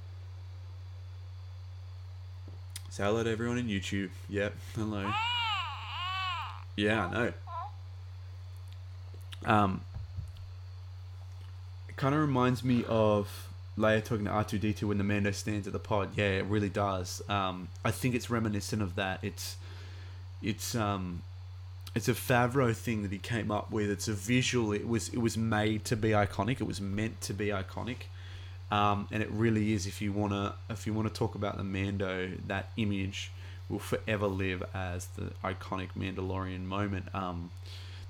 Say 2.89 3.05
hello 3.05 3.23
to 3.23 3.31
everyone 3.31 3.57
in 3.57 3.67
YouTube. 3.67 4.09
Yep, 4.27 4.53
hello. 4.75 5.09
Yeah, 6.75 7.05
I 7.05 7.13
know. 7.13 7.33
Um, 9.45 9.81
it 11.89 11.95
kind 11.95 12.13
of 12.13 12.21
reminds 12.21 12.63
me 12.63 12.83
of 12.87 13.47
Leia 13.77 14.03
talking 14.03 14.25
to 14.25 14.31
R2D2 14.31 14.83
when 14.83 14.97
the 14.97 15.03
Mando 15.03 15.31
stands 15.31 15.67
at 15.67 15.73
the 15.73 15.79
pod. 15.79 16.09
Yeah, 16.15 16.29
it 16.29 16.45
really 16.45 16.69
does. 16.69 17.21
Um, 17.29 17.69
I 17.83 17.91
think 17.91 18.15
it's 18.15 18.29
reminiscent 18.29 18.81
of 18.81 18.95
that. 18.95 19.19
It's 19.21 19.57
it's 20.41 20.75
um 20.75 21.21
it's 21.93 22.07
a 22.07 22.13
Favreau 22.13 22.75
thing 22.75 23.01
that 23.03 23.11
he 23.11 23.17
came 23.17 23.51
up 23.51 23.71
with. 23.71 23.89
It's 23.89 24.07
a 24.07 24.13
visual. 24.13 24.71
It 24.71 24.87
was 24.87 25.09
it 25.09 25.19
was 25.19 25.37
made 25.37 25.85
to 25.85 25.95
be 25.95 26.09
iconic. 26.09 26.61
It 26.61 26.67
was 26.67 26.79
meant 26.79 27.21
to 27.21 27.33
be 27.33 27.47
iconic. 27.47 28.03
Um, 28.71 29.07
and 29.11 29.21
it 29.21 29.29
really 29.29 29.73
is. 29.73 29.85
If 29.85 30.01
you 30.01 30.13
wanna 30.13 30.55
if 30.69 30.87
you 30.87 30.93
wanna 30.93 31.09
talk 31.09 31.35
about 31.35 31.57
the 31.57 31.63
Mando, 31.63 32.31
that 32.47 32.69
image 32.77 33.31
will 33.67 33.79
forever 33.79 34.27
live 34.27 34.63
as 34.73 35.07
the 35.07 35.31
iconic 35.43 35.89
Mandalorian 35.97 36.65
moment. 36.65 37.13
Um, 37.13 37.51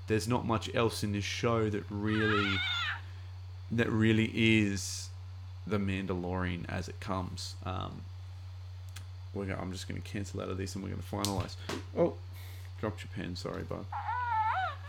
there's 0.06 0.28
not 0.28 0.46
much 0.46 0.70
else 0.74 1.02
in 1.02 1.12
this 1.12 1.24
show 1.24 1.70
that 1.70 1.84
really 1.90 2.58
that 3.70 3.90
really 3.90 4.30
is 4.34 5.08
the 5.66 5.78
Mandalorian 5.78 6.68
as 6.68 6.88
it 6.88 7.00
comes. 7.00 7.54
Um, 7.64 8.02
we're 9.32 9.46
gonna, 9.46 9.60
I'm 9.60 9.72
just 9.72 9.88
going 9.88 10.00
to 10.00 10.06
cancel 10.06 10.42
out 10.42 10.48
of 10.48 10.58
this 10.58 10.74
and 10.74 10.84
we're 10.84 10.90
going 10.90 11.02
to 11.02 11.08
finalize. 11.08 11.56
Oh, 11.96 12.14
dropped 12.80 13.02
your 13.02 13.10
pen. 13.14 13.36
Sorry, 13.36 13.62
bud. 13.62 13.86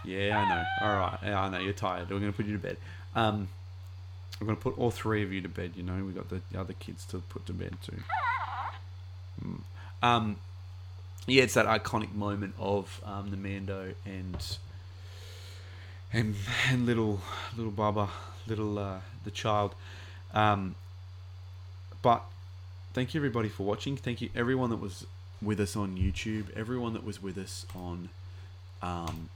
Yeah, 0.03 0.37
I 0.37 0.49
know. 0.49 0.63
All 0.81 0.97
right. 0.97 1.17
Yeah, 1.23 1.41
I 1.41 1.49
know 1.49 1.59
you're 1.59 1.71
tired. 1.71 2.09
We're 2.09 2.19
going 2.19 2.31
to 2.31 2.35
put 2.35 2.45
you 2.45 2.53
to 2.53 2.61
bed. 2.61 2.77
Um, 3.15 3.47
I'm 4.41 4.47
going 4.47 4.57
to 4.57 4.61
put 4.61 4.77
all 4.77 4.91
three 4.91 5.23
of 5.23 5.31
you 5.31 5.41
to 5.41 5.47
bed. 5.47 5.73
You 5.75 5.83
know, 5.83 6.03
we 6.03 6.11
got 6.11 6.29
the, 6.29 6.41
the 6.51 6.59
other 6.59 6.73
kids 6.73 7.05
to 7.05 7.19
put 7.19 7.45
to 7.45 7.53
bed 7.53 7.77
too. 7.81 8.03
Mm. 9.45 9.61
Um, 10.01 10.35
yeah, 11.25 11.43
it's 11.43 11.53
that 11.53 11.67
iconic 11.67 12.13
moment 12.13 12.55
of 12.59 12.99
um, 13.05 13.31
the 13.31 13.37
Mando 13.37 13.93
and 14.05 14.57
and 16.13 16.35
and 16.69 16.85
little 16.85 17.19
little 17.57 17.71
Baba, 17.71 18.09
little 18.47 18.77
uh, 18.77 18.99
the 19.23 19.31
child. 19.31 19.73
Um, 20.33 20.75
but 22.01 22.23
thank 22.93 23.13
you 23.13 23.19
everybody 23.19 23.49
for 23.49 23.63
watching. 23.63 23.97
Thank 23.97 24.21
you 24.21 24.29
everyone 24.35 24.69
that 24.69 24.79
was 24.79 25.05
with 25.41 25.59
us 25.59 25.75
on 25.75 25.97
YouTube. 25.97 26.55
Everyone 26.55 26.93
that 26.93 27.03
was 27.03 27.21
with 27.21 27.37
us 27.37 27.65
on 27.75 28.09
um, 28.81 29.29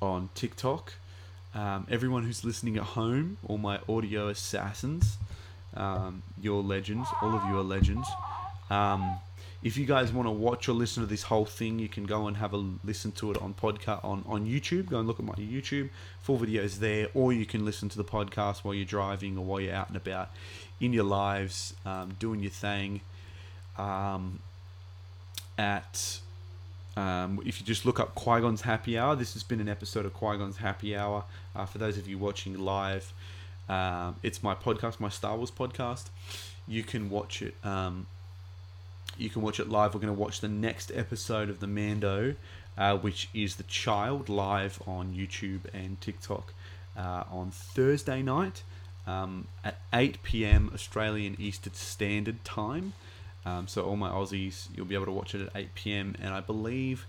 on 0.00 0.30
TikTok. 0.34 0.94
Um, 1.54 1.86
everyone 1.90 2.24
who's 2.24 2.44
listening 2.44 2.78
at 2.78 2.82
home, 2.82 3.36
all 3.46 3.58
my 3.58 3.78
audio 3.86 4.28
assassins, 4.28 5.18
um, 5.74 6.22
you're 6.40 6.62
legends. 6.62 7.08
All 7.20 7.34
of 7.34 7.44
you 7.44 7.58
are 7.58 7.62
legends. 7.62 8.08
Um, 8.70 9.18
if 9.62 9.76
you 9.76 9.86
guys 9.86 10.12
want 10.12 10.26
to 10.26 10.32
watch 10.32 10.68
or 10.68 10.72
listen 10.72 11.02
to 11.02 11.08
this 11.08 11.22
whole 11.24 11.44
thing, 11.44 11.78
you 11.78 11.88
can 11.88 12.04
go 12.04 12.26
and 12.26 12.36
have 12.38 12.52
a 12.52 12.56
listen 12.84 13.12
to 13.12 13.30
it 13.30 13.40
on 13.40 13.54
podcast 13.54 14.04
on, 14.04 14.24
on 14.26 14.46
YouTube. 14.46 14.90
Go 14.90 14.98
and 14.98 15.06
look 15.06 15.20
at 15.20 15.24
my 15.24 15.34
YouTube. 15.34 15.90
Full 16.22 16.38
videos 16.38 16.78
there, 16.78 17.08
or 17.14 17.32
you 17.32 17.46
can 17.46 17.64
listen 17.64 17.88
to 17.90 17.96
the 17.96 18.04
podcast 18.04 18.64
while 18.64 18.74
you're 18.74 18.84
driving 18.84 19.38
or 19.38 19.44
while 19.44 19.60
you're 19.60 19.74
out 19.74 19.88
and 19.88 19.96
about 19.96 20.30
in 20.80 20.92
your 20.92 21.04
lives, 21.04 21.74
um, 21.86 22.16
doing 22.18 22.40
your 22.40 22.50
thing. 22.50 23.02
Um, 23.78 24.40
at 25.56 26.18
um, 26.96 27.40
if 27.46 27.60
you 27.60 27.66
just 27.66 27.86
look 27.86 28.00
up 28.00 28.14
Qui 28.14 28.40
Gon's 28.40 28.62
Happy 28.62 28.98
Hour, 28.98 29.14
this 29.16 29.32
has 29.34 29.42
been 29.44 29.60
an 29.60 29.68
episode 29.68 30.04
of 30.04 30.12
Qui 30.12 30.36
Gon's 30.38 30.56
Happy 30.56 30.96
Hour. 30.96 31.24
Uh, 31.54 31.64
for 31.66 31.78
those 31.78 31.96
of 31.96 32.08
you 32.08 32.18
watching 32.18 32.58
live, 32.58 33.12
um, 33.68 34.16
it's 34.22 34.42
my 34.42 34.54
podcast, 34.54 34.98
my 34.98 35.08
Star 35.08 35.36
Wars 35.36 35.50
podcast. 35.50 36.08
You 36.66 36.82
can 36.82 37.10
watch 37.10 37.42
it. 37.42 37.54
Um, 37.64 38.06
you 39.18 39.30
can 39.30 39.42
watch 39.42 39.60
it 39.60 39.68
live. 39.68 39.94
We're 39.94 40.00
going 40.00 40.14
to 40.14 40.20
watch 40.20 40.40
the 40.40 40.48
next 40.48 40.90
episode 40.94 41.50
of 41.50 41.60
the 41.60 41.66
Mando, 41.66 42.34
uh, 42.76 42.96
which 42.98 43.28
is 43.34 43.56
the 43.56 43.62
Child 43.64 44.28
live 44.28 44.82
on 44.86 45.14
YouTube 45.14 45.62
and 45.72 46.00
TikTok 46.00 46.52
uh, 46.96 47.24
on 47.30 47.50
Thursday 47.50 48.22
night 48.22 48.62
um, 49.06 49.46
at 49.64 49.78
8 49.92 50.22
p.m. 50.22 50.70
Australian 50.74 51.36
Eastern 51.38 51.74
Standard 51.74 52.44
Time. 52.44 52.92
Um, 53.44 53.66
so 53.66 53.82
all 53.82 53.96
my 53.96 54.10
Aussies, 54.10 54.68
you'll 54.74 54.86
be 54.86 54.94
able 54.94 55.06
to 55.06 55.12
watch 55.12 55.34
it 55.34 55.42
at 55.42 55.50
8 55.54 55.74
p.m. 55.74 56.14
And 56.20 56.32
I 56.32 56.40
believe, 56.40 57.06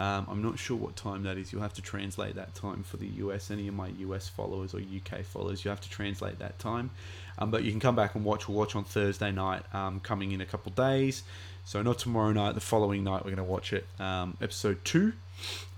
um, 0.00 0.26
I'm 0.28 0.42
not 0.42 0.58
sure 0.58 0.76
what 0.76 0.96
time 0.96 1.22
that 1.24 1.36
is. 1.36 1.52
You'll 1.52 1.62
have 1.62 1.74
to 1.74 1.82
translate 1.82 2.34
that 2.36 2.54
time 2.54 2.82
for 2.82 2.96
the 2.96 3.06
US. 3.06 3.50
Any 3.50 3.68
of 3.68 3.74
my 3.74 3.88
US 3.88 4.28
followers 4.28 4.74
or 4.74 4.78
UK 4.78 5.24
followers, 5.24 5.64
you 5.64 5.68
have 5.68 5.80
to 5.82 5.90
translate 5.90 6.38
that 6.38 6.58
time. 6.58 6.90
Um, 7.38 7.50
but 7.50 7.64
you 7.64 7.70
can 7.70 7.80
come 7.80 7.96
back 7.96 8.14
and 8.14 8.24
watch. 8.24 8.48
We'll 8.48 8.58
watch 8.58 8.76
on 8.76 8.84
Thursday 8.84 9.32
night, 9.32 9.62
um, 9.74 10.00
coming 10.00 10.32
in 10.32 10.40
a 10.40 10.46
couple 10.46 10.72
days. 10.72 11.22
So 11.64 11.82
not 11.82 11.98
tomorrow 11.98 12.32
night. 12.32 12.54
The 12.54 12.60
following 12.60 13.04
night, 13.04 13.24
we're 13.24 13.34
going 13.34 13.36
to 13.36 13.44
watch 13.44 13.72
it, 13.72 13.86
um, 13.98 14.36
episode 14.40 14.84
two, 14.84 15.14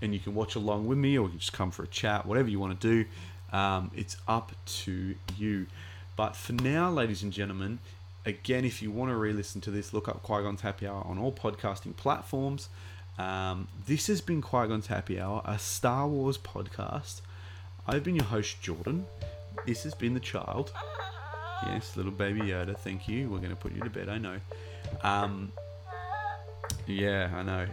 and 0.01 0.13
you 0.13 0.19
can 0.19 0.35
watch 0.35 0.55
along 0.55 0.87
with 0.87 0.97
me, 0.97 1.17
or 1.17 1.23
you 1.23 1.29
can 1.29 1.39
just 1.39 1.53
come 1.53 1.71
for 1.71 1.83
a 1.83 1.87
chat, 1.87 2.25
whatever 2.25 2.49
you 2.49 2.59
want 2.59 2.79
to 2.79 2.87
do. 2.87 3.57
Um, 3.57 3.91
it's 3.95 4.17
up 4.27 4.51
to 4.65 5.15
you. 5.37 5.67
But 6.15 6.35
for 6.35 6.53
now, 6.53 6.91
ladies 6.91 7.23
and 7.23 7.31
gentlemen, 7.31 7.79
again, 8.25 8.65
if 8.65 8.81
you 8.81 8.91
want 8.91 9.11
to 9.11 9.15
re-listen 9.15 9.61
to 9.61 9.71
this, 9.71 9.93
look 9.93 10.09
up 10.09 10.21
Qui 10.23 10.43
Gon's 10.43 10.61
Happy 10.61 10.85
Hour 10.85 11.03
on 11.05 11.17
all 11.17 11.31
podcasting 11.31 11.95
platforms. 11.95 12.67
Um, 13.17 13.67
this 13.87 14.07
has 14.07 14.19
been 14.19 14.41
Qui 14.41 14.67
Gon's 14.67 14.87
Happy 14.87 15.19
Hour, 15.19 15.41
a 15.45 15.57
Star 15.57 16.07
Wars 16.07 16.37
podcast. 16.37 17.21
I've 17.87 18.03
been 18.03 18.15
your 18.15 18.25
host, 18.25 18.61
Jordan. 18.61 19.05
This 19.65 19.83
has 19.83 19.95
been 19.95 20.13
the 20.13 20.19
child. 20.19 20.73
Yes, 21.65 21.97
little 21.97 22.11
baby 22.11 22.41
Yoda. 22.41 22.77
Thank 22.77 23.07
you. 23.07 23.29
We're 23.29 23.39
going 23.39 23.49
to 23.49 23.55
put 23.55 23.73
you 23.73 23.81
to 23.81 23.89
bed. 23.89 24.09
I 24.09 24.17
know. 24.17 24.37
Um, 25.01 25.51
yeah, 26.85 27.29
I 27.35 27.43
know. 27.43 27.67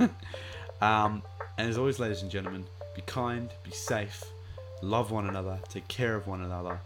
um, 0.80 1.22
and 1.58 1.68
as 1.68 1.78
always, 1.78 1.98
ladies 1.98 2.22
and 2.22 2.30
gentlemen, 2.30 2.64
be 2.94 3.02
kind, 3.02 3.50
be 3.64 3.70
safe, 3.70 4.22
love 4.82 5.10
one 5.10 5.26
another, 5.28 5.58
take 5.68 5.88
care 5.88 6.14
of 6.14 6.26
one 6.26 6.42
another, 6.42 6.78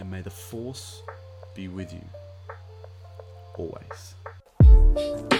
and 0.00 0.10
may 0.10 0.22
the 0.22 0.30
Force 0.30 1.02
be 1.54 1.68
with 1.68 1.92
you 1.92 2.04
always. 3.56 5.31